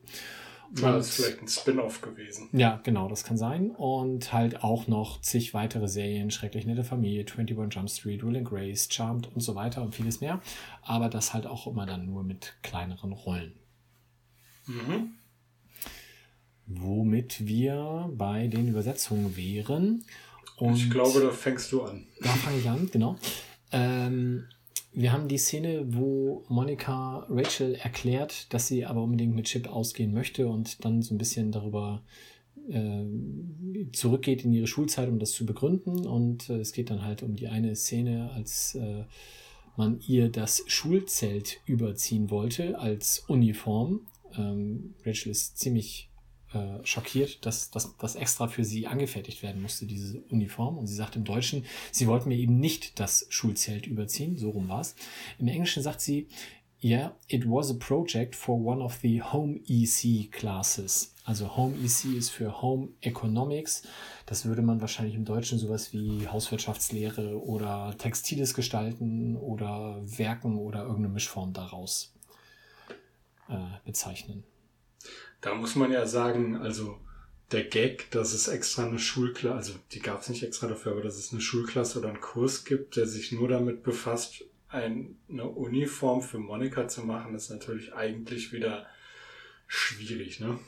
War 0.73 0.93
das 0.93 1.11
vielleicht 1.11 1.41
ein 1.41 1.49
Spin-off 1.49 2.03
gewesen? 2.03 2.51
Ja, 2.53 2.81
genau, 2.83 3.09
das 3.09 3.25
kann 3.25 3.39
sein. 3.39 3.71
Und 3.71 4.33
halt 4.33 4.63
auch 4.63 4.87
noch 4.87 5.21
zig 5.23 5.55
weitere 5.55 5.89
Serien, 5.89 6.31
Schrecklich 6.31 6.67
nette 6.67 6.85
Familie, 6.85 7.25
21 7.25 7.75
Jump 7.75 7.89
Street, 7.89 8.23
Will 8.23 8.37
and 8.37 8.47
Grace, 8.47 8.89
Charmed 8.91 9.35
und 9.35 9.41
so 9.41 9.55
weiter 9.55 9.83
und 9.83 9.95
vieles 9.95 10.21
mehr. 10.21 10.43
Aber 10.83 11.09
das 11.09 11.33
halt 11.33 11.47
auch 11.47 11.67
immer 11.67 11.87
dann 11.87 12.07
nur 12.07 12.23
mit 12.23 12.55
kleineren 12.63 13.13
Rollen. 13.13 13.55
Mhm. 14.67 15.15
Womit 16.67 17.47
wir 17.47 18.11
bei 18.15 18.47
den 18.47 18.69
Übersetzungen 18.69 19.37
wären. 19.37 20.05
Und 20.59 20.77
ich 20.77 20.91
glaube, 20.91 21.21
da 21.21 21.31
fängst 21.31 21.71
du 21.73 21.83
an. 21.83 22.07
Da 22.21 22.31
fange 22.31 22.59
ich 22.59 22.69
an, 22.69 22.89
genau. 22.93 23.17
Ähm, 23.73 24.45
wir 24.93 25.13
haben 25.13 25.29
die 25.29 25.39
Szene, 25.39 25.85
wo 25.87 26.45
Monika 26.49 27.27
Rachel 27.29 27.75
erklärt, 27.75 28.53
dass 28.53 28.67
sie 28.67 28.85
aber 28.85 29.03
unbedingt 29.03 29.35
mit 29.35 29.47
Chip 29.47 29.69
ausgehen 29.69 30.13
möchte 30.13 30.49
und 30.49 30.85
dann 30.85 31.03
so 31.03 31.15
ein 31.15 31.19
bisschen 31.19 31.53
darüber 31.53 32.03
äh, 32.69 33.05
zurückgeht 33.93 34.45
in 34.45 34.53
ihre 34.53 34.67
Schulzeit, 34.67 35.09
um 35.09 35.19
das 35.19 35.33
zu 35.33 35.47
begründen. 35.47 36.07
Und 36.07 36.51
äh, 36.51 36.59
es 36.59 36.73
geht 36.73 36.91
dann 36.91 37.05
halt 37.05 37.23
um 37.23 37.37
die 37.37 37.49
eine 37.49 37.77
Szene, 37.77 38.31
als 38.35 38.75
äh, 38.75 39.05
man 39.77 40.01
ihr 40.07 40.29
das 40.29 40.65
Schulzelt 40.67 41.61
überziehen 41.67 42.31
wollte 42.31 42.79
als 42.79 43.21
Uniform. 43.29 44.01
Ähm, 44.37 44.95
Rachel 45.05 45.31
ist 45.31 45.59
ziemlich 45.59 46.08
äh, 46.55 46.85
schockiert, 46.85 47.45
dass 47.45 47.71
das 47.71 48.15
extra 48.15 48.49
für 48.49 48.65
sie 48.65 48.87
angefertigt 48.87 49.43
werden 49.43 49.61
musste, 49.61 49.87
diese 49.87 50.21
Uniform. 50.31 50.79
Und 50.79 50.87
sie 50.87 50.95
sagt 50.95 51.17
im 51.17 51.25
Deutschen, 51.25 51.65
sie 51.93 52.07
wollten 52.07 52.29
mir 52.29 52.39
eben 52.39 52.59
nicht 52.59 52.99
das 52.99 53.27
Schulzelt 53.29 53.87
überziehen, 53.87 54.39
so 54.39 54.51
rum 54.51 54.69
war 54.69 54.81
es. 54.81 54.95
Im 55.39 55.49
Englischen 55.49 55.83
sagt 55.83 56.01
sie, 56.01 56.29
yeah, 56.83 57.13
it 57.29 57.45
was 57.45 57.71
a 57.71 57.75
project 57.75 58.35
for 58.35 58.59
one 58.59 58.83
of 58.83 58.99
the 59.03 59.21
Home 59.21 59.61
EC 59.69 60.31
classes. 60.31 61.15
Also 61.25 61.55
Home 61.57 61.75
EC 61.85 62.17
ist 62.17 62.31
für 62.31 62.63
Home 62.63 62.89
Economics. 63.03 63.83
Das 64.25 64.47
würde 64.47 64.63
man 64.63 64.81
wahrscheinlich 64.81 65.17
im 65.17 65.27
Deutschen 65.27 65.59
sowas 65.59 65.93
wie 65.93 66.27
Hauswirtschaftslehre 66.29 67.43
oder 67.43 67.95
Textiles 67.99 68.55
gestalten 68.55 69.37
oder 69.37 70.01
Werken 70.03 70.57
oder 70.57 70.81
irgendeine 70.83 71.09
Mischform 71.09 71.53
daraus 71.53 72.15
äh, 73.49 73.57
bezeichnen. 73.85 74.45
Da 75.41 75.55
muss 75.55 75.77
man 75.77 75.93
ja 75.93 76.07
sagen, 76.07 76.57
also 76.57 76.99
der 77.53 77.65
Gag, 77.65 78.11
dass 78.11 78.33
es 78.33 78.49
extra 78.49 78.87
eine 78.87 78.99
Schulklasse, 78.99 79.57
also 79.57 79.73
die 79.93 80.01
gab 80.01 80.21
es 80.21 80.29
nicht 80.29 80.43
extra 80.43 80.67
dafür, 80.67 80.93
aber 80.93 81.03
dass 81.03 81.17
es 81.17 81.33
eine 81.33 81.41
Schulklasse 81.41 81.99
oder 81.99 82.09
einen 82.09 82.21
Kurs 82.21 82.65
gibt, 82.65 82.97
der 82.97 83.07
sich 83.07 83.33
nur 83.33 83.49
damit 83.49 83.83
befasst, 83.83 84.45
eine 84.69 85.45
Uniform 85.45 86.21
für 86.21 86.39
Monika 86.39 86.89
zu 86.89 87.03
machen, 87.03 87.35
ist 87.35 87.49
natürlich 87.51 87.95
eigentlich 87.95 88.53
wieder 88.53 88.87
schwierig, 89.67 90.41
ne? 90.41 90.59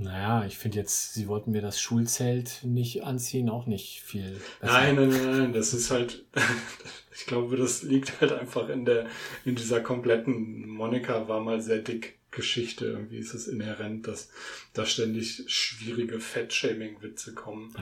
Naja, 0.00 0.46
ich 0.46 0.56
finde 0.56 0.78
jetzt, 0.78 1.14
sie 1.14 1.26
wollten 1.26 1.50
mir 1.50 1.60
das 1.60 1.80
Schulzelt 1.80 2.60
nicht 2.62 3.02
anziehen, 3.02 3.50
auch 3.50 3.66
nicht 3.66 4.00
viel. 4.00 4.40
Besser. 4.60 4.72
Nein, 4.72 4.94
nein, 4.94 5.10
nein, 5.10 5.52
das 5.52 5.74
ist 5.74 5.90
halt, 5.90 6.24
ich 7.14 7.26
glaube, 7.26 7.56
das 7.56 7.82
liegt 7.82 8.20
halt 8.20 8.30
einfach 8.30 8.68
in 8.68 8.84
der, 8.84 9.08
in 9.44 9.56
dieser 9.56 9.80
kompletten, 9.80 10.68
Monika 10.68 11.26
war 11.26 11.40
mal 11.40 11.60
sehr 11.60 11.78
dick 11.78 12.18
Geschichte. 12.30 12.86
Irgendwie 12.86 13.18
ist 13.18 13.34
es 13.34 13.48
inhärent, 13.48 14.06
dass 14.06 14.30
da 14.72 14.86
ständig 14.86 15.42
schwierige 15.48 16.20
Fettshaming-Witze 16.20 17.34
kommen. 17.34 17.74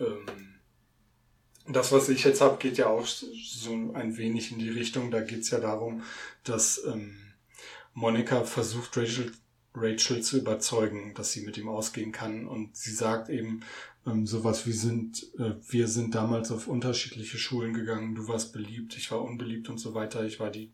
Ähm, 0.00 0.26
das, 1.68 1.92
was 1.92 2.08
ich 2.08 2.24
jetzt 2.24 2.40
habe, 2.40 2.58
geht 2.58 2.78
ja 2.78 2.88
auch 2.88 3.06
so 3.06 3.92
ein 3.94 4.16
wenig 4.16 4.50
in 4.50 4.58
die 4.58 4.70
Richtung. 4.70 5.12
Da 5.12 5.20
geht 5.20 5.42
es 5.42 5.50
ja 5.50 5.60
darum, 5.60 6.02
dass 6.42 6.82
ähm, 6.84 7.16
Monika 7.94 8.42
versucht, 8.42 8.96
Rachel 8.96 9.30
Rachel 9.74 10.22
zu 10.22 10.38
überzeugen, 10.38 11.14
dass 11.14 11.32
sie 11.32 11.42
mit 11.42 11.56
ihm 11.58 11.68
ausgehen 11.68 12.12
kann. 12.12 12.46
Und 12.46 12.76
sie 12.76 12.92
sagt 12.92 13.28
eben 13.28 13.60
ähm, 14.06 14.26
sowas 14.26 14.66
wie 14.66 14.72
sind, 14.72 15.32
äh, 15.38 15.54
wir 15.68 15.88
sind 15.88 16.14
damals 16.14 16.50
auf 16.50 16.66
unterschiedliche 16.66 17.38
Schulen 17.38 17.74
gegangen, 17.74 18.14
du 18.14 18.28
warst 18.28 18.52
beliebt, 18.52 18.96
ich 18.96 19.10
war 19.10 19.22
unbeliebt 19.22 19.68
und 19.68 19.78
so 19.78 19.94
weiter, 19.94 20.24
ich 20.24 20.40
war 20.40 20.50
die 20.50 20.72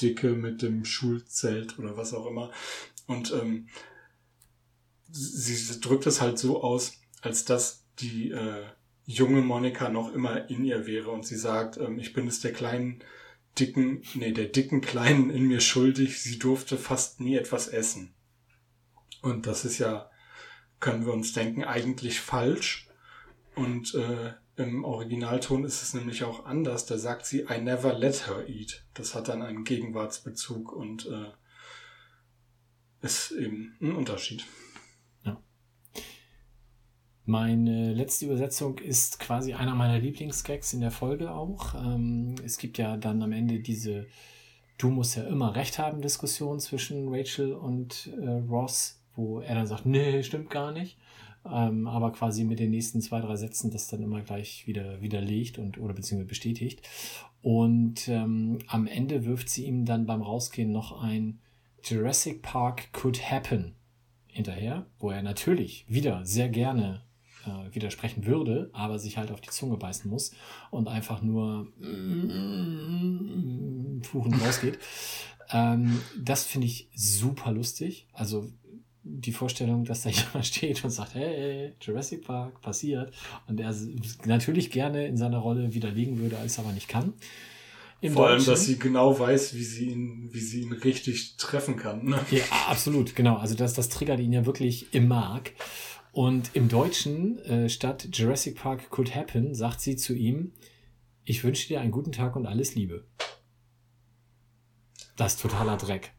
Dicke 0.00 0.30
mit 0.30 0.62
dem 0.62 0.84
Schulzelt 0.84 1.78
oder 1.78 1.96
was 1.96 2.14
auch 2.14 2.26
immer. 2.26 2.50
Und 3.06 3.32
ähm, 3.32 3.68
sie, 5.10 5.80
drückt 5.80 6.06
es 6.06 6.20
halt 6.20 6.38
so 6.38 6.62
aus, 6.62 7.00
als 7.20 7.44
dass 7.44 7.84
die 8.00 8.30
äh, 8.30 8.64
junge 9.04 9.42
Monika 9.42 9.88
noch 9.88 10.12
immer 10.12 10.48
in 10.48 10.64
ihr 10.64 10.86
wäre 10.86 11.10
und 11.10 11.26
sie 11.26 11.36
sagt, 11.36 11.76
ähm, 11.76 11.98
ich 11.98 12.12
bin 12.12 12.26
es 12.26 12.40
der 12.40 12.52
kleinen 12.52 13.02
dicken, 13.58 14.02
nee, 14.14 14.32
der 14.32 14.46
dicken 14.46 14.80
Kleinen 14.80 15.30
in 15.30 15.46
mir 15.46 15.60
schuldig, 15.60 16.20
sie 16.22 16.38
durfte 16.38 16.78
fast 16.78 17.20
nie 17.20 17.36
etwas 17.36 17.68
essen. 17.68 18.14
Und 19.22 19.46
das 19.46 19.64
ist 19.64 19.78
ja, 19.78 20.10
können 20.80 21.06
wir 21.06 21.12
uns 21.12 21.32
denken, 21.32 21.64
eigentlich 21.64 22.20
falsch. 22.20 22.88
Und 23.54 23.94
äh, 23.94 24.34
im 24.56 24.84
Originalton 24.84 25.64
ist 25.64 25.82
es 25.82 25.94
nämlich 25.94 26.24
auch 26.24 26.44
anders. 26.44 26.86
Da 26.86 26.98
sagt 26.98 27.24
sie, 27.24 27.46
I 27.48 27.60
never 27.60 27.94
let 27.94 28.26
her 28.26 28.48
eat. 28.48 28.84
Das 28.94 29.14
hat 29.14 29.28
dann 29.28 29.42
einen 29.42 29.64
Gegenwartsbezug 29.64 30.72
und 30.72 31.06
äh, 31.06 31.30
ist 33.00 33.30
eben 33.30 33.76
ein 33.80 33.94
Unterschied. 33.94 34.44
Meine 37.24 37.94
letzte 37.94 38.26
Übersetzung 38.26 38.78
ist 38.78 39.20
quasi 39.20 39.54
einer 39.54 39.76
meiner 39.76 39.98
Lieblingsgags 40.00 40.72
in 40.72 40.80
der 40.80 40.90
Folge 40.90 41.30
auch. 41.30 41.74
Ähm, 41.74 42.34
es 42.44 42.58
gibt 42.58 42.78
ja 42.78 42.96
dann 42.96 43.22
am 43.22 43.30
Ende 43.30 43.60
diese 43.60 44.06
Du 44.76 44.90
musst 44.90 45.16
ja 45.16 45.22
immer 45.24 45.54
recht 45.54 45.78
haben 45.78 46.02
Diskussion 46.02 46.58
zwischen 46.58 47.14
Rachel 47.14 47.52
und 47.52 48.10
äh, 48.20 48.28
Ross, 48.50 49.00
wo 49.14 49.40
er 49.40 49.54
dann 49.54 49.66
sagt, 49.66 49.86
nee, 49.86 50.22
stimmt 50.22 50.50
gar 50.50 50.72
nicht. 50.72 50.98
Ähm, 51.44 51.88
aber 51.88 52.12
quasi 52.12 52.44
mit 52.44 52.60
den 52.60 52.70
nächsten 52.70 53.00
zwei, 53.00 53.20
drei 53.20 53.36
Sätzen 53.36 53.70
das 53.70 53.88
dann 53.88 54.02
immer 54.02 54.20
gleich 54.20 54.66
wieder 54.66 55.00
widerlegt 55.00 55.58
und 55.58 55.78
oder 55.78 55.94
beziehungsweise 55.94 56.28
bestätigt. 56.28 56.82
Und 57.42 58.08
ähm, 58.08 58.58
am 58.68 58.86
Ende 58.86 59.24
wirft 59.24 59.48
sie 59.48 59.66
ihm 59.66 59.84
dann 59.84 60.06
beim 60.06 60.22
Rausgehen 60.22 60.70
noch 60.70 61.02
ein 61.02 61.40
Jurassic 61.82 62.42
Park 62.42 62.92
could 62.92 63.28
happen 63.28 63.74
hinterher, 64.28 64.86
wo 64.98 65.10
er 65.10 65.22
natürlich 65.22 65.84
wieder 65.88 66.24
sehr 66.24 66.48
gerne 66.48 67.02
äh, 67.44 67.74
widersprechen 67.74 68.24
würde, 68.24 68.70
aber 68.72 69.00
sich 69.00 69.18
halt 69.18 69.32
auf 69.32 69.40
die 69.40 69.50
Zunge 69.50 69.76
beißen 69.76 70.08
muss 70.08 70.32
und 70.70 70.88
einfach 70.88 71.22
nur 71.22 71.66
Fuchen 74.02 74.34
rausgeht. 74.34 74.78
ähm, 75.50 76.00
das 76.16 76.44
finde 76.44 76.68
ich 76.68 76.88
super 76.94 77.50
lustig. 77.50 78.06
Also 78.12 78.48
die 79.20 79.32
Vorstellung, 79.32 79.84
dass 79.84 80.02
da 80.02 80.10
jemand 80.10 80.46
steht 80.46 80.84
und 80.84 80.90
sagt, 80.90 81.14
hey, 81.14 81.72
Jurassic 81.80 82.24
Park 82.24 82.60
passiert 82.60 83.12
und 83.46 83.60
er 83.60 83.74
natürlich 84.24 84.70
gerne 84.70 85.06
in 85.06 85.16
seiner 85.16 85.38
Rolle 85.38 85.74
widerlegen 85.74 86.18
würde, 86.18 86.38
als 86.38 86.58
aber 86.58 86.72
nicht 86.72 86.88
kann. 86.88 87.14
Im 88.00 88.14
Vor 88.14 88.28
allem, 88.28 88.44
dass 88.44 88.64
sie 88.64 88.80
genau 88.80 89.16
weiß, 89.16 89.54
wie 89.54 89.62
sie 89.62 89.90
ihn, 89.90 90.28
wie 90.32 90.40
sie 90.40 90.62
ihn 90.62 90.72
richtig 90.72 91.36
treffen 91.36 91.76
kann. 91.76 92.04
Ne? 92.04 92.18
Ja, 92.32 92.42
absolut, 92.68 93.14
genau. 93.14 93.36
Also 93.36 93.54
das, 93.54 93.74
das 93.74 93.88
triggert 93.90 94.18
ihn 94.18 94.32
ja 94.32 94.44
wirklich 94.44 94.92
im 94.92 95.06
Mark. 95.06 95.52
Und 96.10 96.50
im 96.54 96.68
Deutschen, 96.68 97.38
äh, 97.44 97.68
statt 97.68 98.08
Jurassic 98.12 98.56
Park 98.56 98.90
could 98.90 99.14
happen, 99.14 99.54
sagt 99.54 99.80
sie 99.80 99.94
zu 99.94 100.14
ihm, 100.14 100.52
ich 101.24 101.44
wünsche 101.44 101.68
dir 101.68 101.80
einen 101.80 101.92
guten 101.92 102.10
Tag 102.10 102.34
und 102.34 102.46
alles 102.46 102.74
Liebe. 102.74 103.06
Das 105.16 105.34
ist 105.34 105.42
totaler 105.42 105.76
Dreck. 105.76 106.12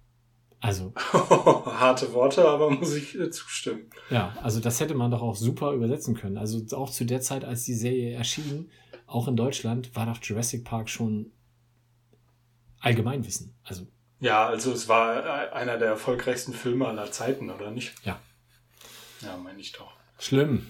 Also. 0.64 0.94
Harte 1.12 2.14
Worte, 2.14 2.48
aber 2.48 2.70
muss 2.70 2.96
ich 2.96 3.20
äh, 3.20 3.30
zustimmen. 3.30 3.90
Ja, 4.10 4.34
also 4.42 4.62
das 4.62 4.80
hätte 4.80 4.96
man 4.96 5.12
doch 5.12 5.22
auch 5.22 5.36
super 5.36 5.74
übersetzen 5.74 6.16
können. 6.16 6.38
Also 6.38 6.64
auch 6.78 6.90
zu 6.90 7.04
der 7.04 7.20
Zeit, 7.20 7.44
als 7.44 7.66
die 7.66 7.74
Serie 7.74 8.14
erschien, 8.14 8.72
auch 9.06 9.28
in 9.28 9.36
Deutschland, 9.36 9.94
war 9.94 10.06
doch 10.06 10.24
Jurassic 10.24 10.64
Park 10.64 10.90
schon 10.90 11.34
Allgemeinwissen. 12.80 13.54
Also. 13.66 13.88
Ja, 14.22 14.48
also 14.48 14.72
es 14.72 14.88
war 14.88 15.26
äh, 15.26 15.52
einer 15.52 15.78
der 15.78 15.90
erfolgreichsten 15.90 16.54
Filme 16.54 16.88
aller 16.88 17.12
Zeiten, 17.12 17.50
oder 17.50 17.70
nicht? 17.70 17.94
Ja, 18.06 18.22
ja, 19.20 19.36
meine 19.36 19.60
ich 19.60 19.74
doch. 19.74 19.92
Schlimm. 20.18 20.68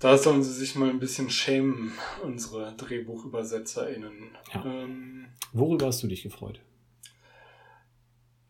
Da 0.00 0.18
sollen 0.18 0.42
sie 0.42 0.52
sich 0.52 0.74
mal 0.74 0.90
ein 0.90 0.98
bisschen 0.98 1.30
schämen, 1.30 1.92
unsere 2.22 2.74
DrehbuchübersetzerInnen. 2.76 4.36
Ja. 4.52 4.64
Ähm, 4.64 5.26
Worüber 5.52 5.86
hast 5.86 6.02
du 6.02 6.08
dich 6.08 6.24
gefreut? 6.24 6.58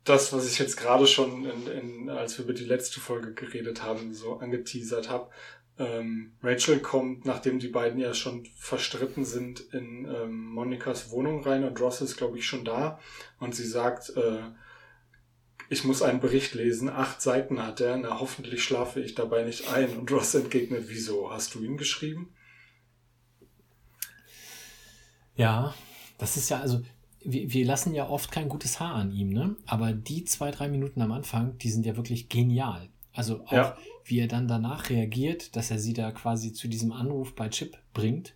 Das, 0.07 0.33
was 0.33 0.47
ich 0.47 0.59
jetzt 0.59 0.77
gerade 0.77 1.07
schon, 1.07 1.45
in, 1.45 1.67
in, 1.67 2.11
als 2.11 2.39
wir 2.39 2.45
über 2.45 2.55
die 2.55 2.65
letzte 2.65 3.01
Folge 3.01 3.35
geredet 3.35 3.83
haben, 3.83 4.15
so 4.15 4.39
angeteasert 4.39 5.11
habe. 5.11 5.31
Ähm, 5.79 6.33
Rachel 6.43 6.79
kommt, 6.79 7.27
nachdem 7.27 7.59
die 7.59 7.69
beiden 7.69 8.01
ja 8.01 8.15
schon 8.15 8.47
verstritten 8.57 9.25
sind, 9.25 9.61
in 9.75 10.07
ähm, 10.07 10.47
Monikas 10.47 11.11
Wohnung 11.11 11.43
rein 11.43 11.65
und 11.65 11.79
Ross 11.81 12.01
ist, 12.01 12.17
glaube 12.17 12.39
ich, 12.39 12.47
schon 12.47 12.65
da. 12.65 12.99
Und 13.41 13.55
sie 13.55 13.67
sagt, 13.67 14.17
äh, 14.17 14.43
ich 15.69 15.85
muss 15.85 16.03
einen 16.03 16.21
Bericht 16.21 16.55
lesen, 16.55 16.89
acht 16.89 17.21
Seiten 17.21 17.63
hat 17.63 17.81
er, 17.81 17.97
na 17.97 18.21
hoffentlich 18.21 18.63
schlafe 18.63 19.01
ich 19.01 19.17
dabei 19.17 19.43
nicht 19.43 19.69
ein. 19.69 19.99
Und 19.99 20.11
Ross 20.13 20.35
entgegnet, 20.35 20.85
wieso? 20.87 21.33
Hast 21.33 21.55
du 21.55 21.63
ihn 21.63 21.77
geschrieben? 21.77 22.33
Ja, 25.35 25.75
das 26.17 26.37
ist 26.37 26.49
ja, 26.49 26.61
also, 26.61 26.81
wir, 27.27 27.53
wir 27.53 27.67
lassen 27.67 27.95
ja 27.95 28.09
oft 28.09 28.31
kein 28.31 28.49
gutes 28.49 28.81
Haar 28.81 28.95
an 28.95 29.13
ihm, 29.13 29.31
ne? 29.31 29.57
Aber 29.67 29.93
die 29.93 30.25
zwei, 30.25 30.51
drei 30.51 30.69
Minuten 30.69 31.03
am 31.03 31.13
Anfang, 31.13 31.59
die 31.59 31.71
sind 31.71 31.87
ja 31.87 31.97
wirklich 31.97 32.29
genial. 32.29 32.89
Also 33.13 33.45
auch, 33.47 33.53
ja. 33.53 33.77
wie 34.05 34.21
er 34.21 34.29
dann 34.29 34.47
danach 34.47 34.91
reagiert, 34.91 35.57
dass 35.57 35.71
er 35.71 35.79
sie 35.79 35.95
da 35.95 36.11
quasi 36.13 36.53
zu 36.53 36.69
diesem 36.69 36.93
Anruf 36.93 37.35
bei 37.35 37.49
Chip 37.49 37.77
bringt. 37.95 38.35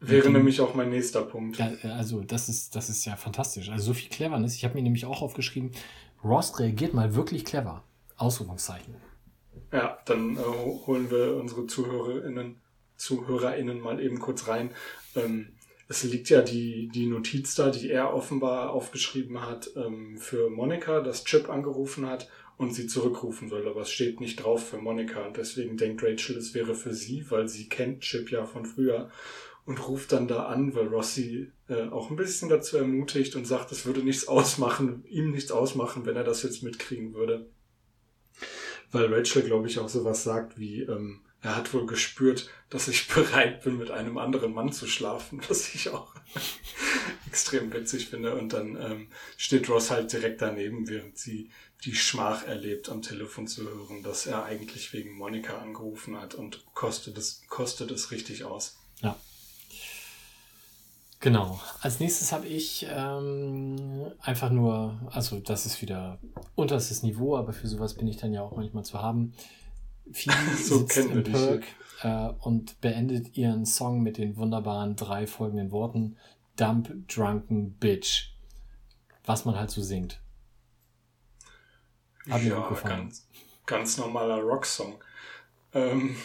Wäre 0.00 0.24
dem, 0.24 0.32
nämlich 0.32 0.60
auch 0.60 0.74
mein 0.74 0.88
nächster 0.90 1.22
Punkt. 1.22 1.58
Ja, 1.58 1.70
also 1.94 2.22
das 2.22 2.48
ist, 2.48 2.74
das 2.74 2.88
ist 2.88 3.04
ja 3.04 3.16
fantastisch. 3.16 3.68
Also 3.68 3.86
so 3.86 3.94
viel 3.94 4.08
Cleverness. 4.08 4.54
Ich 4.54 4.64
habe 4.64 4.74
mir 4.74 4.82
nämlich 4.82 5.04
auch 5.04 5.20
aufgeschrieben, 5.20 5.72
Ross 6.24 6.58
reagiert 6.58 6.94
mal 6.94 7.14
wirklich 7.14 7.44
clever. 7.44 7.84
Ausrufungszeichen. 8.16 8.94
Ja, 9.72 9.98
dann 10.06 10.36
äh, 10.36 10.40
holen 10.40 11.10
wir 11.10 11.36
unsere 11.36 11.66
ZuhörerInnen, 11.66 12.56
ZuhörerInnen 12.96 13.80
mal 13.80 14.00
eben 14.00 14.18
kurz 14.18 14.48
rein. 14.48 14.70
Ähm, 15.14 15.52
es 15.90 16.04
liegt 16.04 16.30
ja 16.30 16.40
die, 16.40 16.86
die 16.86 17.06
Notiz 17.06 17.56
da, 17.56 17.68
die 17.68 17.90
er 17.90 18.14
offenbar 18.14 18.70
aufgeschrieben 18.70 19.44
hat 19.44 19.72
ähm, 19.74 20.16
für 20.18 20.48
Monika, 20.48 21.00
dass 21.00 21.24
Chip 21.24 21.50
angerufen 21.50 22.06
hat 22.06 22.30
und 22.56 22.72
sie 22.72 22.86
zurückrufen 22.86 23.48
soll. 23.48 23.66
Aber 23.66 23.80
es 23.80 23.90
steht 23.90 24.20
nicht 24.20 24.36
drauf 24.36 24.68
für 24.68 24.78
Monika. 24.78 25.26
Und 25.26 25.36
deswegen 25.36 25.76
denkt 25.76 26.04
Rachel, 26.04 26.36
es 26.36 26.54
wäre 26.54 26.76
für 26.76 26.94
sie, 26.94 27.28
weil 27.28 27.48
sie 27.48 27.68
kennt 27.68 28.02
Chip 28.02 28.30
ja 28.30 28.44
von 28.44 28.66
früher 28.66 29.10
und 29.64 29.88
ruft 29.88 30.12
dann 30.12 30.28
da 30.28 30.44
an, 30.46 30.76
weil 30.76 30.86
Rossi 30.86 31.50
äh, 31.68 31.88
auch 31.88 32.08
ein 32.08 32.16
bisschen 32.16 32.48
dazu 32.48 32.76
ermutigt 32.76 33.34
und 33.34 33.44
sagt, 33.44 33.72
es 33.72 33.84
würde 33.84 34.04
nichts 34.04 34.28
ausmachen, 34.28 35.04
ihm 35.08 35.32
nichts 35.32 35.50
ausmachen, 35.50 36.06
wenn 36.06 36.14
er 36.14 36.22
das 36.24 36.44
jetzt 36.44 36.62
mitkriegen 36.62 37.14
würde. 37.14 37.50
Weil 38.92 39.12
Rachel, 39.12 39.42
glaube 39.42 39.66
ich, 39.66 39.80
auch 39.80 39.88
sowas 39.88 40.22
sagt 40.22 40.56
wie, 40.56 40.82
ähm, 40.82 41.22
er 41.42 41.56
hat 41.56 41.72
wohl 41.72 41.86
gespürt, 41.86 42.48
dass 42.68 42.88
ich 42.88 43.08
bereit 43.14 43.62
bin, 43.64 43.78
mit 43.78 43.90
einem 43.90 44.18
anderen 44.18 44.52
Mann 44.52 44.72
zu 44.72 44.86
schlafen, 44.86 45.40
was 45.48 45.74
ich 45.74 45.90
auch 45.90 46.14
extrem 47.26 47.72
witzig 47.72 48.08
finde. 48.08 48.36
Und 48.36 48.52
dann 48.52 48.76
ähm, 48.76 49.08
steht 49.36 49.68
Ross 49.68 49.90
halt 49.90 50.12
direkt 50.12 50.42
daneben, 50.42 50.88
während 50.88 51.18
sie 51.18 51.50
die 51.84 51.94
Schmach 51.94 52.46
erlebt, 52.46 52.90
am 52.90 53.00
Telefon 53.00 53.46
zu 53.46 53.64
hören, 53.64 54.02
dass 54.02 54.26
er 54.26 54.44
eigentlich 54.44 54.92
wegen 54.92 55.16
Monika 55.16 55.58
angerufen 55.58 56.20
hat 56.20 56.34
und 56.34 56.62
kostet 56.74 57.16
es, 57.16 57.42
kostet 57.48 57.90
es 57.90 58.10
richtig 58.10 58.44
aus. 58.44 58.76
Ja. 59.00 59.16
Genau. 61.20 61.60
Als 61.82 62.00
nächstes 62.00 62.32
habe 62.32 62.46
ich 62.46 62.86
ähm, 62.90 64.10
einfach 64.20 64.50
nur, 64.50 64.98
also 65.10 65.38
das 65.38 65.66
ist 65.66 65.82
wieder 65.82 66.18
unterstes 66.54 67.02
Niveau, 67.02 67.36
aber 67.36 67.52
für 67.52 67.66
sowas 67.66 67.94
bin 67.94 68.08
ich 68.08 68.16
dann 68.16 68.32
ja 68.32 68.42
auch 68.42 68.56
manchmal 68.56 68.84
zu 68.84 69.00
haben. 69.00 69.34
Phoebe 70.12 70.36
so 70.56 70.78
sitzt 70.78 70.98
im 70.98 71.22
Perk 71.22 71.64
äh, 72.02 72.30
und 72.40 72.80
beendet 72.80 73.36
ihren 73.36 73.66
Song 73.66 74.02
mit 74.02 74.18
den 74.18 74.36
wunderbaren 74.36 74.96
drei 74.96 75.26
folgenden 75.26 75.70
Worten: 75.70 76.16
Dump, 76.56 76.92
Drunken, 77.08 77.74
Bitch. 77.74 78.32
Was 79.24 79.44
man 79.44 79.56
halt 79.56 79.70
so 79.70 79.82
singt. 79.82 80.20
Hat 82.28 82.42
ja, 82.42 82.50
mir 82.50 82.60
gut 82.60 82.68
gefallen. 82.70 82.98
Ganz, 83.00 83.28
ganz 83.66 83.98
normaler 83.98 84.40
Rocksong. 84.40 85.02
Ähm, 85.72 86.16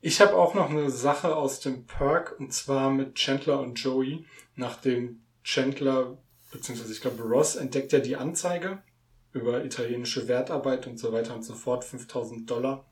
ich 0.00 0.20
habe 0.20 0.34
auch 0.34 0.54
noch 0.54 0.70
eine 0.70 0.90
Sache 0.90 1.36
aus 1.36 1.60
dem 1.60 1.86
Perk 1.86 2.38
und 2.40 2.52
zwar 2.52 2.90
mit 2.90 3.14
Chandler 3.14 3.60
und 3.60 3.78
Joey. 3.78 4.26
Nachdem 4.56 5.22
Chandler, 5.44 6.18
beziehungsweise 6.50 6.92
ich 6.92 7.00
glaube 7.00 7.22
Ross, 7.22 7.56
entdeckt 7.56 7.92
ja 7.92 8.00
die 8.00 8.16
Anzeige 8.16 8.82
über 9.32 9.64
italienische 9.64 10.28
Wertarbeit 10.28 10.86
und 10.86 10.98
so 10.98 11.12
weiter 11.12 11.34
und 11.34 11.42
so 11.42 11.54
fort, 11.54 11.84
5000 11.84 12.50
Dollar. 12.50 12.86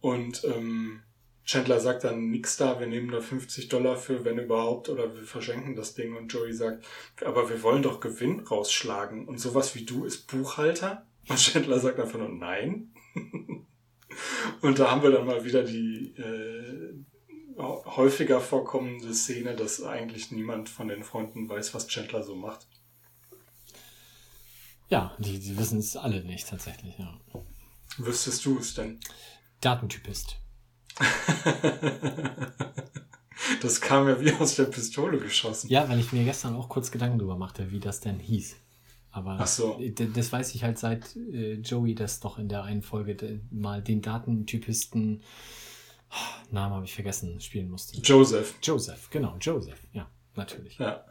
Und 0.00 0.44
ähm, 0.44 1.00
Chandler 1.44 1.78
sagt 1.78 2.04
dann 2.04 2.30
nix 2.30 2.56
da, 2.56 2.80
wir 2.80 2.86
nehmen 2.86 3.10
da 3.10 3.20
50 3.20 3.68
Dollar 3.68 3.96
für, 3.96 4.24
wenn 4.24 4.38
überhaupt, 4.38 4.88
oder 4.88 5.14
wir 5.14 5.22
verschenken 5.22 5.76
das 5.76 5.94
Ding. 5.94 6.16
Und 6.16 6.32
Joey 6.32 6.52
sagt, 6.52 6.84
aber 7.24 7.48
wir 7.50 7.62
wollen 7.62 7.82
doch 7.82 8.00
Gewinn 8.00 8.40
rausschlagen. 8.40 9.28
Und 9.28 9.38
sowas 9.38 9.74
wie 9.74 9.84
du 9.84 10.04
ist 10.04 10.26
Buchhalter? 10.26 11.06
Und 11.28 11.38
Chandler 11.38 11.78
sagt 11.78 12.00
einfach 12.00 12.18
nur 12.18 12.28
nein. 12.28 12.94
und 14.62 14.78
da 14.78 14.90
haben 14.90 15.02
wir 15.02 15.10
dann 15.10 15.26
mal 15.26 15.44
wieder 15.44 15.62
die 15.62 16.14
äh, 16.16 16.94
häufiger 17.58 18.40
vorkommende 18.40 19.14
Szene, 19.14 19.54
dass 19.54 19.82
eigentlich 19.82 20.30
niemand 20.32 20.68
von 20.68 20.88
den 20.88 21.02
Freunden 21.02 21.48
weiß, 21.48 21.74
was 21.74 21.88
Chandler 21.88 22.22
so 22.22 22.34
macht. 22.34 22.66
Ja, 24.88 25.14
die, 25.18 25.38
die 25.38 25.56
wissen 25.58 25.78
es 25.78 25.96
alle 25.96 26.24
nicht 26.24 26.48
tatsächlich, 26.48 26.98
ja. 26.98 27.18
Wüsstest 27.98 28.44
du 28.44 28.58
es 28.58 28.74
denn? 28.74 29.00
Datentypist. 29.60 30.36
das 33.62 33.80
kam 33.80 34.08
ja 34.08 34.20
wie 34.20 34.32
aus 34.32 34.56
der 34.56 34.64
Pistole 34.64 35.18
geschossen. 35.18 35.68
Ja, 35.68 35.88
weil 35.88 35.98
ich 36.00 36.12
mir 36.12 36.24
gestern 36.24 36.54
auch 36.54 36.68
kurz 36.68 36.90
Gedanken 36.90 37.18
darüber 37.18 37.36
machte, 37.36 37.70
wie 37.70 37.80
das 37.80 38.00
denn 38.00 38.18
hieß. 38.18 38.56
Aber 39.10 39.38
Ach 39.40 39.46
so. 39.46 39.80
das 40.14 40.32
weiß 40.32 40.54
ich 40.54 40.64
halt 40.64 40.78
seit 40.78 41.14
äh, 41.16 41.54
Joey 41.54 41.94
das 41.94 42.20
doch 42.20 42.38
in 42.38 42.48
der 42.48 42.64
einen 42.64 42.82
Folge 42.82 43.40
mal 43.50 43.80
den 43.80 44.02
Datentypisten 44.02 45.22
Namen 46.50 46.74
habe 46.74 46.84
ich 46.84 46.94
vergessen, 46.94 47.40
spielen 47.40 47.70
musste. 47.70 48.00
Joseph. 48.00 48.54
Joseph, 48.62 49.10
genau, 49.10 49.36
Joseph, 49.40 49.80
ja, 49.92 50.08
natürlich. 50.36 50.78
Ja. 50.78 51.04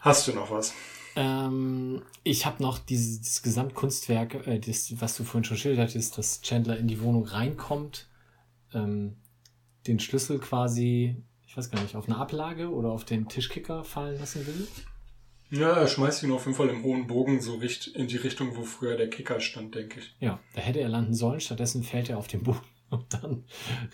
Hast 0.00 0.28
du 0.28 0.32
noch 0.32 0.50
was? 0.50 0.72
Ähm, 1.16 1.77
ich 2.24 2.46
habe 2.46 2.62
noch 2.62 2.78
dieses, 2.78 3.42
Gesamtkunstwerk, 3.42 4.46
äh, 4.46 4.58
das, 4.58 5.00
was 5.00 5.16
du 5.16 5.24
vorhin 5.24 5.44
schon 5.44 5.56
schildertest, 5.56 6.18
dass 6.18 6.40
Chandler 6.42 6.78
in 6.78 6.88
die 6.88 7.00
Wohnung 7.00 7.24
reinkommt, 7.24 8.08
ähm, 8.74 9.16
den 9.86 10.00
Schlüssel 10.00 10.38
quasi, 10.38 11.16
ich 11.46 11.56
weiß 11.56 11.70
gar 11.70 11.82
nicht, 11.82 11.96
auf 11.96 12.08
eine 12.08 12.18
Ablage 12.18 12.70
oder 12.70 12.90
auf 12.90 13.04
den 13.04 13.28
Tischkicker 13.28 13.84
fallen 13.84 14.18
lassen 14.18 14.46
will. 14.46 14.68
Ja, 15.50 15.72
er 15.72 15.88
schmeißt 15.88 16.22
ihn 16.24 16.32
auf 16.32 16.44
jeden 16.44 16.56
Fall 16.56 16.68
im 16.68 16.82
hohen 16.82 17.06
Bogen 17.06 17.40
so 17.40 17.58
in 17.94 18.06
die 18.06 18.16
Richtung, 18.16 18.54
wo 18.56 18.64
früher 18.64 18.96
der 18.96 19.08
Kicker 19.08 19.40
stand, 19.40 19.74
denke 19.74 20.00
ich. 20.00 20.14
Ja, 20.20 20.38
da 20.54 20.60
hätte 20.60 20.80
er 20.80 20.88
landen 20.88 21.14
sollen, 21.14 21.40
stattdessen 21.40 21.82
fällt 21.82 22.10
er 22.10 22.18
auf 22.18 22.28
den 22.28 22.42
Boden. 22.42 22.60
Und 22.90 23.12
dann 23.12 23.44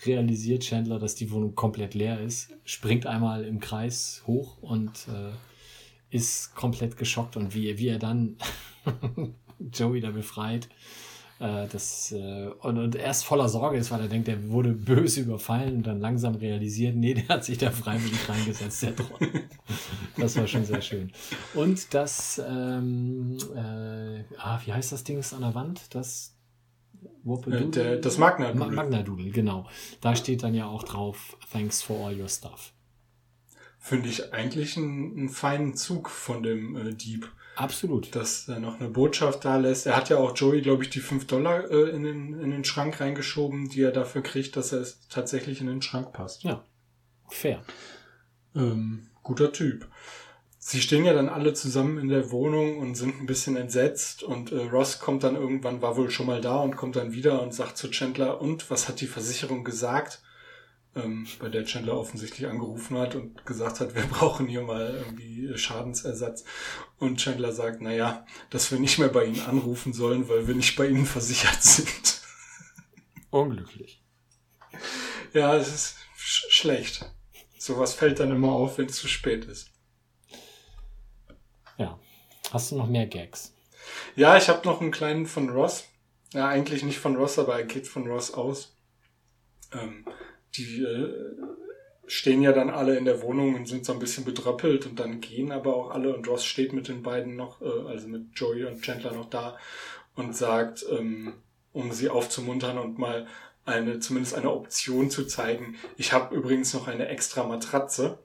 realisiert 0.05 0.63
Chandler, 0.63 0.99
dass 0.99 1.15
die 1.15 1.29
Wohnung 1.29 1.53
komplett 1.53 1.95
leer 1.95 2.21
ist, 2.21 2.53
springt 2.63 3.05
einmal 3.05 3.43
im 3.43 3.59
Kreis 3.59 4.23
hoch 4.25 4.57
und 4.61 5.09
äh, 5.09 5.33
ist 6.09 6.55
komplett 6.55 6.97
geschockt. 6.97 7.37
Und 7.37 7.53
wie, 7.53 7.77
wie 7.77 7.89
er 7.89 7.99
dann 7.99 8.37
Joey 9.73 10.01
da 10.01 10.11
befreit, 10.11 10.69
äh, 11.39 11.67
das, 11.67 12.13
äh, 12.13 12.49
und, 12.61 12.77
und 12.77 12.95
erst 12.95 13.25
voller 13.25 13.49
Sorge 13.49 13.77
ist, 13.77 13.91
weil 13.91 14.01
er 14.01 14.07
denkt, 14.07 14.27
er 14.27 14.49
wurde 14.49 14.71
böse 14.71 15.21
überfallen 15.21 15.77
und 15.77 15.87
dann 15.87 15.99
langsam 15.99 16.35
realisiert, 16.35 16.95
nee, 16.95 17.13
der 17.13 17.27
hat 17.27 17.43
sich 17.43 17.57
da 17.57 17.71
freiwillig 17.71 18.29
reingesetzt, 18.29 18.83
der 18.83 18.95
Troll. 18.95 19.43
Das 20.17 20.37
war 20.37 20.47
schon 20.47 20.63
sehr 20.63 20.81
schön. 20.81 21.11
Und 21.53 21.93
das, 21.93 22.41
ähm, 22.47 23.37
äh, 23.53 24.23
ah, 24.37 24.61
wie 24.63 24.71
heißt 24.71 24.93
das 24.93 25.03
Ding 25.03 25.21
an 25.33 25.41
der 25.41 25.55
Wand? 25.55 25.93
Das 25.93 26.35
äh, 27.25 27.65
der, 27.69 27.97
das 27.97 28.17
Magna-Doodle. 28.17 28.75
Magna-Doodle, 28.75 29.31
genau. 29.31 29.67
Da 29.99 30.15
steht 30.15 30.43
dann 30.43 30.53
ja 30.53 30.67
auch 30.67 30.83
drauf, 30.83 31.37
thanks 31.51 31.81
for 31.81 32.07
all 32.07 32.19
your 32.19 32.29
stuff. 32.29 32.71
Finde 33.85 34.09
ich 34.09 34.33
eigentlich 34.33 34.77
einen, 34.77 35.15
einen, 35.15 35.29
feinen 35.29 35.75
Zug 35.75 36.09
von 36.09 36.41
dem 36.41 36.75
äh, 36.75 36.93
Dieb. 36.95 37.31
Absolut. 37.55 38.15
Dass 38.15 38.47
er 38.47 38.59
noch 38.59 38.79
eine 38.79 38.89
Botschaft 38.89 39.45
da 39.45 39.57
lässt. 39.57 39.85
Er 39.85 39.95
hat 39.95 40.09
ja 40.09 40.17
auch 40.17 40.35
Joey, 40.35 40.63
glaube 40.63 40.81
ich, 40.81 40.89
die 40.89 41.01
5 41.01 41.27
Dollar 41.27 41.69
äh, 41.69 41.91
in, 41.91 42.01
den, 42.01 42.39
in 42.39 42.49
den 42.49 42.65
Schrank 42.65 42.99
reingeschoben, 42.99 43.69
die 43.69 43.83
er 43.83 43.91
dafür 43.91 44.23
kriegt, 44.23 44.55
dass 44.55 44.71
er 44.71 44.81
es 44.81 45.07
tatsächlich 45.07 45.61
in 45.61 45.67
den 45.67 45.83
Schrank 45.83 46.13
passt. 46.13 46.41
Ja. 46.41 46.63
Fair. 47.29 47.63
Ähm, 48.55 49.05
guter 49.21 49.53
Typ. 49.53 49.87
Sie 50.57 50.81
stehen 50.81 51.05
ja 51.05 51.13
dann 51.13 51.29
alle 51.29 51.53
zusammen 51.53 51.99
in 51.99 52.09
der 52.09 52.31
Wohnung 52.31 52.79
und 52.79 52.95
sind 52.95 53.21
ein 53.21 53.27
bisschen 53.27 53.55
entsetzt 53.55 54.23
und 54.23 54.51
äh, 54.51 54.63
Ross 54.63 54.97
kommt 54.97 55.23
dann 55.23 55.35
irgendwann, 55.35 55.83
war 55.83 55.95
wohl 55.95 56.09
schon 56.09 56.25
mal 56.25 56.41
da 56.41 56.57
und 56.57 56.75
kommt 56.75 56.95
dann 56.95 57.13
wieder 57.13 57.43
und 57.43 57.53
sagt 57.53 57.77
zu 57.77 57.91
Chandler, 57.91 58.41
und 58.41 58.71
was 58.71 58.89
hat 58.89 58.99
die 58.99 59.05
Versicherung 59.05 59.63
gesagt? 59.63 60.23
Ähm, 60.95 61.27
bei 61.39 61.49
der 61.49 61.65
Chandler 61.65 61.97
offensichtlich 61.97 62.47
angerufen 62.47 62.97
hat 62.97 63.15
und 63.15 63.45
gesagt 63.45 63.79
hat, 63.79 63.95
wir 63.95 64.03
brauchen 64.03 64.47
hier 64.47 64.61
mal 64.61 64.95
irgendwie 64.95 65.57
Schadensersatz. 65.57 66.45
Und 66.97 67.17
Chandler 67.17 67.51
sagt, 67.51 67.81
na 67.81 67.93
ja, 67.93 68.25
dass 68.49 68.71
wir 68.71 68.79
nicht 68.79 68.97
mehr 68.97 69.09
bei 69.09 69.25
ihnen 69.25 69.45
anrufen 69.45 69.93
sollen, 69.93 70.29
weil 70.29 70.47
wir 70.47 70.55
nicht 70.55 70.75
bei 70.75 70.87
ihnen 70.87 71.05
versichert 71.05 71.61
sind. 71.61 72.21
Unglücklich. 73.29 74.01
Ja, 75.33 75.55
es 75.55 75.67
ist 75.67 75.95
sch 76.15 76.45
schlecht. 76.49 77.11
Sowas 77.57 77.93
fällt 77.93 78.19
dann 78.19 78.31
immer 78.31 78.51
auf, 78.51 78.77
wenn 78.77 78.85
es 78.85 78.95
zu 78.95 79.07
spät 79.07 79.45
ist. 79.45 79.71
Ja. 81.77 81.99
Hast 82.51 82.71
du 82.71 82.77
noch 82.77 82.87
mehr 82.87 83.07
Gags? 83.07 83.53
Ja, 84.15 84.37
ich 84.37 84.47
habe 84.47 84.65
noch 84.65 84.79
einen 84.79 84.91
kleinen 84.91 85.25
von 85.25 85.49
Ross. 85.49 85.85
Ja, 86.33 86.47
eigentlich 86.47 86.83
nicht 86.83 86.99
von 86.99 87.15
Ross, 87.15 87.37
aber 87.37 87.57
er 87.57 87.65
geht 87.65 87.87
von 87.87 88.07
Ross 88.07 88.33
aus. 88.33 88.75
Ähm, 89.73 90.05
die 90.57 90.83
äh, 90.83 91.13
stehen 92.07 92.41
ja 92.41 92.51
dann 92.51 92.69
alle 92.69 92.97
in 92.97 93.05
der 93.05 93.21
Wohnung 93.21 93.55
und 93.55 93.67
sind 93.67 93.85
so 93.85 93.93
ein 93.93 93.99
bisschen 93.99 94.25
bedröppelt 94.25 94.85
und 94.85 94.99
dann 94.99 95.21
gehen 95.21 95.51
aber 95.51 95.75
auch 95.75 95.91
alle 95.91 96.15
und 96.15 96.27
Ross 96.27 96.45
steht 96.45 96.73
mit 96.73 96.87
den 96.87 97.03
beiden 97.03 97.35
noch, 97.35 97.61
äh, 97.61 97.87
also 97.87 98.07
mit 98.07 98.27
Joey 98.35 98.65
und 98.65 98.81
Chandler 98.81 99.13
noch 99.13 99.29
da 99.29 99.57
und 100.15 100.35
sagt, 100.35 100.85
ähm, 100.89 101.33
um 101.73 101.91
sie 101.91 102.09
aufzumuntern 102.09 102.77
und 102.77 102.97
mal 102.97 103.27
eine, 103.65 103.99
zumindest 103.99 104.35
eine 104.35 104.51
Option 104.51 105.09
zu 105.09 105.25
zeigen. 105.25 105.75
Ich 105.97 106.13
habe 106.13 106.35
übrigens 106.35 106.73
noch 106.73 106.87
eine 106.87 107.07
extra 107.07 107.43
Matratze, 107.43 108.19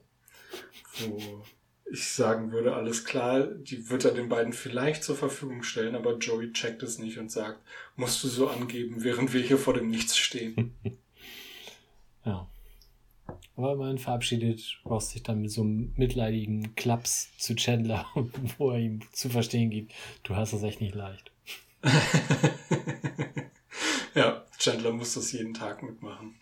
wo 0.99 1.43
ich 1.91 2.09
sagen 2.09 2.51
würde, 2.51 2.73
alles 2.73 3.03
klar, 3.03 3.41
die 3.43 3.89
wird 3.89 4.05
er 4.05 4.11
den 4.11 4.29
beiden 4.29 4.53
vielleicht 4.53 5.03
zur 5.03 5.17
Verfügung 5.17 5.63
stellen, 5.63 5.95
aber 5.95 6.17
Joey 6.17 6.53
checkt 6.53 6.83
es 6.83 6.99
nicht 6.99 7.17
und 7.17 7.31
sagt, 7.31 7.59
musst 7.95 8.23
du 8.23 8.29
so 8.29 8.47
angeben, 8.47 9.03
während 9.03 9.33
wir 9.33 9.41
hier 9.41 9.57
vor 9.57 9.73
dem 9.73 9.89
Nichts 9.89 10.15
stehen. 10.17 10.75
ja. 12.25 12.47
Aber 13.55 13.73
immerhin 13.73 13.97
verabschiedet 13.97 14.79
Ross 14.85 15.11
sich 15.11 15.23
dann 15.23 15.41
mit 15.41 15.51
so 15.51 15.61
einem 15.61 15.93
mitleidigen 15.95 16.75
Klaps 16.75 17.35
zu 17.37 17.55
Chandler, 17.55 18.05
wo 18.57 18.71
er 18.71 18.79
ihm 18.79 19.01
zu 19.11 19.29
verstehen 19.29 19.69
gibt, 19.69 19.93
du 20.23 20.35
hast 20.35 20.53
es 20.53 20.63
echt 20.63 20.81
nicht 20.81 20.95
leicht. 20.95 21.31
ja, 24.15 24.45
Chandler 24.57 24.91
muss 24.91 25.13
das 25.13 25.31
jeden 25.31 25.53
Tag 25.53 25.83
mitmachen. 25.83 26.35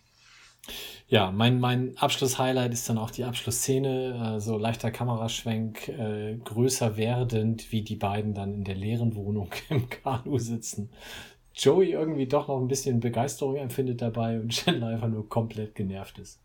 Ja, 1.10 1.32
mein, 1.32 1.58
mein 1.58 1.98
Abschlusshighlight 1.98 2.72
ist 2.72 2.88
dann 2.88 2.96
auch 2.96 3.10
die 3.10 3.24
Abschlussszene, 3.24 4.36
äh, 4.36 4.40
so 4.40 4.56
leichter 4.56 4.92
Kameraschwenk, 4.92 5.88
äh, 5.88 6.36
größer 6.36 6.96
werdend, 6.96 7.72
wie 7.72 7.82
die 7.82 7.96
beiden 7.96 8.32
dann 8.32 8.54
in 8.54 8.64
der 8.64 8.76
leeren 8.76 9.16
Wohnung 9.16 9.50
im 9.70 9.88
Kanu 9.88 10.38
sitzen. 10.38 10.90
Joey 11.54 11.92
irgendwie 11.92 12.26
doch 12.26 12.48
noch 12.48 12.60
ein 12.60 12.68
bisschen 12.68 13.00
Begeisterung 13.00 13.56
empfindet 13.56 14.00
dabei 14.02 14.40
und 14.40 14.48
Chandler 14.52 14.88
einfach 14.88 15.08
nur 15.08 15.28
komplett 15.28 15.74
genervt 15.74 16.18
ist. 16.18 16.40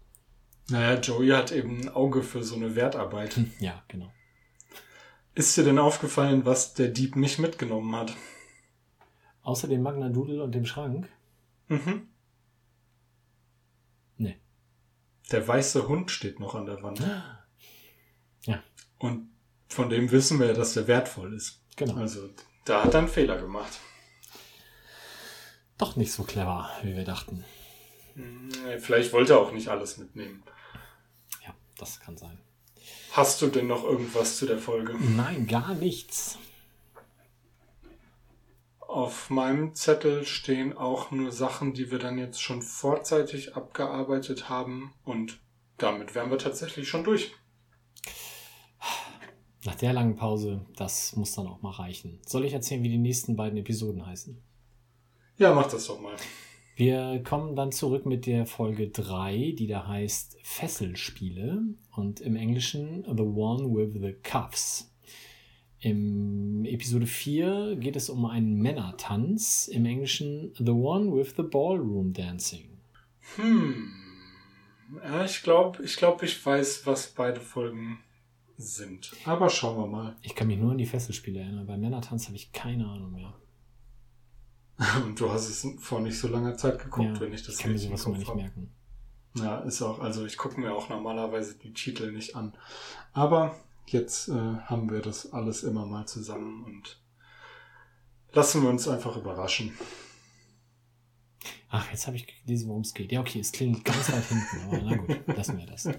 Naja, 0.70 1.00
Joey 1.00 1.30
hat 1.30 1.52
eben 1.52 1.82
ein 1.82 1.90
Auge 1.90 2.24
für 2.24 2.44
so 2.44 2.56
eine 2.56 2.76
Wertarbeit. 2.76 3.36
Hm, 3.36 3.52
ja, 3.60 3.84
genau. 3.88 4.12
Ist 5.36 5.56
dir 5.58 5.64
denn 5.64 5.80
aufgefallen, 5.80 6.46
was 6.46 6.74
der 6.74 6.88
Dieb 6.88 7.16
nicht 7.16 7.40
mitgenommen 7.40 7.96
hat? 7.96 8.16
Außer 9.44 9.68
dem 9.68 9.84
Magna 9.84 10.10
Doodle 10.10 10.42
und 10.42 10.56
dem 10.56 10.66
Schrank? 10.66 11.08
Mhm. 11.68 12.08
Nee. 14.18 14.38
Der 15.32 15.48
weiße 15.48 15.88
Hund 15.88 16.10
steht 16.10 16.40
noch 16.40 16.56
an 16.56 16.66
der 16.66 16.82
Wand. 16.82 17.00
Ja. 17.00 18.64
Und 18.98 19.30
von 19.68 19.90
dem 19.90 20.12
wissen 20.12 20.40
wir, 20.40 20.54
dass 20.54 20.74
der 20.74 20.88
wertvoll 20.88 21.34
ist. 21.34 21.62
Genau. 21.76 21.96
Also 21.96 22.30
da 22.64 22.84
hat 22.84 22.94
er 22.94 23.00
einen 23.00 23.08
Fehler 23.08 23.38
gemacht. 23.38 23.80
Doch 25.78 25.96
nicht 25.96 26.12
so 26.12 26.24
clever, 26.24 26.70
wie 26.84 26.96
wir 26.96 27.04
dachten. 27.04 27.44
Vielleicht 28.80 29.12
wollte 29.12 29.34
er 29.34 29.40
auch 29.40 29.52
nicht 29.52 29.68
alles 29.68 29.98
mitnehmen. 29.98 30.44
Ja, 31.46 31.54
das 31.78 32.00
kann 32.00 32.18
sein. 32.18 32.40
Hast 33.12 33.42
du 33.42 33.48
denn 33.48 33.68
noch 33.68 33.84
irgendwas 33.84 34.38
zu 34.38 34.46
der 34.46 34.58
Folge? 34.58 34.96
Nein, 35.00 35.48
gar 35.48 35.74
nichts. 35.76 36.38
Auf 38.80 39.30
meinem 39.30 39.76
Zettel 39.76 40.26
stehen 40.26 40.78
auch 40.78 41.12
nur 41.12 41.34
Sachen, 41.34 41.74
die 41.74 41.92
wir 41.92 42.00
dann 42.00 42.18
jetzt 42.18 42.42
schon 42.42 42.62
vorzeitig 42.62 43.56
abgearbeitet 43.56 44.48
haben 44.48 44.94
und 45.04 45.42
damit 45.78 46.16
wären 46.16 46.32
wir 46.32 46.38
tatsächlich 46.38 46.88
schon 46.88 47.04
durch. 47.04 47.34
Nach 49.66 49.76
der 49.76 49.92
langen 49.92 50.16
Pause, 50.16 50.66
das 50.78 51.16
muss 51.18 51.34
dann 51.34 51.48
auch 51.48 51.62
mal 51.62 51.72
reichen. 51.72 52.22
Soll 52.26 52.46
ich 52.46 52.54
erzählen, 52.54 52.84
wie 52.84 52.90
die 52.90 52.98
nächsten 52.98 53.36
beiden 53.36 53.58
Episoden 53.58 54.06
heißen? 54.06 54.42
Ja, 55.38 55.54
mach 55.54 55.70
das 55.70 55.88
doch 55.88 56.00
mal. 56.00 56.16
Wir 56.78 57.22
kommen 57.24 57.56
dann 57.56 57.72
zurück 57.72 58.06
mit 58.06 58.26
der 58.26 58.46
Folge 58.46 58.90
3, 58.90 59.54
die 59.58 59.68
da 59.68 59.88
heißt 59.88 60.38
Fesselspiele 60.44 61.62
und 61.96 62.20
im 62.22 62.36
Englischen 62.36 63.04
The 63.04 63.24
One 63.24 63.74
with 63.74 64.02
the 64.02 64.14
Cuffs. 64.24 64.94
Im 65.80 66.66
Episode 66.66 67.06
4 67.06 67.76
geht 67.78 67.96
es 67.96 68.10
um 68.10 68.26
einen 68.26 68.62
Männertanz, 68.62 69.68
im 69.68 69.86
Englischen 69.86 70.54
The 70.58 70.72
One 70.72 71.14
with 71.14 71.34
the 71.38 71.44
Ballroom 71.44 72.12
Dancing. 72.12 72.70
Hm. 73.36 73.94
Ja, 75.04 75.26
ich 75.26 75.44
glaube, 75.44 75.84
ich, 75.84 75.96
glaub, 75.96 76.24
ich 76.24 76.46
weiß, 76.46 76.86
was 76.86 77.08
beide 77.08 77.40
Folgen 77.40 78.00
sind. 78.58 79.12
Aber 79.26 79.50
schauen 79.50 79.78
wir 79.78 79.88
mal. 79.88 80.16
Ich 80.22 80.36
kann 80.36 80.48
mich 80.48 80.58
nur 80.58 80.72
an 80.72 80.78
die 80.78 80.86
Fesselspiele 80.86 81.40
erinnern. 81.40 81.68
Bei 81.68 81.78
Männertanz 81.78 82.28
habe 82.28 82.36
ich 82.36 82.52
keine 82.52 82.86
Ahnung 82.88 83.12
mehr. 83.14 83.34
Und 85.06 85.20
du 85.20 85.30
hast 85.30 85.50
es 85.50 85.68
vor 85.80 86.02
nicht 86.02 86.20
so 86.20 86.28
langer 86.28 86.58
Zeit 86.58 86.80
geguckt, 86.80 87.16
Ja, 87.16 87.20
wenn 87.20 87.34
ich 87.34 87.44
das 87.44 87.56
ich 87.56 87.62
kann 87.62 87.72
mir 87.72 87.78
sowas 87.78 88.04
Kopf 88.04 88.18
nicht 88.18 88.36
merken. 88.36 88.72
Ja, 89.36 89.60
ist 89.60 89.82
auch, 89.82 90.00
also 90.00 90.26
ich 90.26 90.38
gucke 90.38 90.60
mir 90.60 90.74
auch 90.74 90.90
normalerweise 90.90 91.58
die 91.58 91.74
Titel 91.74 92.12
nicht 92.12 92.36
an. 92.36 92.54
Aber 93.14 93.56
jetzt 93.88 94.30
äh, 94.30 94.34
haben 94.34 94.90
wir 94.90 95.02
das 95.02 95.34
alles 95.34 95.64
immer 95.64 95.86
mal 95.86 96.06
zusammen 96.06 96.64
und 96.64 97.02
lassen 98.32 98.64
wir 98.64 98.70
uns 98.70 98.88
einfach 98.88 99.18
überraschen. 99.18 99.74
Ach, 101.70 101.92
jetzt 101.92 102.08
habe 102.08 102.16
ich 102.16 102.28
gelesen, 102.28 102.70
worum 102.70 102.84
es 102.84 102.94
geht. 102.94 103.12
Ja, 103.12 103.20
okay, 103.20 103.40
es 103.40 103.52
klingt 103.52 103.84
ganz 103.84 104.10
weit 104.12 104.24
hinten, 104.26 104.68
aber 104.68 104.82
na 104.82 104.96
gut, 104.96 105.20
lassen 105.38 105.58
wir 105.58 105.66
das. 105.66 105.90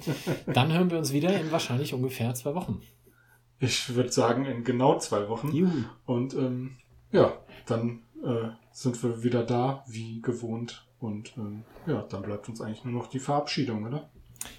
Dann 0.47 0.73
hören 0.73 0.91
wir 0.91 0.99
uns 0.99 1.13
wieder 1.13 1.39
in 1.39 1.51
wahrscheinlich 1.53 1.93
ungefähr 1.93 2.33
zwei 2.35 2.55
Wochen. 2.55 2.81
Ich 3.59 3.95
würde 3.95 4.13
sagen, 4.13 4.47
in 4.47 4.65
genau 4.65 4.99
zwei 4.99 5.29
Wochen. 5.29 5.53
Juhu. 5.53 5.85
Und 6.07 6.35
ähm, 6.35 6.77
ja, 7.13 7.39
dann 7.67 8.03
äh, 8.25 8.51
sind 8.73 9.03
wir 9.03 9.23
wieder 9.23 9.45
da, 9.45 9.85
wie 9.87 10.21
gewohnt. 10.21 10.87
Und 10.99 11.37
ähm, 11.37 11.65
ja, 11.87 12.03
dann 12.03 12.23
bleibt 12.23 12.49
uns 12.49 12.61
eigentlich 12.61 12.85
nur 12.85 12.95
noch 12.95 13.09
die 13.09 13.19
Verabschiedung, 13.19 13.85
oder? 13.85 14.11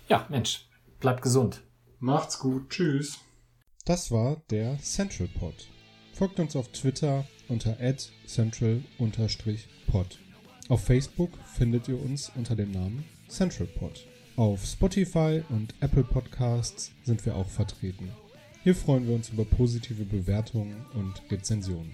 Ja, 0.08 0.26
Mensch, 0.30 0.68
bleibt 1.00 1.22
gesund. 1.22 1.64
Macht's 2.00 2.40
gut. 2.40 2.70
Tschüss. 2.70 3.20
Das 3.86 4.12
war 4.12 4.42
der 4.50 4.78
Central 4.80 5.30
Pod. 5.40 5.68
Folgt 6.14 6.40
uns 6.40 6.56
auf 6.56 6.68
Twitter 6.72 7.26
unter 7.48 7.78
central-pod. 8.26 10.20
Auf 10.70 10.84
Facebook 10.84 11.32
findet 11.56 11.88
ihr 11.88 12.02
uns 12.02 12.32
unter 12.36 12.56
dem 12.56 12.72
Namen 12.72 13.06
Central 13.28 13.68
Pod. 13.68 14.06
Auf 14.36 14.66
Spotify 14.66 15.44
und 15.50 15.74
Apple 15.80 16.04
Podcasts 16.04 16.92
sind 17.04 17.26
wir 17.26 17.36
auch 17.36 17.48
vertreten. 17.48 18.12
Hier 18.64 18.76
freuen 18.76 19.08
wir 19.08 19.16
uns 19.16 19.30
über 19.30 19.46
positive 19.46 20.04
Bewertungen 20.04 20.86
und 20.94 21.22
Rezensionen. 21.32 21.94